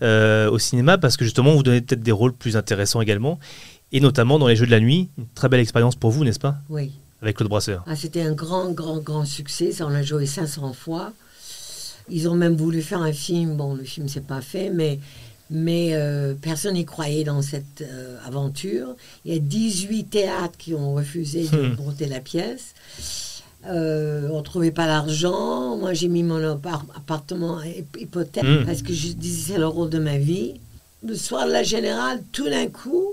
au 0.48 0.58
cinéma 0.58 0.98
parce 0.98 1.16
que 1.16 1.24
justement, 1.26 1.54
vous 1.54 1.64
donnez 1.64 1.82
peut-être 1.82 2.02
des 2.04 2.12
rôles 2.12 2.34
plus 2.34 2.58
intéressants 2.58 3.02
également 3.02 3.40
et 3.92 4.00
notamment 4.00 4.40
dans 4.40 4.48
les 4.48 4.56
Jeux 4.56 4.66
de 4.66 4.72
la 4.72 4.80
nuit. 4.80 5.10
Une 5.18 5.26
très 5.36 5.48
belle 5.48 5.60
expérience 5.62 5.96
pour 5.96 6.10
vous, 6.10 6.24
n'est-ce 6.26 6.40
pas? 6.40 6.56
Oui. 6.70 6.92
Avec 7.22 7.38
Claude 7.38 7.50
Brasseur. 7.50 7.84
Ah, 7.88 7.96
C'était 7.96 8.22
un 8.24 8.34
grand, 8.34 8.72
grand, 8.72 8.98
grand 8.98 9.26
succès. 9.26 9.72
Ça, 9.72 9.86
on 9.86 9.90
l'a 9.90 10.02
joué 10.04 10.26
500 10.26 10.74
fois. 10.74 11.14
Ils 12.10 12.28
ont 12.30 12.36
même 12.36 12.56
voulu 12.56 12.82
faire 12.82 13.02
un 13.02 13.14
film. 13.14 13.56
Bon, 13.58 13.74
le 13.74 13.84
film 13.84 14.08
s'est 14.08 14.22
pas 14.22 14.42
fait, 14.42 14.70
mais, 14.70 15.00
mais 15.50 15.90
euh, 15.94 16.34
personne 16.42 16.74
n'y 16.74 16.86
croyait 16.86 17.24
dans 17.24 17.42
cette 17.42 17.82
euh, 17.82 18.18
aventure. 18.26 18.96
Il 19.26 19.34
y 19.34 19.36
a 19.36 19.40
18 19.40 20.06
théâtres 20.10 20.58
qui 20.58 20.74
ont 20.74 20.94
refusé 20.96 21.48
de 21.48 21.58
Hmm. 21.70 21.76
monter 21.84 22.08
la 22.08 22.20
pièce. 22.20 22.74
Euh, 23.68 24.28
on 24.32 24.38
ne 24.40 24.44
trouvait 24.44 24.72
pas 24.72 24.86
l'argent. 24.88 25.76
Moi, 25.78 25.94
j'ai 25.94 26.08
mis 26.08 26.24
mon 26.24 26.44
appart- 26.52 26.86
appartement 26.96 27.60
hypothèque 27.98 28.44
Hmm. 28.44 28.66
parce 28.66 28.82
que 28.82 28.94
je 28.94 29.10
disais 29.14 29.54
c'est 29.54 29.60
le 29.60 29.68
rôle 29.68 29.90
de 29.90 30.00
ma 30.00 30.18
vie. 30.18 30.54
Le 31.04 31.16
soir 31.16 31.46
de 31.48 31.52
la 31.52 31.64
générale, 31.64 32.22
tout 32.32 32.50
d'un 32.50 32.68
coup, 32.68 33.12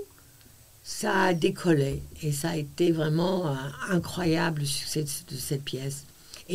ça 0.83 1.11
a 1.25 1.33
décollé. 1.33 2.01
Et 2.23 2.31
ça 2.31 2.49
a 2.51 2.55
été 2.57 2.91
vraiment 2.91 3.47
un 3.47 3.57
incroyable 3.91 4.61
le 4.61 4.65
succès 4.65 5.03
de 5.03 5.35
cette 5.37 5.63
pièce. 5.63 6.03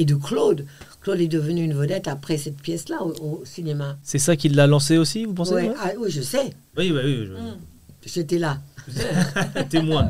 Et 0.00 0.04
de 0.04 0.14
Claude. 0.14 0.64
Claude 1.02 1.20
est 1.20 1.26
devenu 1.28 1.62
une 1.64 1.74
vedette 1.74 2.06
après 2.08 2.36
cette 2.38 2.56
pièce-là 2.60 3.02
au, 3.02 3.10
au 3.20 3.42
cinéma. 3.44 3.96
C'est 4.02 4.18
ça 4.18 4.36
qui 4.36 4.48
l'a 4.48 4.66
lancé 4.68 4.96
aussi, 4.96 5.24
vous 5.24 5.34
pensez 5.34 5.54
Ouais, 5.54 5.72
ah, 5.82 5.90
oui, 5.98 6.08
je 6.10 6.20
sais. 6.22 6.50
Oui, 6.76 6.92
bah 6.92 7.00
oui. 7.04 7.26
je- 7.26 8.08
J'étais 8.10 8.38
là. 8.38 8.58
Témoin. 9.70 10.08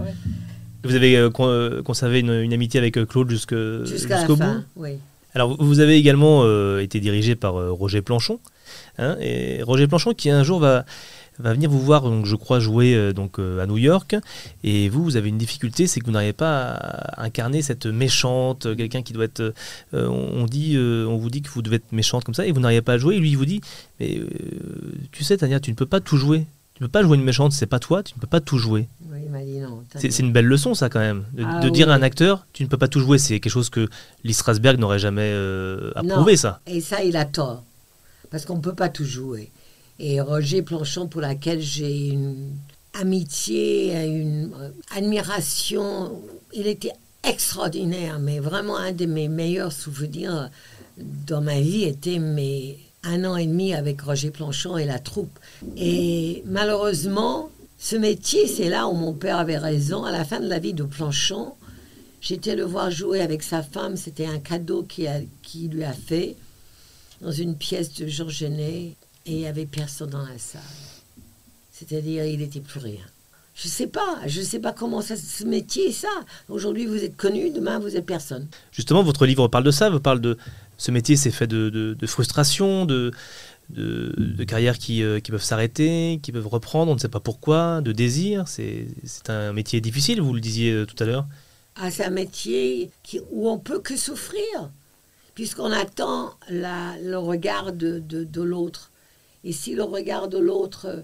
Vous 0.85 0.95
avez 0.95 1.17
euh, 1.17 1.31
euh, 1.41 1.83
conservé 1.83 2.21
une, 2.21 2.31
une 2.33 2.53
amitié 2.53 2.79
avec 2.79 2.97
euh, 2.99 3.07
Claude 3.07 3.31
jusque- 3.31 3.55
Jusqu'à 3.85 4.15
la 4.15 4.19
jusqu'au 4.21 4.37
fin, 4.37 4.55
bout 4.57 4.83
oui. 4.83 4.91
Alors, 5.35 5.57
vous- 5.57 5.67
vous 5.67 5.81
avez 5.81 5.97
également 5.97 6.43
euh, 6.45 6.81
été 6.81 7.01
dirigé 7.01 7.35
par 7.35 7.57
euh, 7.59 7.71
Roger 7.73 8.03
Planchon. 8.03 8.39
hein, 8.99 9.17
et 9.21 9.63
Roger 9.63 9.87
Planchon 9.89 10.13
qui 10.15 10.31
un 10.31 10.45
jour 10.45 10.61
va, 10.61 10.85
va 11.39 11.53
venir 11.53 11.71
vous 11.71 11.81
voir, 11.81 12.03
donc, 12.03 12.27
je 12.27 12.37
crois, 12.37 12.61
jouer 12.61 12.95
euh, 12.95 13.13
donc, 13.13 13.39
euh, 13.39 13.63
à 13.63 13.67
New 13.67 13.79
York. 13.79 14.17
Et 14.65 14.89
vous, 14.89 15.03
vous 15.05 15.17
avez 15.17 15.29
une 15.29 15.39
difficulté, 15.39 15.87
c'est 15.87 16.01
que 16.01 16.07
vous 16.07 16.13
n'arrivez 16.13 16.33
pas 16.33 16.71
à 16.73 17.25
incarner 17.25 17.63
cette 17.63 17.87
méchante, 17.87 18.67
euh, 18.67 18.75
quelqu'un 18.75 19.03
qui 19.03 19.13
doit 19.13 19.25
être... 19.25 19.55
on, 19.93 20.47
dit, 20.47 20.77
on 20.79 21.17
vous 21.17 21.31
dit 21.31 21.43
que 21.43 21.51
vous 21.51 21.63
devez 21.63 21.77
être 21.77 21.93
méchante 21.93 22.25
comme 22.25 22.35
ça, 22.35 22.47
et 22.47 22.53
vous 22.53 22.61
n'arrivez 22.61 22.83
pas 22.83 22.95
à 22.95 22.99
jouer. 22.99 23.17
Et 23.17 23.19
lui, 23.19 23.31
il 23.31 23.37
vous 23.37 23.47
dit, 23.47 23.61
mais 24.01 24.21
tu 25.13 25.25
sais, 25.25 25.37
Tania, 25.37 25.61
tu 25.61 25.71
ne 25.71 25.77
peux 25.77 25.87
pas 25.87 26.01
tout 26.01 26.17
jouer. 26.17 26.47
Tu 26.79 26.85
ne 26.85 26.87
peux 26.87 26.93
pas 26.93 27.03
jouer 27.03 27.17
une 27.17 27.25
méchante, 27.25 27.51
c'est 27.51 27.67
pas 27.67 27.81
toi, 27.81 28.05
tu 28.05 28.15
ne 28.15 28.21
peux 28.21 28.29
pas 28.29 28.41
tout 28.41 28.57
jouer. 28.57 28.87
Oui, 29.11 29.19
il 29.25 29.31
m'a 29.33 29.43
dit 29.43 29.59
non. 29.59 29.83
t'as 29.91 29.99
C'est 29.99 30.21
une 30.21 30.33
belle 30.33 30.47
leçon, 30.47 30.75
ça, 30.75 30.89
quand 30.89 31.01
même. 31.01 31.25
De, 31.33 31.43
Ah 31.45 31.59
de 31.59 31.69
dire 31.71 31.91
à 31.91 31.95
un 31.95 32.03
acteur, 32.03 32.47
tu 32.53 32.63
ne 32.63 32.69
peux 32.69 32.77
pas 32.77 32.87
tout 32.87 33.01
jouer. 33.01 33.19
C'est 33.19 33.41
quelque 33.41 33.51
chose 33.51 33.69
que 33.69 33.89
Lee 34.23 34.33
Strasberg 34.33 34.79
n'aurait 34.79 35.01
jamais 35.01 35.29
euh, 35.35 35.91
approuvé, 35.97 36.33
Non. 36.33 36.39
ça. 36.39 36.61
Et 36.69 36.81
ça, 36.81 37.03
il 37.03 37.17
a 37.17 37.25
tort. 37.25 37.65
Parce 38.31 38.45
qu'on 38.45 38.59
ne 38.59 38.63
peut 38.63 38.77
pas 38.77 38.89
tout 38.89 39.05
jouer. 39.05 39.51
Et 39.99 40.21
Roger 40.21 40.63
Planchon, 40.63 41.09
pour 41.09 41.21
laquelle 41.21 41.61
j'ai 41.61 42.09
une 42.09 42.53
amitié, 42.95 44.05
une 44.05 44.53
euh, 44.59 44.71
admiration, 44.95 46.23
il 46.53 46.67
était 46.67 46.93
extraordinaire, 47.25 48.19
mais 48.19 48.39
vraiment 48.39 48.77
un 48.77 48.93
de 48.93 49.07
mes 49.07 49.29
meilleurs 49.29 49.73
souvenirs 49.73 50.51
dans 50.99 51.41
ma 51.41 51.61
vie 51.61 51.85
était 51.85 52.19
mes 52.19 52.79
un 53.05 53.25
an 53.25 53.37
et 53.37 53.47
demi 53.47 53.75
avec 53.75 54.01
Roger 54.01 54.31
Planchon 54.31 54.77
et 54.77 54.85
la 54.85 54.99
troupe. 54.99 55.39
Et 55.77 56.43
malheureusement, 56.47 57.51
ce 57.79 57.97
métier, 57.97 58.47
c'est 58.49 58.69
là 58.69 58.89
où 58.89 58.93
mon 58.93 59.13
père 59.13 59.39
avait 59.39 59.59
raison. 59.59 60.05
À 60.05 60.11
la 60.11 60.25
fin 60.25 60.41
de 60.41 60.49
la 60.49 60.59
vie 60.59 60.75
de 60.75 60.83
Planchon, 60.83 61.53
j'étais 62.21 62.57
le 62.57 62.65
voir 62.65 62.91
jouer 62.91 63.21
avec 63.21 63.43
sa 63.43 63.63
femme. 63.63 63.97
C'était 63.97 64.27
un 64.27 64.41
cadeau 64.41 64.83
qu'il 64.83 65.09
qu'il 65.43 65.71
lui 65.71 65.85
a 65.85 65.93
fait 65.93 66.37
dans 67.21 67.31
une 67.31 67.57
pièce 67.57 67.95
de 67.95 68.07
Georges 68.07 68.39
Genet 68.39 68.95
et 69.29 69.33
il 69.33 69.37
n'y 69.39 69.47
avait 69.47 69.67
personne 69.67 70.11
dans 70.11 70.23
la 70.27 70.39
salle. 70.39 70.63
C'est-à-dire, 71.71 72.25
il 72.25 72.39
n'était 72.41 72.61
plus 72.61 72.81
rien. 72.81 73.05
Je 73.55 73.67
ne 73.67 73.71
sais 73.73 73.87
pas, 73.89 74.19
je 74.27 74.41
ne 74.41 74.45
sais 74.45 74.61
pas 74.61 74.73
comment 74.73 75.03
ça, 75.03 75.17
ce 75.17 75.45
métier 75.45 75.89
est 75.89 75.93
ça. 75.93 76.09
Aujourd'hui, 76.49 76.87
vous 76.87 77.03
êtes 77.05 77.17
connu, 77.17 77.51
demain, 77.51 77.79
vous 77.79 77.97
êtes 77.97 78.07
personne. 78.07 78.47
Justement, 78.73 79.03
votre 79.03 79.27
livre 79.27 79.49
parle 79.49 79.65
de 79.65 79.71
ça, 79.73 79.91
vous 79.91 80.01
parle 80.01 80.21
de 80.21 80.39
ce 80.77 80.91
métier, 80.93 81.17
c'est 81.17 81.31
fait 81.33 81.47
de, 81.49 81.69
de, 81.69 81.95
de 81.95 82.07
frustration, 82.07 82.85
de, 82.87 83.13
de, 83.71 84.15
de 84.17 84.45
carrières 84.45 84.79
qui, 84.79 85.03
euh, 85.03 85.19
qui 85.21 85.31
peuvent 85.33 85.43
s'arrêter, 85.43 86.21
qui 86.23 86.31
peuvent 86.33 86.47
reprendre, 86.47 86.91
on 86.91 86.95
ne 86.95 87.01
sait 87.01 87.09
pas 87.09 87.21
pourquoi, 87.21 87.81
de 87.81 87.91
désir. 87.93 88.47
C'est 88.47 88.87
c'est 89.05 89.29
un 89.31 89.53
métier 89.53 89.81
difficile, 89.81 90.21
vous 90.23 90.33
le 90.35 90.41
disiez 90.41 90.71
euh, 90.73 90.87
tout 90.87 91.01
à 91.03 91.07
l'heure. 91.07 91.27
Ah, 91.77 91.91
c'est 91.91 92.05
un 92.05 92.11
métier 92.11 92.91
qui, 93.03 93.21
où 93.33 93.49
on 93.51 93.59
peut 93.59 93.81
que 93.81 93.97
souffrir, 93.97 94.71
puisqu'on 95.35 95.73
attend 95.73 96.35
la- 96.49 96.97
le 97.03 97.19
regard 97.19 97.73
de, 97.73 97.99
de, 97.99 98.23
de 98.25 98.43
l'autre. 98.43 98.88
Et 99.49 99.53
si 99.53 99.75
le 99.75 99.83
regard 99.83 100.29
de 100.29 100.37
l'autre 100.37 100.85
euh, 100.87 101.01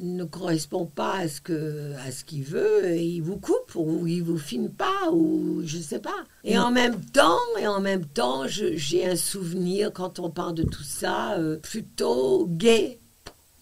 ne 0.00 0.24
correspond 0.24 0.86
pas 0.86 1.18
à 1.18 1.28
ce 1.28 1.40
que 1.40 1.92
à 2.06 2.10
ce 2.10 2.24
qu'il 2.24 2.42
veut, 2.42 2.96
il 2.96 3.20
vous 3.20 3.36
coupe 3.36 3.76
ou 3.76 4.08
il 4.08 4.24
vous 4.24 4.38
filme 4.38 4.70
pas 4.70 5.10
ou 5.12 5.62
je 5.64 5.78
sais 5.78 6.00
pas. 6.00 6.24
Et 6.42 6.58
en 6.58 6.72
même 6.72 7.00
temps, 7.00 7.38
et 7.60 7.66
en 7.68 7.80
même 7.80 8.04
temps, 8.04 8.42
j'ai 8.48 9.06
un 9.08 9.14
souvenir 9.14 9.92
quand 9.92 10.18
on 10.18 10.30
parle 10.30 10.54
de 10.56 10.64
tout 10.64 10.82
ça 10.82 11.34
euh, 11.38 11.58
plutôt 11.58 12.48
gay. 12.50 12.98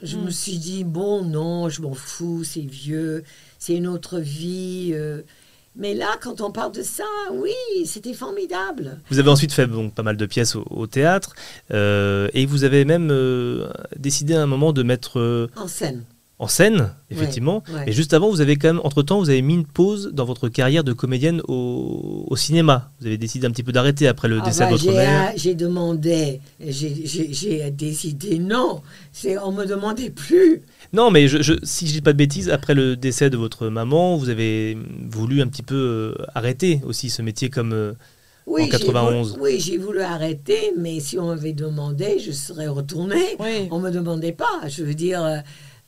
Je 0.03 0.17
me 0.17 0.31
suis 0.31 0.57
dit 0.59 0.85
bon 0.85 1.23
non, 1.23 1.69
je 1.69 1.83
m'en 1.83 1.95
fous, 1.95 2.45
c'est 2.45 2.61
vieux, 2.61 3.25
c'est 3.59 3.75
une 3.77 3.87
autre 3.87 4.21
vie. 4.21 4.93
euh. 4.95 5.21
Mais 5.77 5.95
là, 5.95 6.17
quand 6.21 6.41
on 6.41 6.51
parle 6.51 6.73
de 6.73 6.83
ça, 6.83 7.05
oui, 7.33 7.53
c'était 7.85 8.15
formidable. 8.15 8.99
Vous 9.11 9.19
avez 9.19 9.31
ensuite 9.31 9.53
fait 9.53 9.67
donc, 9.67 9.95
pas 9.95 10.03
mal 10.03 10.17
de 10.17 10.27
pièces 10.27 10.55
au, 10.55 10.65
au 10.71 10.87
théâtre, 10.87 11.35
euh, 11.73 12.29
et 12.33 12.47
vous 12.47 12.65
avez 12.65 12.85
même 12.85 13.09
euh, 13.11 13.69
décidé 13.97 14.35
à 14.35 14.43
un 14.43 14.47
moment 14.47 14.73
de 14.73 14.83
mettre 14.83 15.19
euh, 15.19 15.49
En 15.57 15.67
scène. 15.67 16.05
En 16.41 16.49
scène, 16.49 16.91
effectivement. 17.11 17.63
Ouais, 17.69 17.75
ouais. 17.75 17.83
Mais 17.87 17.93
juste 17.93 18.13
avant, 18.13 18.29
vous 18.29 18.41
avez 18.41 18.57
quand 18.57 18.67
même, 18.69 18.81
entre-temps, 18.83 19.21
vous 19.21 19.31
avez 19.31 19.41
mis 19.41 19.55
une 19.55 19.65
pause 19.67 20.11
dans 20.13 20.25
votre 20.25 20.49
carrière 20.49 20.83
de 20.83 20.93
comédienne 20.93 21.41
au, 21.47 22.25
au 22.29 22.37
cinéma. 22.37 22.91
Vous 23.01 23.07
avez 23.07 23.17
décidé 23.19 23.47
un 23.47 23.51
petit 23.51 23.63
peu 23.63 23.71
d'arrêter 23.73 24.09
après 24.09 24.27
le 24.27 24.41
Ah 24.43 24.45
décès 24.47 24.61
bah, 24.65 24.67
de 24.67 24.71
votre 24.73 24.93
mère. 24.93 25.33
J'ai 25.37 25.55
demandé, 25.55 26.41
j'ai- 26.61 27.71
décidé 27.71 28.39
non. 28.39 28.83
On 29.45 29.53
me 29.53 29.65
demandait 29.65 30.11
plus. 30.11 30.63
Non, 30.93 31.11
mais 31.11 31.29
je, 31.29 31.41
je- 31.43 31.55
si 31.63 31.87
je 31.87 31.93
dis 31.93 32.01
pas 32.01 32.13
de 32.13 32.19
bêtises, 32.19 32.51
après 32.51 32.75
le 32.75 32.97
décès 32.97 33.31
de 33.31 33.37
votre 33.37 33.69
maman, 33.69 34.17
vous 34.17 34.29
avez 34.29 34.77
voulu 35.09 35.41
un 35.41 35.47
petit 35.47 35.63
peu 35.63 35.75
euh, 36.19 36.25
arrêter 36.35 36.81
aussi 36.85 37.11
ce 37.11 37.23
métier 37.23 37.49
comme 37.49 37.73
euh, 37.73 37.93
Oui, 38.47 38.63
en 38.63 38.65
j'ai 38.65 38.71
91. 38.71 39.31
voulu- 39.39 39.43
oui, 39.43 39.61
j'ai 39.61 39.79
voulu 39.79 40.01
arrêter, 40.03 40.73
mais 40.79 41.01
si 41.01 41.19
on 41.19 41.29
m'avait 41.29 41.53
demandé, 41.53 42.19
je 42.25 42.33
serais 42.33 42.69
retournée. 42.69 43.37
On 43.71 43.79
me 43.81 43.91
demandait 43.91 44.33
pas. 44.33 44.61
Je 44.69 44.83
veux 44.85 44.95
dire, 44.95 45.25
euh, 45.25 45.39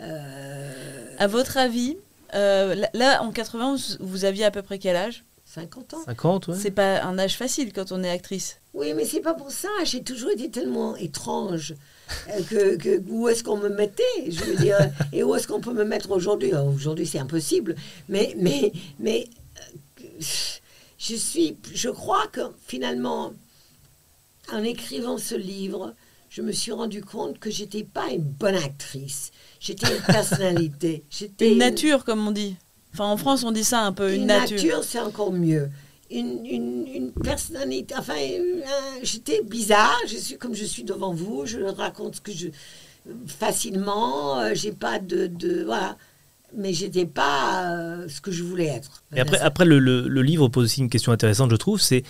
À 0.01 1.27
votre 1.27 1.57
avis, 1.57 1.97
euh, 2.35 2.75
là- 2.95 3.23
en 3.23 3.31
91, 3.33 3.97
vous 4.01 4.25
aviez 4.25 4.45
à 4.45 4.51
peu 4.51 4.63
près 4.63 4.79
quel 4.79 4.97
âge? 4.97 5.25
50 5.47 5.95
ans. 5.95 6.05
50, 6.05 6.49
ouais. 6.49 6.57
C'est 6.61 6.71
pas 6.71 7.03
un 7.03 7.19
âge 7.19 7.37
facile 7.37 7.73
quand 7.73 7.93
on 7.93 8.03
est 8.05 8.11
actrice. 8.11 8.59
Oui, 8.75 8.93
mais 8.95 9.05
c'est 9.07 9.21
pas 9.21 9.33
pour 9.33 9.51
ça. 9.51 9.69
J'ai 9.85 10.03
toujours 10.03 10.31
été 10.31 10.51
tellement 10.51 10.97
étrange 10.97 11.75
euh, 12.29 12.43
que, 12.51 12.77
que 12.77 13.03
où 13.09 13.29
est-ce 13.29 13.43
qu'on 13.43 13.57
me 13.57 13.71
mettait 13.71 14.03
Je 14.29 14.45
veux 14.45 14.57
dire, 14.57 14.77
et 15.13 15.23
où 15.23 15.35
est-ce 15.35 15.47
qu'on 15.49 15.61
peut 15.61 15.73
me 15.73 15.85
mettre 15.85 16.11
aujourd'hui? 16.11 16.53
Aujourd'hui, 16.55 17.07
c'est 17.07 17.19
impossible. 17.21 17.75
Mais, 18.09 18.35
mais, 18.39 18.73
mais, 18.99 19.29
euh, 19.59 20.23
je 20.99 21.15
suis, 21.15 21.57
je 21.73 21.89
crois 21.89 22.27
que 22.33 22.41
finalement, 22.67 23.33
en 24.53 24.63
écrivant 24.63 25.17
ce 25.17 25.37
livre, 25.37 25.95
je 26.29 26.43
me 26.43 26.53
suis 26.53 26.73
rendu 26.73 27.03
compte 27.03 27.39
que 27.39 27.51
j'étais 27.51 27.85
pas 27.85 28.09
une 28.11 28.23
bonne 28.23 28.57
actrice. 28.57 29.31
J'étais 29.61 29.95
une 29.97 30.03
personnalité. 30.03 31.05
J'étais 31.11 31.53
Une 31.53 31.59
nature, 31.59 32.05
comme 32.05 32.27
on 32.27 32.31
dit. 32.33 32.57
Enfin, 32.95 33.07
en 33.07 33.17
France, 33.17 33.45
on 33.45 33.53
dit 33.53 33.65
ça 33.65 33.81
un 33.83 33.93
peu, 33.93 34.13
une, 34.15 34.23
une 34.23 34.27
nature. 34.27 34.57
nature, 34.57 34.85
c'est 34.85 35.01
encore 35.01 35.33
mieux. 35.33 35.69
Une, 36.11 36.47
une, 36.47 36.87
une 36.87 37.13
personnalité, 37.13 37.95
enfin, 37.99 38.15
un- 38.15 39.03
j'étais 39.03 39.43
bizarre, 39.43 39.99
je 40.07 40.17
suis 40.17 40.39
comme 40.39 40.55
je 40.55 40.65
suis 40.65 40.85
devant 40.85 41.13
vous, 41.13 41.45
je 41.47 41.59
raconte 41.61 42.17
ce 42.17 42.21
que 42.21 42.33
je. 42.33 42.49
facilement, 43.27 44.39
euh, 44.41 44.51
j'ai 44.55 44.73
pas 44.73 44.99
de. 44.99 45.27
de 45.27 45.65
voilà. 45.65 45.97
Mais 46.57 46.73
j'étais 46.73 47.07
pas 47.07 47.73
euh, 47.75 48.09
ce 48.09 48.21
que 48.21 48.31
je 48.31 48.43
voulais 48.45 48.67
être. 48.67 49.03
Et 49.15 49.21
après, 49.21 49.39
après 49.41 49.65
le, 49.65 49.79
le- 49.81 50.07
le 50.09 50.23
livre 50.23 50.49
pose 50.49 50.65
aussi 50.67 50.81
une 50.81 50.89
question 50.89 51.13
intéressante, 51.13 51.51
je 51.51 51.57
trouve, 51.57 51.81
c'est 51.81 52.05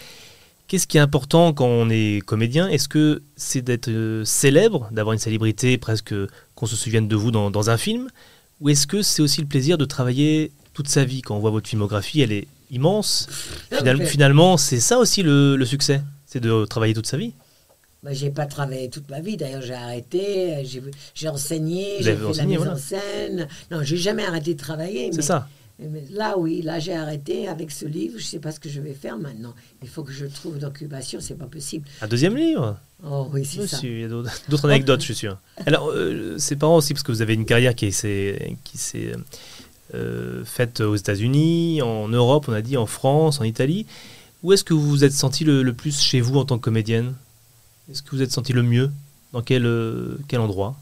qu'est-ce 0.68 0.86
qui 0.86 0.96
est 0.96 1.00
important 1.00 1.52
quand 1.52 1.66
on 1.66 1.88
est 1.90 2.24
comédien? 2.24 2.68
Est-ce 2.68 2.88
que 2.88 3.22
c'est 3.36 3.62
d'être 3.62 3.88
euh, 3.88 4.24
célèbre, 4.24 4.88
d'avoir 4.92 5.12
une 5.12 5.18
célébrité 5.18 5.78
presque 5.78 6.14
qu'on 6.54 6.66
se 6.66 6.76
souvienne 6.76 7.08
de 7.08 7.16
vous 7.16 7.30
dans, 7.30 7.50
dans 7.50 7.70
un 7.70 7.76
film? 7.76 8.08
Ou 8.60 8.70
est-ce 8.70 8.86
que 8.86 9.02
c'est 9.02 9.22
aussi 9.22 9.40
le 9.40 9.46
plaisir 9.46 9.78
de 9.78 9.84
travailler 9.84 10.50
toute 10.72 10.88
sa 10.88 11.04
vie? 11.04 11.22
Quand 11.22 11.36
on 11.36 11.40
voit 11.40 11.50
votre 11.50 11.68
filmographie, 11.68 12.20
elle 12.22 12.32
est 12.32 12.46
immense. 12.70 13.28
Final- 13.70 13.98
mais- 13.98 14.06
finalement, 14.06 14.56
c'est 14.56 14.80
ça 14.80 14.98
aussi 14.98 15.22
le, 15.22 15.56
le 15.56 15.64
succès, 15.66 16.00
c'est 16.26 16.40
de 16.40 16.64
travailler 16.64 16.94
toute 16.94 17.06
sa 17.06 17.16
vie? 17.16 17.32
Bah, 18.02 18.12
j'ai 18.12 18.30
pas 18.30 18.46
travaillé 18.46 18.88
toute 18.88 19.08
ma 19.10 19.20
vie. 19.20 19.36
D'ailleurs, 19.36 19.62
j'ai 19.62 19.74
arrêté. 19.74 20.54
euh, 20.54 20.62
J'ai, 21.14 21.28
enseigné. 21.28 21.96
J'ai 22.00 22.14
fait 22.16 22.32
la 22.34 22.44
mise 22.44 22.56
voilà. 22.58 22.72
en 22.72 22.76
scène. 22.76 23.48
Non, 23.70 23.82
j'ai 23.82 23.96
jamais 23.96 24.24
arrêté 24.24 24.54
de 24.54 24.58
travailler. 24.58 25.10
C'est 25.12 25.22
ça. 25.22 25.48
Là, 26.10 26.38
oui, 26.38 26.62
là, 26.62 26.78
j'ai 26.78 26.94
arrêté 26.94 27.48
avec 27.48 27.70
ce 27.70 27.84
livre. 27.84 28.18
Je 28.18 28.24
sais 28.24 28.38
pas 28.38 28.52
ce 28.52 28.60
que 28.60 28.68
je 28.68 28.80
vais 28.80 28.94
faire 28.94 29.18
maintenant. 29.18 29.54
Il 29.82 29.88
faut 29.88 30.02
que 30.02 30.12
je 30.12 30.26
trouve 30.26 30.58
d'occupation. 30.58 31.20
C'est 31.20 31.34
pas 31.34 31.46
possible. 31.46 31.86
Un 32.00 32.08
deuxième 32.08 32.36
livre? 32.36 32.78
Oh 33.04 33.28
oui, 33.32 33.44
c'est 33.44 33.66
ça. 33.66 33.76
si, 33.76 33.86
Il 33.86 34.00
y 34.00 34.04
a 34.04 34.08
d'autres 34.08 34.64
anecdotes, 34.64 35.00
je 35.00 35.06
suis 35.06 35.14
sûr. 35.14 35.38
Alors, 35.66 35.90
euh, 35.90 36.38
ses 36.38 36.56
parents 36.56 36.76
aussi, 36.76 36.94
parce 36.94 37.02
que 37.02 37.12
vous 37.12 37.22
avez 37.22 37.34
une 37.34 37.44
carrière 37.44 37.74
qui 37.74 37.92
s'est 37.92 38.38
euh, 39.94 40.44
faite 40.44 40.80
aux 40.80 40.96
États-Unis, 40.96 41.82
en 41.82 42.08
Europe, 42.08 42.46
on 42.48 42.52
a 42.52 42.62
dit, 42.62 42.76
en 42.76 42.86
France, 42.86 43.40
en 43.40 43.44
Italie. 43.44 43.86
Où 44.42 44.52
est-ce 44.52 44.64
que 44.64 44.74
vous 44.74 44.88
vous 44.88 45.04
êtes 45.04 45.12
senti 45.12 45.44
le, 45.44 45.62
le 45.62 45.72
plus 45.74 46.00
chez 46.00 46.20
vous 46.20 46.38
en 46.38 46.44
tant 46.44 46.58
que 46.58 46.64
comédienne? 46.64 47.14
Est-ce 47.90 48.02
que 48.02 48.10
vous 48.10 48.22
êtes 48.22 48.32
senti 48.32 48.52
le 48.52 48.62
mieux? 48.62 48.90
Dans 49.32 49.42
quel, 49.42 49.66
euh, 49.66 50.18
quel 50.28 50.40
endroit? 50.40 50.76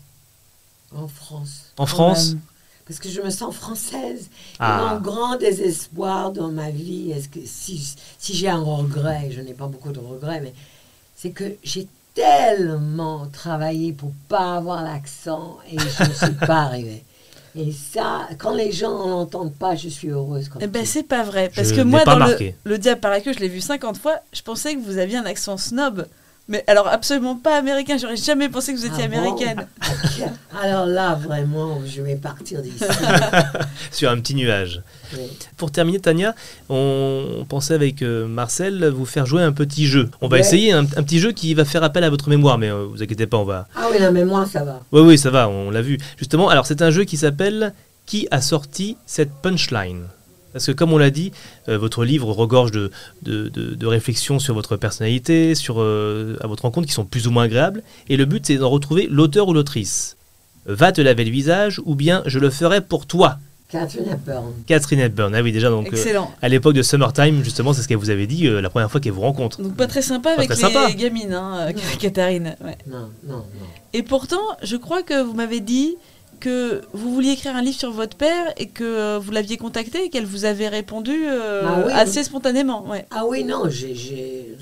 En 0.95 1.09
France. 1.09 1.72
En 1.76 1.86
France? 1.86 2.36
Parce 2.87 2.99
que 2.99 3.09
je 3.09 3.20
me 3.20 3.30
sens 3.30 3.55
française. 3.55 4.28
Ah. 4.59 4.91
Et 4.91 4.95
mon 4.95 5.01
grand 5.01 5.37
désespoir 5.37 6.32
dans 6.32 6.51
ma 6.51 6.70
vie, 6.70 7.12
est-ce 7.12 7.28
que 7.28 7.41
si, 7.45 7.95
si 8.18 8.35
j'ai 8.35 8.49
un 8.49 8.61
regret, 8.62 9.30
je 9.30 9.41
n'ai 9.41 9.55
pas 9.55 9.66
beaucoup 9.66 9.93
de 9.93 10.01
regrets, 10.01 10.41
mais 10.41 10.53
c'est 11.16 11.30
que 11.30 11.57
j'ai 11.62 11.89
tellement 12.14 13.26
travaillé 13.32 13.93
pour 13.93 14.12
pas 14.28 14.57
avoir 14.57 14.82
l'accent 14.82 15.59
et 15.70 15.78
je 15.78 16.05
ne 16.05 16.14
suis 16.14 16.47
pas 16.47 16.62
arrivée. 16.64 17.03
Et 17.57 17.70
ça, 17.70 18.28
quand 18.39 18.55
les 18.55 18.72
gens 18.72 19.07
n'entendent 19.07 19.55
pas, 19.55 19.76
je 19.76 19.89
suis 19.89 20.09
heureuse. 20.09 20.49
Comme 20.49 20.61
Eh 20.62 20.66
ben, 20.66 20.85
c'est 20.85 21.05
pas 21.05 21.22
vrai. 21.22 21.51
Parce 21.55 21.68
Je 21.68 21.74
que 21.74 21.80
moi, 21.82 22.05
dans 22.05 22.18
le, 22.18 22.53
le 22.64 22.78
Diable 22.78 23.01
par 23.01 23.12
la 23.12 23.20
queue, 23.20 23.32
je 23.32 23.39
l'ai 23.39 23.49
vu 23.49 23.61
50 23.61 23.97
fois, 23.97 24.16
je 24.32 24.43
pensais 24.43 24.74
que 24.74 24.80
vous 24.80 24.99
aviez 24.99 25.18
un 25.18 25.24
accent 25.24 25.57
snob. 25.57 26.07
Mais 26.47 26.62
alors, 26.66 26.88
absolument 26.88 27.36
pas 27.36 27.57
américain. 27.57 27.97
J'aurais 27.99 28.16
jamais 28.16 28.51
pensé 28.51 28.74
que 28.74 28.78
vous 28.78 28.84
étiez 28.84 29.05
Ah 29.05 29.09
bon 29.09 29.16
américaine. 29.18 29.66
Alors 30.62 30.84
là, 30.84 31.14
vraiment, 31.14 31.80
je 31.86 32.03
vais 32.03 32.16
partir 32.16 32.61
d'ici. 32.61 32.84
Sur 33.90 34.11
un 34.11 34.20
petit 34.20 34.34
nuage. 34.34 34.82
Oui. 35.14 35.22
Pour 35.57 35.70
terminer, 35.70 36.01
Tania, 36.01 36.34
on, 36.68 37.47
pensait 37.49 37.72
avec 37.72 38.03
euh, 38.03 38.26
Marcel 38.26 38.86
vous 38.88 39.07
faire 39.07 39.24
jouer 39.24 39.42
un 39.42 39.53
petit 39.53 39.86
jeu. 39.86 40.11
On 40.20 40.28
va 40.28 40.34
Ouais. 40.36 40.40
essayer 40.40 40.72
un, 40.72 40.80
un 40.82 41.03
petit 41.03 41.18
jeu 41.18 41.32
qui 41.32 41.55
va 41.55 41.64
faire 41.64 41.82
appel 41.82 42.05
à 42.05 42.11
votre 42.11 42.28
mémoire, 42.28 42.59
mais 42.59 42.68
euh, 42.70 42.84
vous 42.90 43.03
inquiétez 43.03 43.26
pas, 43.26 43.38
on 43.38 43.45
va. 43.45 43.66
Ah 43.74 43.86
oui, 43.90 43.97
la 43.99 44.11
mémoire, 44.11 44.47
ça 44.47 44.64
va. 44.64 44.80
Oui, 44.92 45.01
oui, 45.01 45.16
ça 45.18 45.30
va, 45.30 45.49
on 45.49 45.70
l'a 45.70 45.80
vu. 45.80 45.99
Justement, 46.18 46.51
alors 46.51 46.66
c'est 46.66 46.82
un 46.82 46.90
jeu 46.90 47.05
qui 47.05 47.16
s'appelle 47.16 47.72
Qui 48.05 48.28
a 48.30 48.42
sorti 48.42 48.99
cette 49.07 49.30
punchline? 49.42 50.03
Parce 50.55 50.64
que 50.66 50.72
comme 50.72 50.92
on 50.94 50.98
l'a 50.98 51.11
dit, 51.11 51.32
euh, 51.68 51.76
votre 51.76 52.05
livre 52.05 52.30
regorge 52.32 52.70
de, 52.70 52.90
de, 53.22 53.48
de- 53.50 53.74
de 53.74 53.86
réflexions 53.86 54.38
sur 54.38 54.55
votre 54.55 54.76
personnalité, 54.76 55.55
sur 55.55 55.82
euh, 55.82 56.38
à 56.40 56.46
votre 56.46 56.62
rencontre 56.62 56.86
qui 56.86 56.94
sont 56.94 57.05
plus 57.05 57.26
ou 57.26 57.30
moins 57.30 57.42
agréables. 57.42 57.82
Et 58.09 58.16
le 58.16 58.24
but, 58.24 58.46
c'est 58.46 58.57
d'en 58.57 58.70
retrouver 58.70 59.07
l'auteur 59.11 59.48
ou 59.48 59.52
l'autrice. 59.52 60.16
Va 60.66 60.92
te 60.92 61.02
laver 61.02 61.24
le 61.26 61.30
visage 61.30 61.78
ou 61.84 61.94
bien 61.94 62.22
je 62.24 62.38
le 62.38 62.48
ferai 62.48 62.80
pour 62.80 63.05
toi. 63.05 63.36
Catherine 63.68 64.09
Hepburn. 64.09 64.52
Catherine 64.66 65.00
Hepburn, 65.00 65.34
ah 65.34 65.42
oui 65.42 65.50
déjà 65.50 65.68
donc 65.68 65.88
euh, 65.88 65.90
Excellent. 65.96 66.32
à 66.40 66.48
l'époque 66.48 66.74
de 66.74 66.82
Summertime 66.82 67.42
justement 67.42 67.72
c'est 67.72 67.82
ce 67.82 67.88
qu'elle 67.88 67.96
vous 67.96 68.11
avait 68.11 68.28
dit 68.28 68.46
euh, 68.46 68.61
la 68.61 68.70
première 68.70 68.88
fois 68.88 69.00
qu'elle 69.00 69.12
vous 69.12 69.22
rencontre. 69.22 69.61
Donc, 69.61 69.74
pas 69.74 69.88
très 69.88 70.02
sympa 70.02 70.30
Pas 70.30 70.36
avec 70.42 70.50
très 70.50 70.68
les 70.68 70.72
sympa. 70.74 70.92
gamines, 70.92 71.32
hein, 71.32 71.66
euh, 71.68 71.72
ouais. 72.64 72.78
Non, 72.86 73.09
non, 73.26 73.36
non. 73.38 73.44
Et 73.92 74.02
pourtant, 74.05 74.40
je 74.62 74.76
crois 74.76 75.02
que 75.02 75.20
vous 75.22 75.34
m'avez 75.34 75.59
dit 75.61 75.96
que 76.41 76.82
vous 76.93 77.12
vouliez 77.14 77.30
écrire 77.32 77.57
un 77.57 77.62
livre 77.62 77.78
sur 77.78 77.91
votre 77.93 78.16
père 78.16 78.53
et 78.57 78.68
que 78.68 78.85
euh, 78.85 79.18
vous 79.18 79.30
l'aviez 79.30 79.57
contacté 79.57 80.05
et 80.05 80.11
qu'elle 80.11 80.26
vous 80.26 80.45
avait 80.45 80.68
répondu 80.68 81.26
euh, 81.26 81.62
Ah 81.66 81.82
oui, 81.87 81.93
assez 81.93 82.18
oui. 82.20 82.24
spontanément. 82.24 82.87
Ouais. 82.89 83.07
Ah 83.11 83.24
oui, 83.26 83.45
non, 83.45 83.68
j'ai, 83.68 84.55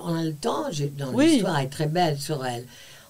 on 0.00 0.14
a 0.14 0.22
le 0.24 0.32
temps, 0.34 0.64
j'ai, 0.70 0.86
dans 0.86 1.12
Oui. 1.12 1.26
l'histoire 1.26 1.58
est 1.60 1.68
très 1.68 1.86
belle 1.86 2.18
sur 2.18 2.44
elle. 2.44 2.64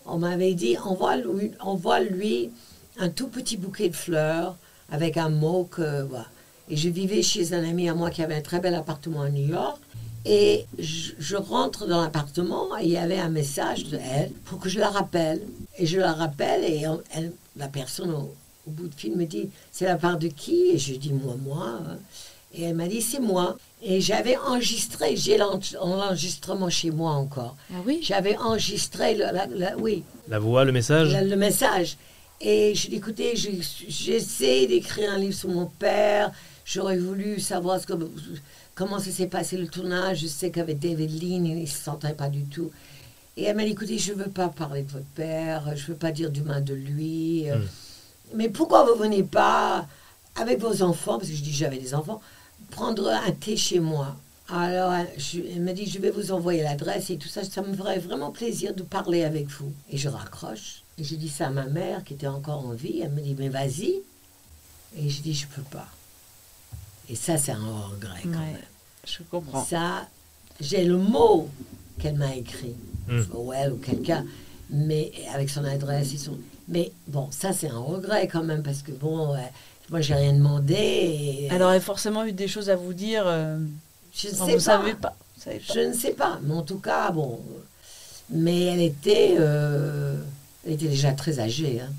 On 0.06 0.18
m'avait 0.18 0.54
dit, 0.54 0.76
envoie-lui, 0.78 1.52
envoie-lui 1.60 2.50
un 2.98 3.08
tout 3.08 3.28
petit 3.28 3.56
bouquet 3.56 3.88
de 3.88 3.96
fleurs 3.96 4.56
avec 4.90 5.16
un 5.16 5.28
mot 5.30 5.64
que... 5.70 6.02
Voilà. 6.02 6.26
Et 6.70 6.76
je 6.76 6.88
vivais 6.88 7.22
chez 7.22 7.52
un 7.52 7.62
ami 7.62 7.88
à 7.88 7.94
moi 7.94 8.10
qui 8.10 8.22
avait 8.22 8.34
un 8.36 8.40
très 8.42 8.58
bel 8.60 8.74
appartement 8.74 9.22
à 9.22 9.28
New 9.30 9.48
York. 9.48 9.78
Et 10.26 10.64
je, 10.78 11.12
je 11.18 11.36
rentre 11.36 11.86
dans 11.86 12.00
l'appartement 12.00 12.68
et 12.80 12.84
il 12.84 12.90
y 12.92 12.96
avait 12.96 13.18
un 13.18 13.28
message 13.28 13.84
de 13.90 13.98
elle 13.98 14.30
pour 14.46 14.58
que 14.58 14.70
je 14.70 14.78
la 14.78 14.88
rappelle. 14.88 15.42
Et 15.78 15.84
je 15.84 15.98
la 15.98 16.12
rappelle 16.14 16.64
et 16.64 16.86
on- 16.88 17.02
elle- 17.14 17.32
la 17.56 17.68
personne 17.68 18.10
au, 18.10 18.34
au 18.66 18.70
bout 18.70 18.88
de 18.88 18.94
fil 18.94 19.16
me 19.16 19.24
dit, 19.26 19.48
c'est 19.72 19.84
la 19.86 19.96
part 19.96 20.18
de 20.18 20.28
qui? 20.28 20.70
Et 20.72 20.78
je 20.78 20.94
dis, 20.94 21.12
moi, 21.12 21.36
moi. 21.42 21.78
hein. 21.86 21.98
Et 22.56 22.62
elle 22.62 22.74
m'a 22.76 22.86
dit, 22.86 23.02
c'est 23.02 23.18
moi. 23.20 23.56
Et 23.82 24.00
j'avais 24.00 24.36
enregistré, 24.36 25.16
j'ai 25.16 25.36
l'en- 25.38 25.58
l'enregistrement 25.74 26.70
chez 26.70 26.90
moi 26.90 27.10
encore. 27.12 27.56
Ah 27.72 27.78
oui? 27.84 27.98
J'avais 28.02 28.36
enregistré, 28.36 29.14
le, 29.14 29.24
la- 29.24 29.46
la- 29.46 29.76
oui, 29.76 30.04
La 30.28 30.38
voix, 30.38 30.64
le 30.64 30.70
message? 30.72 31.12
le, 31.14 31.28
le 31.28 31.36
message. 31.36 31.96
Et 32.40 32.74
je 32.74 32.88
dis, 32.88 32.96
écoutez, 32.96 33.34
je- 33.36 33.50
j'essaie 33.88 34.66
d'écrire 34.66 35.12
un 35.12 35.18
livre 35.18 35.34
sur 35.34 35.48
mon 35.48 35.66
père. 35.66 36.30
J'aurais 36.64 36.96
voulu 36.98 37.40
savoir 37.40 37.80
ce 37.80 37.86
que, 37.86 37.94
comment 38.74 38.98
ça 38.98 39.10
s'est 39.10 39.26
passé 39.26 39.56
le 39.56 39.66
tournage. 39.68 40.20
Je 40.20 40.26
sais 40.28 40.50
qu'avec 40.50 40.78
David 40.78 41.10
Lean, 41.22 41.44
il 41.44 41.60
ne 41.62 41.66
se 41.66 41.82
sentait 41.82 42.14
pas 42.14 42.28
du 42.28 42.44
tout. 42.44 42.70
Et 43.36 43.44
elle 43.44 43.56
m'a 43.56 43.64
dit, 43.64 43.70
écoutez, 43.70 43.98
je 43.98 44.12
ne 44.12 44.18
veux 44.24 44.30
pas 44.30 44.48
parler 44.48 44.82
de 44.82 44.90
votre 44.92 45.04
père, 45.16 45.64
je 45.76 45.82
ne 45.82 45.86
veux 45.88 45.94
pas 45.96 46.12
dire 46.12 46.30
du 46.30 46.42
mal 46.42 46.62
de 46.64 46.74
lui. 46.74 47.50
euh, 47.50 47.58
Mais 48.34 48.48
pourquoi 48.48 48.84
vous 48.84 48.98
venez 48.98 49.22
pas 49.24 49.86
avec 50.36 50.60
vos 50.60 50.82
enfants, 50.82 51.18
parce 51.18 51.30
que 51.30 51.36
je 51.36 51.42
dis 51.42 51.52
j'avais 51.52 51.78
des 51.78 51.94
enfants, 51.94 52.20
prendre 52.70 53.08
un 53.08 53.30
thé 53.32 53.56
chez 53.56 53.80
moi? 53.80 54.16
Alors, 54.48 54.92
elle, 54.92 55.08
je- 55.16 55.40
elle 55.40 55.62
m'a 55.62 55.72
dit, 55.72 55.86
je 55.86 55.98
vais 55.98 56.10
vous 56.10 56.30
envoyer 56.30 56.62
l'adresse 56.62 57.08
et 57.10 57.16
tout 57.16 57.28
ça. 57.28 57.42
Ça 57.44 57.62
me 57.62 57.74
ferait 57.74 57.98
vraiment 57.98 58.30
plaisir 58.30 58.74
de 58.74 58.82
parler 58.82 59.24
avec 59.24 59.48
vous. 59.48 59.72
Et 59.90 59.96
je 59.96 60.08
raccroche. 60.08 60.82
Et 60.98 61.02
je 61.04 61.14
dis 61.16 61.28
ça 61.30 61.46
à 61.46 61.50
ma 61.50 61.64
mère 61.64 62.04
qui 62.04 62.12
était 62.14 62.26
encore 62.28 62.64
en 62.66 62.72
vie. 62.72 63.00
Elle 63.02 63.10
me 63.12 63.20
dit, 63.22 63.34
mais 63.38 63.48
vas-y. 63.48 63.94
Et 64.98 65.08
je 65.08 65.22
dis, 65.22 65.34
je 65.34 65.46
peux 65.48 65.62
pas. 65.62 65.88
Et 67.08 67.16
ça, 67.16 67.36
c'est 67.38 67.52
un 67.52 67.64
regret 67.90 68.20
quand 68.22 68.28
Ouais, 68.30 68.36
même. 68.52 68.58
Je 69.06 69.18
comprends. 69.30 69.64
Ça, 69.64 70.06
j'ai 70.60 70.84
le 70.84 70.98
mot 70.98 71.48
qu'elle 71.98 72.16
m'a 72.16 72.34
écrit, 72.34 72.74
Mm. 73.08 73.20
ou 73.34 73.52
elle 73.52 73.72
ou 73.72 73.76
quelqu'un, 73.76 74.24
mais 74.70 75.12
avec 75.34 75.50
son 75.50 75.62
adresse 75.64 76.14
et 76.14 76.18
son. 76.18 76.38
Mais 76.68 76.90
bon, 77.06 77.28
ça 77.30 77.52
c'est 77.52 77.68
un 77.68 77.78
regret 77.78 78.26
quand 78.28 78.42
même 78.42 78.62
parce 78.62 78.80
que 78.82 78.92
bon, 78.92 79.34
euh, 79.34 79.38
moi 79.90 80.00
j'ai 80.00 80.14
rien 80.14 80.32
demandé. 80.32 80.74
Et, 80.74 81.48
Elle 81.50 81.62
aurait 81.62 81.80
forcément 81.80 82.24
eu 82.24 82.32
des 82.32 82.48
choses 82.48 82.70
à 82.70 82.76
vous 82.76 82.94
dire. 82.94 83.24
euh, 83.26 83.58
je 84.14 84.28
ne 84.28 84.32
sais 84.32 84.38
vous 84.38 84.46
pas. 84.52 84.58
savez 84.60 84.94
pas. 84.94 85.16
Vous 85.36 85.42
savez 85.42 85.58
pas. 85.58 85.74
Je 85.74 85.80
ne 85.80 85.92
sais 85.92 86.12
pas, 86.12 86.38
mais 86.42 86.54
en 86.54 86.62
tout 86.62 86.78
cas, 86.78 87.10
bon. 87.10 87.40
Mais 88.30 88.62
elle 88.64 88.80
était, 88.80 89.34
euh, 89.38 90.16
elle 90.66 90.72
était 90.72 90.88
déjà 90.88 91.12
très 91.12 91.40
âgée, 91.40 91.80
hein, 91.80 91.92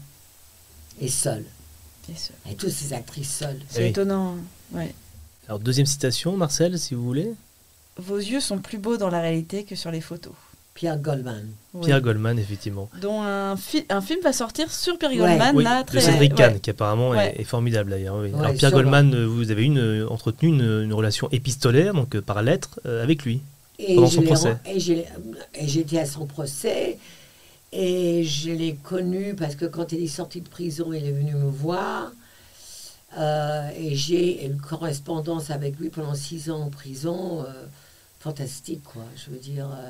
et 1.00 1.08
seule. 1.08 1.46
Et 2.12 2.16
seule. 2.18 2.36
Et 2.52 2.56
toutes 2.56 2.72
ces 2.72 2.94
actrices 2.94 3.32
seules. 3.38 3.60
C'est 3.70 3.84
oui. 3.84 3.90
étonnant. 3.90 4.38
Ouais. 4.72 4.94
Alors 5.48 5.60
deuxième 5.60 5.86
citation, 5.86 6.36
Marcel, 6.36 6.80
si 6.80 6.96
vous 6.96 7.04
voulez. 7.04 7.32
Vos 7.98 8.18
yeux 8.18 8.40
sont 8.42 8.58
plus 8.60 8.78
beaux 8.78 8.98
dans 8.98 9.10
la 9.10 9.22
réalité 9.22 9.64
que 9.64 9.76
sur 9.76 9.92
les 9.92 10.02
photos. 10.02 10.34
Pierre 10.74 10.98
Goldman. 10.98 11.46
Oui. 11.74 11.86
Pierre 11.86 12.02
Goldman, 12.02 12.38
effectivement. 12.38 12.90
Dont 13.02 13.22
un, 13.22 13.56
fi- 13.56 13.86
un 13.88 14.02
film 14.02 14.20
va 14.22 14.34
sortir 14.34 14.70
sur 14.70 14.98
Pierre 15.00 15.12
Ouais. 15.12 15.18
Goldman, 15.18 15.56
Oui, 15.56 15.64
là, 15.64 15.84
de 15.84 15.88
très. 15.88 16.02
Cédric 16.02 16.32
ouais. 16.34 16.38
Kahn, 16.38 16.60
qui 16.60 16.70
apparemment 16.70 17.14
est- 17.14 17.18
Ouais. 17.18 17.36
est, 17.40 17.44
formidable 17.46 17.92
d'ailleurs. 17.92 18.18
oui. 18.18 18.32
Ouais, 18.32 18.40
Alors 18.40 18.54
Pierre 18.54 18.72
sûrement. 18.72 18.92
Goldman, 18.92 19.26
vous 19.26 19.52
avez 19.52 19.64
une, 19.64 19.80
euh, 19.80 20.08
entretenu 20.10 20.50
une, 20.50 20.84
une 20.84 20.94
relation 20.94 21.30
épistolaire, 21.32 21.94
donc 21.94 22.16
euh, 22.16 22.22
par 22.22 22.42
lettre, 22.44 22.82
euh, 22.86 23.02
avec 23.02 23.24
lui. 23.24 23.40
Et 23.80 23.96
Pendant 23.96 24.08
son 24.08 24.22
procès. 24.24 24.58
et 24.66 24.80
j'étais 25.68 26.00
à 26.00 26.06
son 26.06 26.26
procès. 26.26 26.98
Et 27.72 28.24
je 28.24 28.52
l'ai 28.52 28.76
connu 28.76 29.34
parce 29.36 29.56
que 29.56 29.66
quand 29.66 29.92
il 29.94 30.04
est 30.04 30.08
sorti 30.08 30.40
de 30.42 30.48
prison, 30.48 30.92
il 30.94 31.06
est 31.06 31.12
venu 31.12 31.34
me 31.36 31.50
voir. 31.50 32.12
Euh, 33.18 33.70
et 33.78 33.96
j'ai 33.96 34.46
une 34.46 34.60
correspondance 34.60 35.50
avec 35.50 35.80
lui 35.80 35.90
pendant 35.90 36.16
six 36.16 36.50
ans 36.50 36.62
en 36.64 36.70
prison. 36.70 37.42
euh, 37.44 37.66
fantastique, 38.20 38.82
quoi. 38.84 39.04
Je 39.16 39.30
veux 39.30 39.38
dire, 39.38 39.68
euh, 39.68 39.90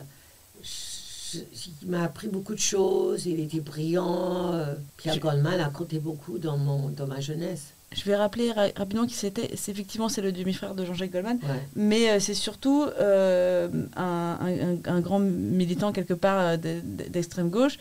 je- 0.61 1.39
il 1.84 1.89
m'a 1.89 2.03
appris 2.03 2.28
beaucoup 2.28 2.53
de 2.53 2.59
choses. 2.59 3.26
Il 3.26 3.39
était 3.39 3.61
brillant. 3.61 4.53
Pierre 4.97 5.19
Goldman 5.19 5.59
a 5.61 5.69
compté 5.69 5.99
beaucoup 5.99 6.38
dans, 6.38 6.57
mon, 6.57 6.89
dans 6.89 7.07
ma 7.07 7.21
jeunesse. 7.21 7.67
Je 7.95 8.03
vais 8.03 8.15
rappeler 8.17 8.51
ra- 8.51 8.67
rapidement 8.76 9.05
qui 9.05 9.13
c'était. 9.13 9.51
C'est 9.55 9.71
effectivement 9.71 10.09
c'est 10.09 10.21
le 10.21 10.34
demi-frère 10.34 10.76
de 10.76 10.84
Jean-Jacques 10.84 11.11
Goldman, 11.11 11.39
Ouais. 11.43 11.61
mais 11.78 12.19
c'est 12.19 12.34
surtout 12.34 12.86
un, 12.99 13.69
un- 13.95 14.78
un 14.86 14.99
grand 14.99 15.19
militant 15.19 15.93
quelque 15.93 16.13
part 16.13 16.57
de- 16.57 16.82
de- 16.84 17.07
d'extrême 17.09 17.49
gauche 17.49 17.78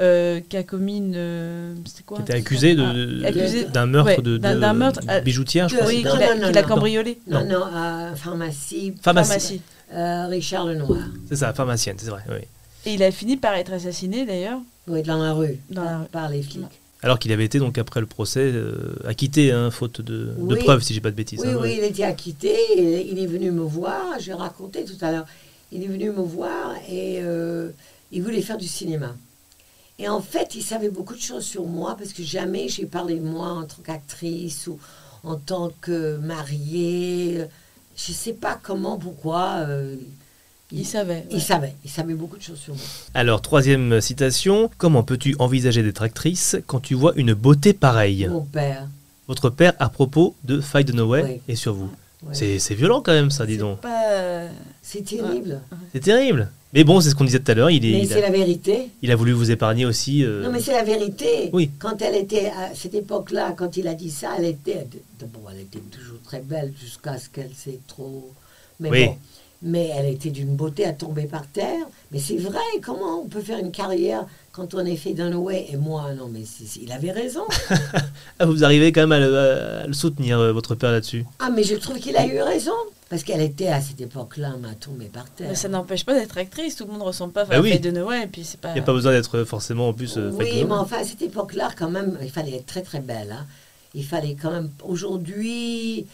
euh, 0.00 0.40
qui 0.48 0.56
a 0.56 0.62
commis 0.62 0.98
une. 0.98 1.14
euh, 1.16 1.74
C'était 1.86 2.02
quoi 2.02 2.18
Qui 2.18 2.22
était 2.24 2.34
accusé 2.34 2.74
de- 2.74 2.82
ah, 2.82 2.92
de- 2.92 3.24
accusé- 3.24 3.64
d'un 3.64 3.86
meurtre 3.86 4.10
ouais, 4.16 4.22
de, 4.22 4.36
d'un- 4.36 4.54
de- 4.72 4.78
meurtre, 4.78 5.00
de 5.00 5.10
euh, 5.10 5.20
bijoutière, 5.20 5.68
je 5.68 5.76
crois. 5.76 5.86
Oui, 5.88 6.02
Non, 6.04 6.12
qu'il 6.48 6.58
a, 6.58 6.62
cambriolé. 6.62 7.18
Non, 7.26 7.44
non, 7.46 7.62
à 7.64 8.14
pharmacie. 8.16 8.94
Pharmacie. 9.02 9.28
Pharmacie. 9.30 9.60
euh, 9.94 10.26
Richard 10.28 10.66
Lenoir. 10.66 10.98
C'est 11.28 11.36
ça, 11.36 11.52
pharmacienne, 11.54 11.96
c'est 11.98 12.10
vrai. 12.10 12.22
oui. 12.30 12.46
Et 12.84 12.94
il 12.94 13.02
a 13.02 13.10
fini 13.10 13.36
par 13.36 13.54
être 13.54 13.72
assassiné 13.72 14.24
d'ailleurs. 14.26 14.60
Oui, 14.86 15.02
dans 15.02 15.20
la 15.20 15.32
rue. 15.32 15.58
Dans 15.70 15.82
la 15.82 15.98
rue. 15.98 16.04
Par 16.12 16.28
les 16.28 16.42
flics. 16.42 16.62
Alors 17.02 17.18
qu'il 17.18 17.32
avait 17.32 17.44
été, 17.44 17.58
donc 17.58 17.78
après 17.78 18.00
le 18.00 18.06
procès, 18.06 18.40
euh, 18.42 18.94
acquitté, 19.06 19.50
hein, 19.52 19.70
faute 19.70 20.00
de, 20.00 20.26
de 20.26 20.34
Oui. 20.38 20.58
preuves, 20.58 20.82
si 20.82 20.94
j'ai 20.94 21.00
pas 21.00 21.10
de 21.10 21.16
bêtises. 21.16 21.40
Oui, 21.42 21.48
hein, 21.50 21.56
oui, 21.60 21.68
ouais. 21.68 21.76
il 21.78 21.84
était 21.84 22.04
acquitté. 22.04 22.54
et 22.76 23.10
Il 23.10 23.18
est 23.18 23.26
venu 23.26 23.50
me 23.50 23.62
voir. 23.62 24.02
J'ai 24.20 24.32
raconté 24.34 24.84
tout 24.84 24.96
à 25.04 25.10
l'heure. 25.10 25.26
Il 25.72 25.82
est 25.82 25.88
venu 25.88 26.10
me 26.10 26.22
voir 26.22 26.74
et 26.88 27.18
euh, 27.22 27.70
il 28.12 28.22
voulait 28.22 28.40
faire 28.42 28.56
du 28.56 28.66
cinéma. 28.68 29.14
Et 29.98 30.08
en 30.08 30.20
fait, 30.20 30.54
il 30.54 30.62
savait 30.62 30.90
beaucoup 30.90 31.14
de 31.14 31.20
choses 31.20 31.44
sur 31.44 31.64
moi 31.64 31.96
parce 31.98 32.12
que 32.12 32.22
jamais 32.22 32.68
j'ai 32.68 32.84
parlé 32.86 33.14
de 33.16 33.24
moi 33.24 33.48
en 33.48 33.64
tant 33.64 33.82
qu'actrice 33.84 34.66
ou 34.66 34.78
en 35.24 35.36
tant 35.36 35.72
que 35.80 36.16
mariée. 36.18 37.44
Je 37.96 38.12
sais 38.12 38.34
pas 38.34 38.58
comment, 38.62 38.98
pourquoi. 38.98 39.64
euh, 39.68 39.96
Il 40.70 40.84
savait, 40.84 41.24
Il 41.30 41.40
savait. 41.40 41.74
Il 41.84 41.90
savait 41.90 42.12
beaucoup 42.14 42.36
de 42.36 42.42
choses 42.42 42.58
sur 42.58 42.74
moi. 42.74 42.82
Alors, 43.14 43.40
troisième 43.40 44.00
citation. 44.02 44.70
Comment 44.76 45.02
peux-tu 45.02 45.34
envisager 45.38 45.82
d'être 45.82 46.02
actrice 46.02 46.56
quand 46.66 46.80
tu 46.80 46.94
vois 46.94 47.12
une 47.16 47.32
beauté 47.32 47.72
pareille? 47.72 48.26
Mon 48.28 48.42
père. 48.44 48.86
Votre 49.28 49.48
père 49.48 49.72
à 49.78 49.88
propos 49.88 50.34
de 50.44 50.60
Fight 50.60 50.92
No 50.92 51.06
Way 51.08 51.22
Oui. 51.24 51.40
et 51.48 51.56
sur 51.56 51.72
vous. 51.74 51.90
Ouais. 52.22 52.34
C'est 52.58 52.74
violent 52.74 53.00
quand 53.00 53.12
même, 53.12 53.30
ça, 53.30 53.46
dis 53.46 53.56
donc. 53.56 53.80
Pas... 53.80 54.48
C'est 54.82 55.04
terrible. 55.04 55.60
C'est 55.92 56.00
terrible? 56.00 56.50
Mais 56.76 56.84
bon, 56.84 57.00
c'est 57.00 57.08
ce 57.10 57.14
qu'on 57.14 57.24
disait 57.24 57.40
tout 57.40 57.50
à 57.50 57.54
l'heure. 57.54 57.70
Il, 57.70 57.84
est- 57.86 58.00
Mais 58.00 58.06
c'est 58.06 58.20
la 58.20 58.30
vérité. 58.30 58.90
il 59.02 59.10
a 59.10 59.16
voulu 59.16 59.32
vous 59.32 59.50
épargner 59.50 59.86
aussi. 59.86 60.22
euh, 60.24 60.42
Non, 60.44 60.52
mais 60.52 60.60
c'est 60.60 60.72
la 60.72 60.84
vérité. 60.84 61.48
Oui. 61.54 61.70
Quand 61.78 62.00
elle 62.02 62.14
était 62.14 62.46
à 62.48 62.74
cette 62.74 62.94
époque-là, 62.94 63.54
quand 63.56 63.76
il 63.78 63.88
a 63.88 63.94
dit 63.94 64.10
ça, 64.10 64.32
elle 64.38 64.44
était. 64.44 64.86
Bon, 65.20 65.40
elle 65.50 65.60
était 65.62 65.78
toujours 65.78 66.20
très 66.22 66.40
belle 66.40 66.74
jusqu'à 66.78 67.16
ce 67.18 67.30
qu'elle 67.30 67.52
s'est 67.54 67.80
trop. 67.88 68.30
Mais 68.78 68.90
Oui. 68.90 69.06
bon. 69.06 69.16
Mais 69.62 69.90
elle 69.96 70.06
était 70.06 70.30
d'une 70.30 70.54
beauté 70.54 70.84
à 70.84 70.92
tomber 70.92 71.24
par 71.24 71.46
terre. 71.46 71.86
Mais 72.12 72.18
c'est 72.18 72.36
vrai, 72.36 72.60
comment 72.82 73.22
on 73.22 73.26
peut 73.26 73.40
faire 73.40 73.58
une 73.58 73.72
carrière 73.72 74.26
quand 74.52 74.74
on 74.74 74.84
est 74.84 74.96
fait 74.96 75.12
Dunaway 75.14 75.66
Et 75.70 75.76
moi, 75.76 76.12
non, 76.14 76.28
mais 76.30 76.42
il 76.80 76.92
avait 76.92 77.10
raison. 77.10 77.42
ah, 78.38 78.44
vous 78.46 78.64
arrivez 78.64 78.92
quand 78.92 79.00
même 79.06 79.12
à 79.12 79.18
le, 79.18 79.36
à 79.38 79.86
le 79.86 79.92
soutenir, 79.92 80.38
euh, 80.38 80.52
votre 80.52 80.74
père, 80.74 80.92
là-dessus? 80.92 81.24
ah, 81.38 81.50
mais 81.50 81.62
je 81.62 81.74
trouve 81.74 81.98
qu'il 81.98 82.16
a 82.16 82.26
eu 82.26 82.40
raison. 82.42 82.72
Parce 83.08 83.22
qu'elle 83.22 83.40
était 83.40 83.68
à 83.68 83.80
cette 83.80 84.00
époque-là, 84.00 84.54
mais 84.60 84.68
à 84.68 84.74
tomber 84.74 85.06
par 85.06 85.30
terre. 85.30 85.46
Mais 85.50 85.54
ça 85.54 85.68
n'empêche 85.68 86.04
pas 86.04 86.12
d'être 86.14 86.36
actrice, 86.38 86.74
tout 86.74 86.84
le 86.86 86.92
monde 86.92 87.02
ressemble 87.02 87.32
pas 87.32 87.44
Bah 87.44 87.56
à 87.56 87.60
oui. 87.60 87.70
Faye 87.70 87.78
Dunaway, 87.80 88.24
et 88.24 88.26
puis 88.26 88.42
c'est 88.44 88.58
pas... 88.60 88.70
Il 88.70 88.74
n'y 88.74 88.80
a 88.80 88.82
pas 88.82 88.92
besoin 88.92 89.12
d'être 89.12 89.44
forcément 89.44 89.88
en 89.88 89.92
plus 89.92 90.16
euh, 90.18 90.30
Oui, 90.34 90.64
mais 90.66 90.74
enfin, 90.74 90.98
à 90.98 91.04
cette 91.04 91.22
époque-là, 91.22 91.70
quand 91.78 91.88
même, 91.88 92.18
il 92.20 92.30
fallait 92.30 92.56
être 92.56 92.66
très 92.66 92.82
très 92.82 92.98
belle. 93.00 93.30
hein. 93.30 93.46
Il 93.94 94.04
fallait 94.04 94.34
quand 94.40 94.50
même. 94.50 94.70
Aujourd'hui, 94.82 96.06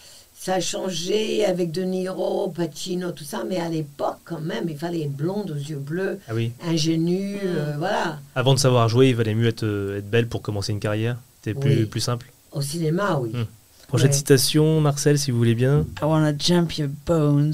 ça 0.45 0.55
a 0.55 0.61
changé 0.61 1.45
avec 1.45 1.71
De 1.71 1.83
Niro, 1.83 2.49
Pacino, 2.49 3.13
tout 3.13 3.23
ça, 3.23 3.45
mais 3.49 3.59
à 3.59 3.69
l'époque, 3.69 4.19
quand 4.25 4.41
même, 4.41 4.65
il 4.69 4.77
fallait 4.77 5.03
être 5.03 5.13
blonde 5.13 5.51
aux 5.53 5.55
yeux 5.55 5.77
bleus, 5.77 6.19
Ah 6.29 6.33
oui. 6.35 6.51
ingénue, 6.67 7.37
Mm. 7.37 7.47
euh, 7.47 7.75
voilà. 7.79 8.19
Avant 8.35 8.53
de 8.55 8.59
savoir 8.59 8.89
jouer, 8.89 9.11
il 9.11 9.15
valait 9.15 9.35
mieux 9.37 9.47
être, 9.47 9.63
euh, 9.65 9.99
être 9.99 10.11
belle 10.11 10.27
pour 10.27 10.43
commencer 10.43 10.73
une 10.73 10.81
carrière. 10.81 11.17
C'était 11.43 11.59
plus, 11.59 11.71
Oui. 11.81 11.85
plus 11.87 12.01
simple. 12.01 12.33
Au 12.51 12.61
cinéma, 12.61 13.19
oui. 13.23 13.31
Hmm. 13.33 13.45
Prochaine 13.87 14.09
Ouais. 14.11 14.17
citation, 14.17 14.81
Marcel, 14.81 15.17
si 15.19 15.31
vous 15.31 15.39
voulez 15.39 15.55
bien. 15.55 15.87
I 16.01 16.05
wanna 16.07 16.33
jump 16.37 16.77
your 16.77 16.89
bones. 17.07 17.53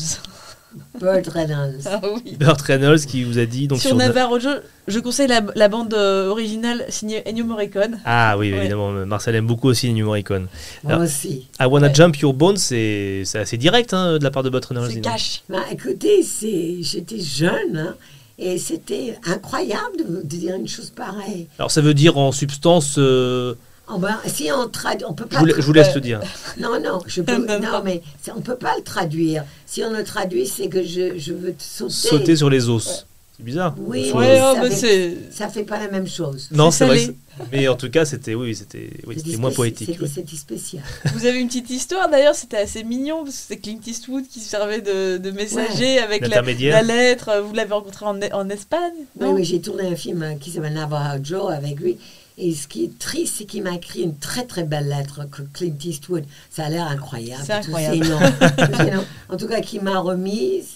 Burt 1.01 1.27
Reynolds. 1.29 1.81
Ah 1.87 2.01
oui. 2.03 2.37
Burt 2.39 2.61
Reynolds 2.63 3.01
qui 3.01 3.25
vous 3.25 3.39
a 3.39 3.47
dit 3.47 3.69
donc 3.69 3.79
sur 3.81 3.89
sur 3.91 3.97
Navarro, 3.97 4.39
je 4.41 4.99
conseille 5.01 5.29
la, 5.29 5.43
la 5.55 5.69
bande 5.69 5.93
euh, 5.95 6.29
originale 6.29 6.85
signée 6.89 7.23
Ennio 7.29 7.45
Morricone. 7.45 7.99
Ah 8.05 8.37
oui, 8.39 8.51
Ouais. 8.53 8.59
évidemment. 8.59 8.91
Marcel 9.07 9.35
aime 9.35 9.47
beaucoup 9.47 9.69
aussi 9.69 9.89
Ennio 9.89 10.07
Morricone. 10.07 10.49
Moi 10.85 10.93
Alors, 10.95 11.05
aussi. 11.05 11.49
I 11.61 11.65
Wanna 11.67 11.93
Jump 11.93 12.17
Your 12.19 12.33
Bones, 12.35 12.57
c'est 12.57 13.23
c'est 13.25 13.39
assez 13.39 13.57
direct 13.57 13.93
hein, 13.95 14.19
de 14.19 14.25
la 14.25 14.31
part 14.31 14.43
de 14.43 14.51
Burt 14.51 14.65
Reynolds. 14.65 14.89
dis 14.89 15.01
donc. 15.01 15.13
Bah, 15.49 15.65
écoutez, 15.71 16.23
c'est, 16.23 16.77
j'étais 16.81 17.21
jeune, 17.21 17.77
hein, 17.77 17.95
et 18.39 18.57
c'était 18.59 19.19
incroyable 19.27 19.97
de, 19.99 20.23
de 20.23 20.37
dire 20.37 20.55
une 20.57 20.69
chose 20.69 20.91
pareille. 20.91 21.49
Alors 21.59 21.71
ça 21.71 21.81
veut 21.81 21.95
dire 21.95 22.17
en 22.19 22.33
substance. 22.33 22.97
euh, 22.99 23.55
Oh 23.91 23.99
ben, 23.99 24.19
si 24.27 24.51
on 24.53 24.69
traduit, 24.69 25.05
on 25.09 25.15
peut 25.15 25.25
je, 25.31 25.35
pas. 25.37 25.41
vous, 25.43 25.49
je 25.49 25.63
vous 25.63 25.73
laisse 25.73 25.89
euh, 25.89 25.95
le 25.95 26.01
dire. 26.01 26.21
Non, 26.59 26.81
non, 26.81 27.01
je 27.07 27.23
peux, 27.23 27.37
non, 27.61 27.83
mais 27.85 28.03
on 28.37 28.41
peut 28.41 28.57
pas 28.57 28.75
le 28.77 28.83
traduire. 28.83 29.45
Si 29.67 29.83
on 29.83 29.91
le 29.91 30.05
traduit, 30.05 30.47
c'est 30.47 30.69
que 30.69 30.83
je, 30.83 31.19
je 31.19 31.33
veux 31.33 31.53
te 31.53 31.63
sauter. 31.63 31.93
Sauter 31.95 32.37
sur 32.37 32.51
les 32.51 32.69
os. 32.69 33.07
C'est 33.39 33.45
bizarre. 33.45 33.75
Oui, 33.79 34.09
Sur- 34.09 34.19
mais 34.19 34.41
oh, 34.43 34.55
ça, 34.55 34.63
mais 34.63 34.71
fait, 34.71 35.17
ça 35.31 35.49
pas 35.65 35.79
la 35.79 35.89
même 35.89 36.09
chose. 36.09 36.49
Non, 36.51 36.71
c'est 36.73 36.87
vrai. 36.87 37.15
Mais 37.53 37.69
en 37.69 37.77
tout 37.77 37.89
cas, 37.89 38.05
c'était 38.05 38.35
oui, 38.35 38.55
c'était 38.55 38.91
oui, 39.07 39.37
moins 39.37 39.53
poétique. 39.53 39.97
C'était, 40.03 40.25
oui. 40.29 40.37
spécial. 40.37 40.83
Vous 41.15 41.25
avez 41.25 41.39
une 41.39 41.47
petite 41.47 41.71
histoire 41.71 42.11
d'ailleurs, 42.11 42.35
c'était 42.35 42.57
assez 42.57 42.83
mignon, 42.83 43.23
parce 43.23 43.37
que 43.37 43.43
c'était 43.43 43.61
Clint 43.61 43.79
Eastwood 43.87 44.25
qui 44.27 44.41
servait 44.41 44.81
de, 44.81 45.19
de 45.19 45.31
messager 45.31 45.85
Ouais. 45.85 45.99
avec 46.01 46.27
la, 46.27 46.43
la 46.43 46.83
lettre. 46.83 47.43
Vous 47.47 47.55
l'avez 47.55 47.73
rencontré 47.73 48.07
en, 48.07 48.19
en 48.33 48.49
Espagne 48.51 48.93
Oui, 49.17 49.27
non 49.27 49.33
oui, 49.35 49.45
j'ai 49.45 49.61
tourné 49.61 49.87
un 49.87 49.95
film 49.97 50.23
euh, 50.23 50.35
qui 50.35 50.51
s'appelle 50.51 50.75
Navajo 50.75 51.23
Joe 51.23 51.53
avec 51.53 51.79
lui. 51.79 51.97
Et 52.41 52.55
ce 52.55 52.69
qui 52.69 52.85
est 52.85 52.99
triste, 52.99 53.35
c'est 53.39 53.45
qu'il 53.47 53.65
m'a 53.65 53.75
écrit 53.75 54.03
une 54.03 54.17
très 54.17 54.45
très 54.47 54.63
belle 54.63 54.89
lettre 54.89 55.29
que 55.29 55.43
Clint 55.53 55.75
Eastwood. 55.85 56.25
Ça 56.51 56.67
a 56.67 56.69
l'air 56.69 56.87
incroyable. 56.87 57.43
C'est 57.45 57.53
incroyable. 57.53 58.07
En 59.29 59.37
tout 59.37 59.49
cas, 59.49 59.61
qui 59.61 59.81
m'a 59.81 59.99
remise 59.99 60.67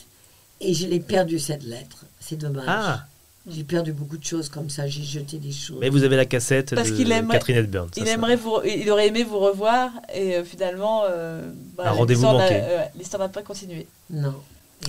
et 0.60 0.74
je 0.74 0.86
l'ai 0.86 1.00
perdu 1.00 1.38
cette 1.38 1.62
lettre. 1.64 2.04
C'est 2.20 2.36
dommage. 2.36 2.64
Ah. 2.66 3.04
J'ai 3.50 3.64
perdu 3.64 3.92
beaucoup 3.92 4.16
de 4.18 4.24
choses 4.24 4.48
comme 4.48 4.70
ça. 4.70 4.86
J'ai 4.86 5.02
jeté 5.02 5.38
des 5.38 5.50
choses. 5.52 5.78
Mais 5.80 5.88
vous 5.88 6.04
avez 6.04 6.14
la 6.16 6.24
cassette 6.26 6.74
Parce 6.74 6.90
de 6.90 6.96
qu'il 6.96 7.10
aimerait- 7.10 7.38
Catherine 7.38 7.56
Hepburn. 7.56 7.88
ça, 7.92 8.00
Il 8.00 8.06
ça. 8.06 8.12
aimerait 8.12 8.36
vous, 8.36 8.58
il 8.64 8.88
aurait 8.90 9.08
aimé 9.08 9.24
vous 9.24 9.38
revoir 9.40 9.90
et 10.14 10.36
euh, 10.36 10.44
finalement, 10.44 11.02
euh, 11.10 11.50
bah, 11.76 11.84
Un 11.86 11.90
rendez-vous 11.90 12.22
manqué. 12.22 12.60
euh, 12.60 12.84
L'histoire 12.96 13.20
n'a 13.22 13.28
pas 13.28 13.42
continué. 13.42 13.86
Non. 14.10 14.34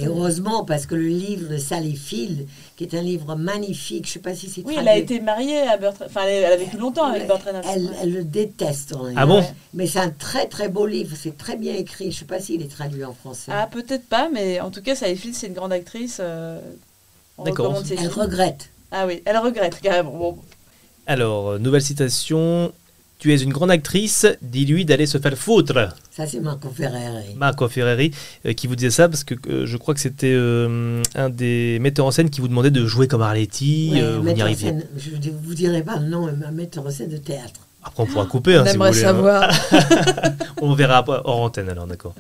Et 0.02 0.08
heureusement, 0.08 0.66
parce 0.66 0.86
que 0.88 0.96
le 0.96 1.08
livre 1.08 1.50
de 1.50 1.58
Sally 1.58 1.96
Field, 1.96 2.48
qui 2.76 2.84
est 2.84 2.96
un 2.96 3.02
livre 3.02 3.36
magnifique, 3.36 4.06
je 4.06 4.10
ne 4.10 4.14
sais 4.14 4.20
pas 4.20 4.34
si 4.34 4.50
c'est 4.50 4.62
Oui, 4.66 4.74
traduit. 4.74 4.80
elle 4.82 4.88
a 4.88 4.98
été 4.98 5.20
mariée 5.20 5.62
à 5.62 5.78
Burt, 5.78 5.96
enfin 6.06 6.22
elle, 6.28 6.46
a 6.46 6.58
vécu 6.58 6.78
longtemps 6.78 7.06
avec 7.06 7.28
Burt 7.28 7.44
Reynolds. 7.44 7.64
Elle, 7.72 7.92
elle 8.02 8.12
le 8.14 8.24
déteste. 8.24 8.92
livre. 8.92 9.12
Ah 9.16 9.26
bon 9.28 9.44
Mais 9.74 9.86
c'est 9.86 10.00
un 10.00 10.10
très 10.10 10.48
très 10.48 10.68
beau 10.68 10.88
livre, 10.88 11.16
c'est 11.20 11.38
très 11.38 11.56
bien 11.58 11.74
écrit. 11.76 12.06
Je 12.06 12.10
ne 12.10 12.20
sais 12.20 12.26
pas 12.26 12.40
s'il 12.40 12.62
est 12.64 12.72
traduit 12.72 13.04
en 13.06 13.14
français. 13.14 13.52
Ah 13.54 13.68
peut-être 13.72 14.08
pas, 14.10 14.30
mais 14.34 14.60
en 14.62 14.72
tout 14.72 14.82
cas, 14.82 14.96
Sally 14.96 15.16
Field, 15.16 15.36
c'est 15.36 15.48
une 15.48 15.54
grande 15.54 15.74
actrice. 15.74 16.18
euh, 16.20 16.60
D'accord. 17.44 17.76
Elle 17.90 17.98
films. 17.98 18.10
regrette. 18.12 18.70
Ah 18.92 19.06
oui, 19.08 19.22
elle 19.26 19.38
regrette 19.38 19.80
carrément. 19.80 20.12
Bon, 20.12 20.38
Alors, 21.08 21.50
euh, 21.52 21.60
nouvelle 21.60 21.82
citation. 21.82 22.72
Tu 23.24 23.32
es 23.34 23.38
une 23.42 23.54
grande 23.54 23.72
actrice, 23.72 24.26
dis-lui 24.42 24.84
d'aller 24.84 25.06
se 25.06 25.18
faire 25.18 25.38
foutre. 25.38 25.94
Ça, 26.12 26.28
c'est 26.28 26.42
Marco 26.42 26.68
Ferreri. 26.68 27.36
Marco 27.38 27.70
Ferreri 27.70 28.12
euh, 28.46 28.52
qui 28.52 28.68
vous 28.68 28.76
disait 28.76 28.90
ça 28.92 29.08
parce 29.08 29.24
que 29.24 29.36
euh, 29.48 29.66
je 29.66 29.78
crois 29.78 29.94
que 29.94 30.02
c'était 30.02 30.34
euh, 30.36 31.02
un 31.16 31.30
des 31.30 31.78
metteurs 31.80 32.06
en 32.06 32.12
scène 32.12 32.30
qui 32.30 32.42
vous 32.42 32.50
demandait 32.50 32.70
de 32.70 32.86
jouer 32.86 33.08
comme 33.08 33.22
Arletty. 33.22 33.92
Ouais, 33.94 34.02
euh, 34.02 34.18
vous 34.20 34.30
n'y 34.30 34.42
arriviez. 34.42 34.72
scène, 34.72 34.84
je 34.98 35.12
ne 35.12 35.38
vous 35.42 35.54
dirai 35.54 35.84
pas 35.84 36.00
le 36.00 36.08
nom, 36.08 36.30
mais 36.38 36.46
un 36.48 36.52
metteur 36.52 36.86
en 36.86 36.92
scène 36.92 37.08
de 37.12 37.16
théâtre. 37.16 37.62
Après, 37.82 38.04
on 38.04 38.08
pourra 38.08 38.26
couper 38.26 38.56
hein, 38.56 38.66
On 38.68 38.72
si 38.72 38.76
vous 38.78 38.84
voulez. 38.84 39.00
hein. 39.00 39.02
savoir. 39.02 39.52
on 40.62 40.74
verra 40.74 40.98
après, 40.98 41.20
hors 41.24 41.40
antenne 41.44 41.70
alors, 41.70 41.88
d'accord. 41.88 42.16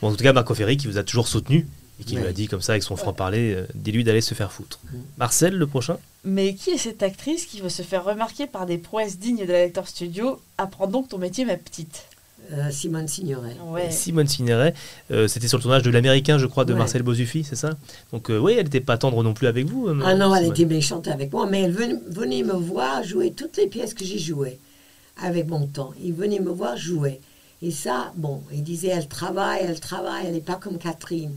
Bon, 0.00 0.10
en 0.10 0.14
tout 0.14 0.22
cas, 0.22 0.32
Marco 0.32 0.54
Ferreri 0.54 0.76
qui 0.76 0.86
vous 0.86 0.98
a 0.98 1.02
toujours 1.02 1.26
soutenu 1.26 1.66
et 2.00 2.04
qui 2.04 2.14
Ouais. 2.14 2.20
lui 2.22 2.28
a 2.28 2.32
dit 2.32 2.46
comme 2.46 2.60
ça 2.62 2.74
avec 2.74 2.84
son 2.84 2.94
franc-parler 2.94 3.54
euh, 3.56 3.66
dis-lui 3.74 4.04
d'aller 4.04 4.20
se 4.20 4.34
faire 4.34 4.52
foutre. 4.52 4.78
Mm. 4.84 4.96
Marcel, 5.18 5.54
le 5.56 5.66
prochain? 5.66 5.96
Mais 6.24 6.54
qui 6.54 6.70
est 6.70 6.78
cette 6.78 7.02
actrice 7.02 7.44
qui 7.46 7.60
veut 7.60 7.68
se 7.68 7.82
faire 7.82 8.04
remarquer 8.04 8.46
par 8.46 8.64
des 8.66 8.78
prouesses 8.78 9.18
dignes 9.18 9.44
de 9.46 9.52
la 9.52 9.64
lecteur 9.64 9.86
studio 9.86 10.40
Apprends 10.56 10.86
donc 10.86 11.08
ton 11.08 11.18
métier, 11.18 11.44
ma 11.44 11.56
petite. 11.56 12.04
Euh, 12.52 12.70
Simone 12.70 13.08
Signoret. 13.08 13.56
Ouais. 13.68 13.90
Simone 13.90 14.26
Signoret. 14.28 14.74
Euh, 15.10 15.28
c'était 15.28 15.48
sur 15.48 15.58
le 15.58 15.62
tournage 15.62 15.82
de 15.82 15.90
l'Américain, 15.90 16.38
je 16.38 16.46
crois, 16.46 16.64
de 16.64 16.72
Ouais. 16.72 16.78
Marcel 16.78 17.02
Bozufi, 17.02 17.42
c'est 17.44 17.56
ça? 17.56 17.70
Donc, 18.12 18.30
euh, 18.30 18.38
oui, 18.38 18.52
elle 18.58 18.64
n'était 18.64 18.80
pas 18.80 18.98
tendre 18.98 19.22
non 19.22 19.32
plus 19.34 19.46
avec 19.46 19.66
vous. 19.66 19.88
euh, 19.88 19.98
Ah 20.04 20.14
non, 20.14 20.34
elle 20.34 20.42
Simone. 20.44 20.54
était 20.60 20.64
méchante 20.74 21.08
avec 21.08 21.32
moi, 21.32 21.46
mais 21.46 21.62
elle 21.62 21.72
venait, 21.72 21.98
venait 22.06 22.42
me 22.42 22.52
voir 22.52 23.02
jouer 23.02 23.32
toutes 23.32 23.56
les 23.56 23.66
pièces 23.66 23.94
que 23.94 24.04
j'ai 24.04 24.18
jouées 24.18 24.58
avec 25.22 25.46
mon 25.48 25.66
temps. 25.66 25.92
Il 26.02 26.12
venait 26.14 26.40
me 26.40 26.50
voir 26.50 26.76
jouer. 26.76 27.20
Et 27.62 27.70
ça, 27.70 28.12
bon, 28.16 28.42
il 28.52 28.62
disait, 28.62 28.88
elle 28.88 29.08
travaille, 29.08 29.60
elle 29.62 29.80
travaille, 29.80 30.26
elle 30.26 30.34
n'est 30.34 30.40
pas 30.40 30.56
comme 30.56 30.76
Catherine 30.78 31.32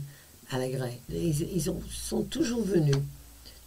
Allégret. 0.50 0.98
Ils, 1.10 1.46
ils 1.56 1.70
ont- 1.70 1.80
sont 1.90 2.22
toujours 2.22 2.62
venus. 2.62 2.96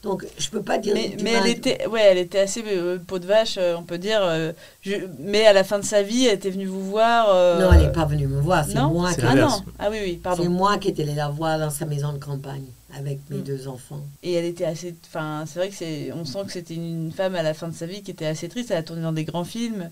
Donc, 0.04 0.26
je 0.40 0.50
peux 0.50 0.64
pas 0.64 0.80
dire. 0.80 0.96
Mais, 0.96 1.10
du 1.10 1.24
mais 1.24 1.34
elle 1.34 1.44
de- 1.44 1.50
était, 1.50 1.86
ouais, 1.88 2.02
elle 2.02 2.18
était 2.18 2.40
assez 2.40 2.64
euh, 2.66 2.98
peau 3.06 3.20
de 3.20 3.28
vache, 3.28 3.56
euh, 3.60 3.76
on 3.78 3.84
peut 3.84 4.00
dire. 4.00 4.20
euh, 4.24 4.52
je- 4.82 4.96
mais 5.20 5.46
à 5.46 5.54
la 5.54 5.64
fin 5.64 5.78
de 5.78 5.86
sa 5.86 6.02
vie, 6.02 6.26
elle 6.26 6.36
était 6.36 6.50
venue 6.50 6.66
vous 6.66 6.84
voir. 6.84 7.28
euh, 7.30 7.60
Non, 7.62 7.72
elle 7.74 7.82
n'est 7.86 7.92
pas 7.92 8.06
venue 8.06 8.26
me 8.28 8.42
voir, 8.42 8.66
c'est 8.66 8.80
moi 8.82 9.10
qui 9.14 9.22
C'est 9.22 9.28
Ah 9.28 9.36
non, 9.36 9.62
ah 9.78 9.90
oui, 9.92 9.98
oui, 10.04 10.12
C'est 10.14 10.18
pardon. 10.24 10.50
moi 10.50 10.78
qui 10.80 10.88
étais 10.90 11.04
allée 11.04 11.14
la 11.14 11.30
voir 11.30 11.60
dans 11.60 11.70
sa 11.70 11.86
maison 11.86 12.14
de 12.14 12.18
campagne 12.18 12.66
avec 12.98 13.20
mes 13.30 13.38
Mm. 13.38 13.44
deux 13.44 13.68
enfants. 13.68 14.02
Et 14.24 14.34
elle 14.34 14.46
était 14.46 14.66
assez. 14.66 14.96
Enfin, 15.08 15.44
c'est 15.46 15.60
vrai 15.60 15.70
que 15.70 15.76
c'est. 15.76 16.12
On 16.14 16.26
sent 16.26 16.40
que 16.48 16.52
c'était 16.52 16.74
une 16.74 17.12
femme 17.16 17.36
à 17.36 17.44
la 17.44 17.54
fin 17.54 17.68
de 17.68 17.76
sa 17.76 17.86
vie 17.86 18.02
qui 18.02 18.10
était 18.10 18.26
assez 18.26 18.50
triste. 18.50 18.72
Elle 18.72 18.78
a 18.78 18.84
tourné 18.84 19.04
dans 19.04 19.14
des 19.14 19.24
grands 19.26 19.46
films. 19.46 19.90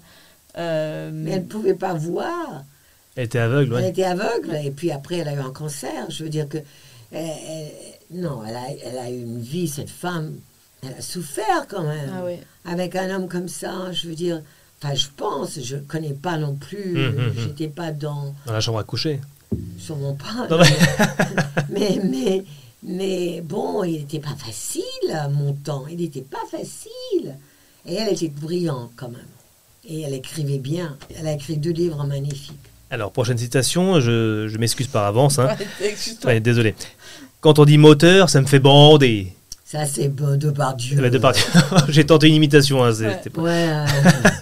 euh, 0.57 1.11
Mais 1.13 1.31
elle 1.31 1.43
ne 1.43 1.47
pouvait 1.47 1.75
pas 1.75 1.93
voir. 1.93 2.63
Elle 3.15 3.25
était 3.25 3.37
aveugle, 3.39 3.75
Elle 3.77 3.83
ouais. 3.83 3.89
était 3.89 4.03
aveugle 4.03 4.55
et 4.63 4.71
puis 4.71 4.91
après 4.91 5.17
elle 5.17 5.27
a 5.27 5.33
eu 5.33 5.39
un 5.39 5.51
cancer. 5.51 6.09
Je 6.09 6.23
veux 6.23 6.29
dire 6.29 6.49
que 6.49 6.57
elle- 7.11 7.25
elle- 7.47 7.71
non, 8.11 8.41
elle 8.47 8.55
a, 8.55 8.63
elle 8.83 8.97
a 8.97 9.09
eu 9.11 9.19
une 9.21 9.41
vie 9.41 9.67
cette 9.67 9.89
femme. 9.89 10.33
Elle 10.81 10.93
a 10.97 11.01
souffert 11.01 11.67
quand 11.67 11.83
même 11.83 12.11
Ah 12.15 12.23
oui. 12.25 12.35
avec 12.65 12.95
un 12.95 13.13
homme 13.15 13.27
comme 13.27 13.47
ça. 13.49 13.91
Je 13.91 14.07
veux 14.07 14.15
dire, 14.15 14.41
enfin 14.81 14.95
je 14.95 15.07
pense, 15.15 15.59
je 15.61 15.75
connais 15.77 16.13
pas 16.13 16.37
non 16.37 16.55
plus. 16.55 16.97
Hum, 17.07 17.17
hum. 17.19 17.33
J'étais 17.37 17.67
pas 17.67 17.91
dans 17.91 18.33
Dans 18.45 18.53
la 18.53 18.61
chambre 18.61 18.79
à 18.79 18.83
coucher. 18.83 19.19
sûrement 19.77 20.15
pas. 20.15 20.47
Non, 20.49 20.57
non, 20.57 20.63
mais 21.69 21.99
mais 22.03 22.43
mais 22.81 23.41
bon, 23.41 23.83
il 23.83 23.99
n'était 23.99 24.19
pas 24.19 24.35
facile 24.37 24.83
mon 25.31 25.53
temps. 25.53 25.85
Il 25.89 25.97
n'était 25.97 26.21
pas 26.21 26.37
facile. 26.49 27.35
Et 27.85 27.95
elle 27.95 28.13
était 28.13 28.29
brillante 28.29 28.91
quand 28.95 29.09
même. 29.09 29.19
Et 29.87 30.01
elle 30.01 30.13
écrivait 30.13 30.59
bien. 30.59 30.97
Elle 31.17 31.27
a 31.27 31.33
écrit 31.33 31.57
deux 31.57 31.71
livres 31.71 32.03
magnifiques. 32.05 32.53
Alors, 32.91 33.11
prochaine 33.11 33.37
citation, 33.37 33.99
je, 33.99 34.47
je 34.47 34.57
m'excuse 34.57 34.87
par 34.87 35.05
avance. 35.05 35.37
Hein. 35.39 35.55
Ouais, 35.79 35.89
excuse-toi. 35.89 36.31
Ouais, 36.31 36.39
désolé. 36.39 36.73
Quand 37.41 37.59
on 37.59 37.65
dit 37.65 37.77
moteur, 37.77 38.29
ça 38.29 38.41
me 38.41 38.47
fait 38.47 38.59
bander. 38.59 39.33
Ça, 39.63 39.85
c'est 39.85 40.09
bon, 40.09 40.35
de 40.37 40.49
par 40.49 40.75
Dieu. 40.75 40.95
Eh 40.97 41.01
ben, 41.01 41.11
Depardieu. 41.11 41.43
J'ai 41.89 42.05
tenté 42.05 42.27
une 42.27 42.33
imitation, 42.33 42.83
hein, 42.83 42.91
c'est- 42.91 43.05
Ouais. 43.05 43.13
c'était 43.17 43.29
pas, 43.29 43.41
Ouais, 43.43 43.69
euh, 43.69 43.85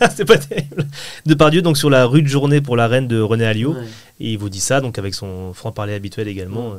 c'était 0.09 0.25
pas 0.25 0.37
terrible. 0.37 0.87
Depardieu, 1.25 1.61
donc 1.61 1.77
sur 1.77 1.89
la 1.89 2.05
rue 2.05 2.21
de 2.21 2.27
journée 2.27 2.61
pour 2.61 2.77
la 2.77 2.87
reine 2.87 3.07
de 3.07 3.19
René 3.19 3.45
Alliot. 3.45 3.73
Ouais. 3.73 3.85
Et 4.21 4.31
il 4.31 4.37
vous 4.37 4.49
dit 4.49 4.61
ça, 4.61 4.79
donc 4.79 4.97
avec 4.97 5.13
son 5.13 5.53
franc-parler 5.53 5.93
habituel 5.93 6.27
également. 6.29 6.73
euh, 6.73 6.77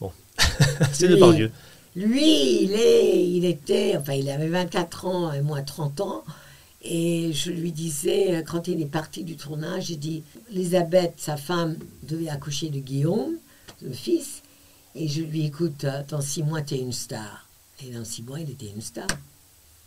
Bon, 0.00 0.10
c'est 0.92 1.06
Lui- 1.06 1.14
Depardieu. 1.16 1.50
Lui, 1.94 2.62
il, 2.64 2.72
est, 2.72 3.26
il 3.26 3.44
était, 3.44 3.94
enfin, 3.98 4.12
il 4.14 4.28
avait 4.30 4.48
24 4.48 5.06
ans 5.06 5.32
et 5.32 5.40
moi 5.42 5.60
30 5.62 6.00
ans. 6.00 6.24
Et 6.82 7.30
je 7.32 7.50
lui 7.50 7.72
disais, 7.72 8.36
euh, 8.36 8.42
quand 8.42 8.68
il 8.68 8.80
est 8.80 8.90
parti 8.90 9.22
du 9.24 9.36
tournage, 9.36 9.86
j'ai 9.88 9.96
dit, 9.96 10.22
Elisabeth, 10.52 11.14
sa 11.18 11.36
femme, 11.36 11.76
devait 12.08 12.28
accoucher 12.30 12.68
de 12.68 12.78
Guillaume, 12.78 13.32
le 13.82 13.92
fils. 13.92 14.42
Et 14.96 15.08
je 15.08 15.22
lui 15.22 15.46
écoute, 15.46 15.84
dans 16.08 16.20
six 16.20 16.42
mois, 16.42 16.62
tu 16.62 16.74
es 16.74 16.78
une 16.78 16.92
star. 16.92 17.46
Et 17.86 17.90
dans 17.90 18.04
six 18.04 18.22
mois, 18.22 18.40
il 18.40 18.50
était 18.50 18.70
une 18.74 18.80
star. 18.80 19.06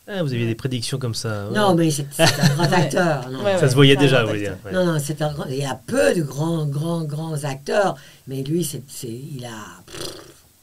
Ah, 0.07 0.23
vous 0.23 0.33
aviez 0.33 0.47
des 0.47 0.55
prédictions 0.55 0.97
comme 0.97 1.13
ça. 1.13 1.47
ouais. 1.49 1.55
Non, 1.55 1.75
mais 1.75 1.91
c'est 1.91 2.05
un 2.19 2.55
grand 2.55 2.63
acteur. 2.73 3.29
non. 3.29 3.43
Ça 3.59 3.69
se 3.69 3.75
voyait 3.75 3.95
déjà, 3.95 4.21
vous 4.23 4.29
voulez 4.29 4.41
dire. 4.41 4.57
Non, 4.71 4.85
non, 4.85 4.97
c'est 4.99 5.21
un 5.21 5.31
grand. 5.33 5.45
Il 5.45 5.57
y 5.57 5.65
a 5.65 5.79
peu 5.85 6.13
de 6.15 6.21
grands, 6.23 6.65
grands, 6.65 7.03
grands 7.03 7.43
acteurs, 7.43 7.95
mais 8.27 8.41
lui, 8.43 8.63
c'est, 8.63 8.81
c'est- 8.87 9.07
il 9.07 9.45
a. 9.45 9.49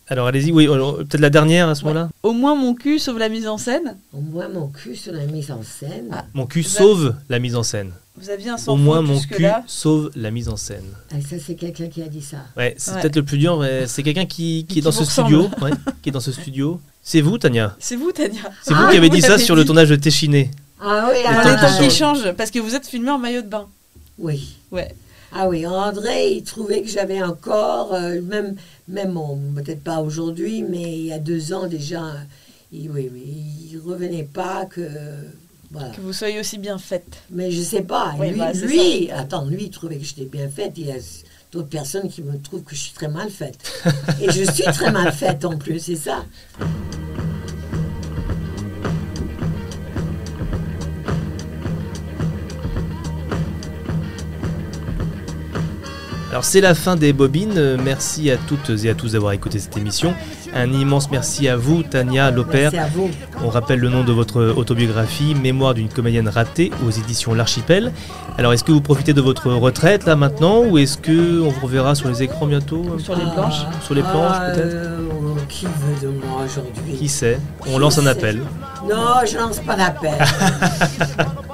Alors 0.09 0.29
allez-y, 0.29 0.53
oui, 0.53 0.65
alors, 0.73 0.99
peut-être 0.99 1.19
la 1.21 1.31
dernière 1.31 1.69
à 1.69 1.75
ce 1.75 1.83
moment-là 1.85 2.09
Au 2.23 2.33
moins 2.33 2.55
mon 2.55 2.75
cul 2.75 2.99
sauve 3.01 3.19
la 3.19 3.29
mise 3.29 3.49
en 3.49 3.59
scène. 3.59 3.97
Au 4.13 4.21
moins 4.21 4.49
mon 4.49 4.69
cul 4.69 4.95
sur 4.95 5.13
la 5.13 5.25
mise 5.27 5.51
en 5.51 5.63
scène. 5.63 6.23
Mon 6.33 6.47
cul 6.47 6.63
sauve 6.63 7.15
la 7.29 7.39
mise 7.41 7.57
en 7.57 7.65
scène. 7.65 7.91
Vous 8.17 8.31
aviez 8.31 8.51
un 8.51 8.57
Au 8.69 8.77
moins 8.77 9.03
mon 9.03 9.21
cul 9.21 9.43
là. 9.43 9.65
sauve 9.67 10.11
la 10.15 10.31
mise 10.31 10.49
en 10.49 10.57
scène. 10.57 10.85
Ah, 11.11 11.17
ça, 11.29 11.37
c'est 11.45 11.55
quelqu'un 11.57 11.89
qui 11.89 12.03
a 12.03 12.07
dit 12.09 12.23
ça. 12.23 12.39
Ouais, 12.57 12.75
c'est 12.79 12.93
Ouais. 12.93 13.01
peut-être 13.03 13.17
le 13.17 13.25
plus 13.25 13.37
dur. 13.37 13.59
mais 13.59 13.87
C'est 13.89 14.03
quelqu'un 14.05 14.27
qui, 14.27 14.65
qui 14.69 14.79
est 14.79 14.83
dans 14.83 14.93
ce 14.93 15.05
studio. 15.05 15.49
ouais, 15.61 15.73
qui 16.03 16.09
est 16.11 16.13
dans 16.13 16.21
ce 16.21 16.33
studio. 16.33 16.81
C'est 17.03 17.21
vous, 17.21 17.37
Tania 17.37 17.77
C'est 17.79 17.97
vous, 17.97 18.13
Tania. 18.13 18.41
C'est 18.63 18.75
Ah, 18.75 18.83
vous 18.85 18.91
qui 18.91 18.97
avez 18.97 19.09
dit 19.11 19.21
ça 19.21 19.39
sur 19.39 19.55
le 19.57 19.65
tournage 19.65 19.89
de 19.91 19.97
Téchiné. 19.97 20.51
Ah 20.81 21.09
oui, 21.11 21.19
alors 21.27 21.43
temps 21.43 21.49
Les 21.51 21.57
qui 21.57 21.61
temps 21.61 21.79
qui 21.79 21.91
change. 21.97 22.19
changent, 22.23 22.33
parce 22.37 22.51
que 22.51 22.59
vous 22.61 22.75
êtes 22.75 22.87
filmé 22.87 23.11
en 23.11 23.19
maillot 23.19 23.43
de 23.43 23.49
bain. 23.49 23.67
Oui. 24.19 24.57
Ouais. 24.71 24.95
Ah 25.33 25.49
oui, 25.49 25.67
André, 25.67 26.33
il 26.33 26.43
trouvait 26.45 26.83
que 26.83 26.89
j'avais 26.89 27.23
encore, 27.23 27.95
euh, 27.95 28.21
même, 28.23 28.57
même 28.89 29.19
peut-être 29.55 29.83
pas 29.83 29.99
aujourd'hui, 29.99 30.63
mais 30.63 30.99
il 30.99 31.07
y 31.07 31.13
a 31.13 31.19
deux 31.19 31.53
ans 31.53 31.67
déjà, 31.67 32.13
il, 32.73 32.91
oui, 32.91 33.11
oui, 33.13 33.71
il 33.73 33.79
revenait 33.79 34.25
pas 34.25 34.67
que. 34.67 34.89
Voilà. 35.71 35.91
Que 35.91 36.01
vous 36.01 36.13
soyez 36.13 36.39
aussi 36.39 36.59
bien 36.59 36.79
faite. 36.79 37.23
Mais 37.31 37.51
je 37.51 37.61
sais 37.61 37.83
pas. 37.83 38.15
Oui, 38.19 38.31
lui, 38.31 38.39
bah, 38.39 38.53
lui 38.53 39.11
attends, 39.11 39.45
lui, 39.47 39.65
il 39.65 39.71
trouvait 39.71 39.97
que 39.97 40.05
j'étais 40.05 40.25
bien 40.25 40.49
faite. 40.49 40.75
Il 40.77 40.87
y 40.87 40.93
a 40.93 40.97
d'autres 41.51 41.69
personnes 41.69 42.09
qui 42.09 42.23
me 42.23 42.39
trouvent 42.39 42.63
que 42.63 42.75
je 42.75 42.81
suis 42.81 42.95
très 42.95 43.09
mal 43.09 43.31
faite. 43.31 43.59
Et 44.21 44.31
je 44.31 44.51
suis 44.51 44.63
très 44.63 44.93
mal 44.93 45.13
faite 45.13 45.45
en 45.45 45.57
plus, 45.59 45.81
c'est 45.81 45.97
ça. 45.97 46.25
Alors 56.37 56.45
c'est 56.45 56.61
la 56.61 56.75
fin 56.75 56.97
des 56.97 57.15
bobines. 57.15 57.55
Euh, 57.57 57.79
Merci 57.83 58.31
à 58.31 58.37
toutes 58.37 58.69
et 58.85 58.91
à 58.91 58.95
tous 58.95 59.13
d'avoir 59.13 59.33
écouté 59.33 59.59
cette 59.59 59.79
émission. 59.79 60.13
Un 60.55 60.71
immense 60.71 61.11
merci 61.11 61.49
à 61.49 61.57
vous, 61.57 61.83
Tania 61.83 62.31
Lopère. 62.31 62.73
Merci 62.75 62.77
à 62.77 62.95
vous. 62.95 63.09
On 63.43 63.49
rappelle 63.49 63.79
le 63.81 63.89
nom 63.89 64.05
de 64.05 64.13
votre 64.13 64.43
autobiographie, 64.55 65.35
Mémoire 65.35 65.73
d'une 65.73 65.89
comédienne 65.89 66.29
ratée, 66.29 66.73
aux 66.87 66.91
éditions 66.91 67.33
L'Archipel. 67.33 67.91
Alors 68.37 68.53
est-ce 68.53 68.65
que 68.65 68.73
vous 68.73 68.83
profitez 68.83 69.15
de 69.15 69.23
votre 69.23 69.51
retraite 69.51 70.05
là 70.05 70.15
maintenant, 70.15 70.61
ou 70.63 70.77
est-ce 70.77 70.99
que 70.99 71.41
on 71.41 71.49
vous 71.49 71.67
reverra 71.69 71.95
sur 71.95 72.11
les 72.11 72.23
écrans 72.23 72.45
bientôt 72.45 72.85
Sur 72.99 73.17
les 73.17 73.25
planches 73.33 73.65
Sur 73.83 73.95
les 73.95 74.03
planches 74.03 74.37
Ah, 74.39 74.51
peut-être 74.51 74.75
euh, 74.75 74.99
Qui 75.49 75.65
veut 75.65 76.07
de 76.07 76.09
moi 76.09 76.43
aujourd'hui? 76.45 76.97
Qui 76.99 77.09
sait? 77.09 77.39
On 77.67 77.79
lance 77.79 77.97
un 77.97 78.05
appel. 78.05 78.43
Non, 78.87 79.25
je 79.27 79.39
lance 79.39 79.61
pas 79.61 79.75
d'appel. 79.75 80.13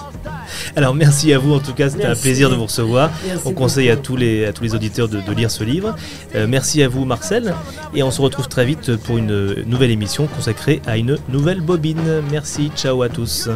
Alors 0.76 0.94
merci 0.94 1.32
à 1.32 1.38
vous 1.38 1.54
en 1.54 1.60
tout 1.60 1.74
cas, 1.74 1.90
c'était 1.90 2.06
un 2.06 2.14
plaisir 2.14 2.50
de 2.50 2.54
vous 2.54 2.64
recevoir. 2.64 3.10
Merci 3.26 3.42
on 3.46 3.52
conseille 3.52 3.90
à 3.90 3.96
tous 3.96 4.16
les, 4.16 4.46
à 4.46 4.52
tous 4.52 4.64
les 4.64 4.74
auditeurs 4.74 5.08
de, 5.08 5.20
de 5.20 5.32
lire 5.32 5.50
ce 5.50 5.64
livre. 5.64 5.94
Euh, 6.34 6.46
merci 6.48 6.82
à 6.82 6.88
vous 6.88 7.04
Marcel 7.04 7.54
et 7.94 8.02
on 8.02 8.10
se 8.10 8.20
retrouve 8.20 8.48
très 8.48 8.64
vite 8.64 8.96
pour 8.96 9.18
une 9.18 9.62
nouvelle 9.66 9.90
émission 9.90 10.26
consacrée 10.26 10.80
à 10.86 10.96
une 10.96 11.18
nouvelle 11.28 11.60
bobine. 11.60 12.22
Merci, 12.30 12.70
ciao 12.76 13.02
à 13.02 13.08
tous. 13.08 13.48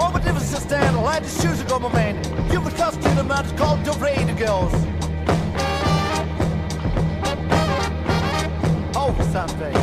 Over 0.00 0.20
different 0.20 0.46
stand, 0.46 0.96
light 1.02 1.24
the 1.24 1.42
shoes 1.42 1.62
go 1.64 1.78
my 1.80 1.92
man. 1.92 2.14
Give 2.50 2.64
a 2.66 2.70
trust 2.70 3.02
to 3.02 3.08
the 3.10 3.24
man 3.24 3.44
called 3.56 3.84
the 3.84 3.92
radio 3.98 4.34
girls. 4.34 4.72
something. 9.32 9.76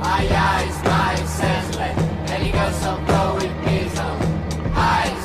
I 0.00 0.26
eyes, 0.48 0.84
my 0.84 1.14
senseless, 1.26 1.98
and 2.30 2.42
he 2.42 2.50
goes 2.50 2.74
so 2.80 2.96
blowing 3.06 3.52
bees 3.62 3.98
on 3.98 4.16
eyes. 4.74 5.24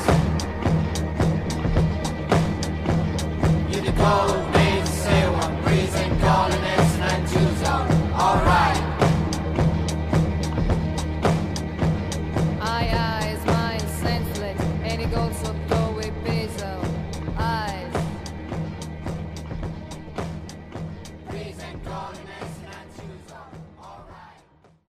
You 3.74 3.80
the 3.80 3.92
cold. 3.92 4.47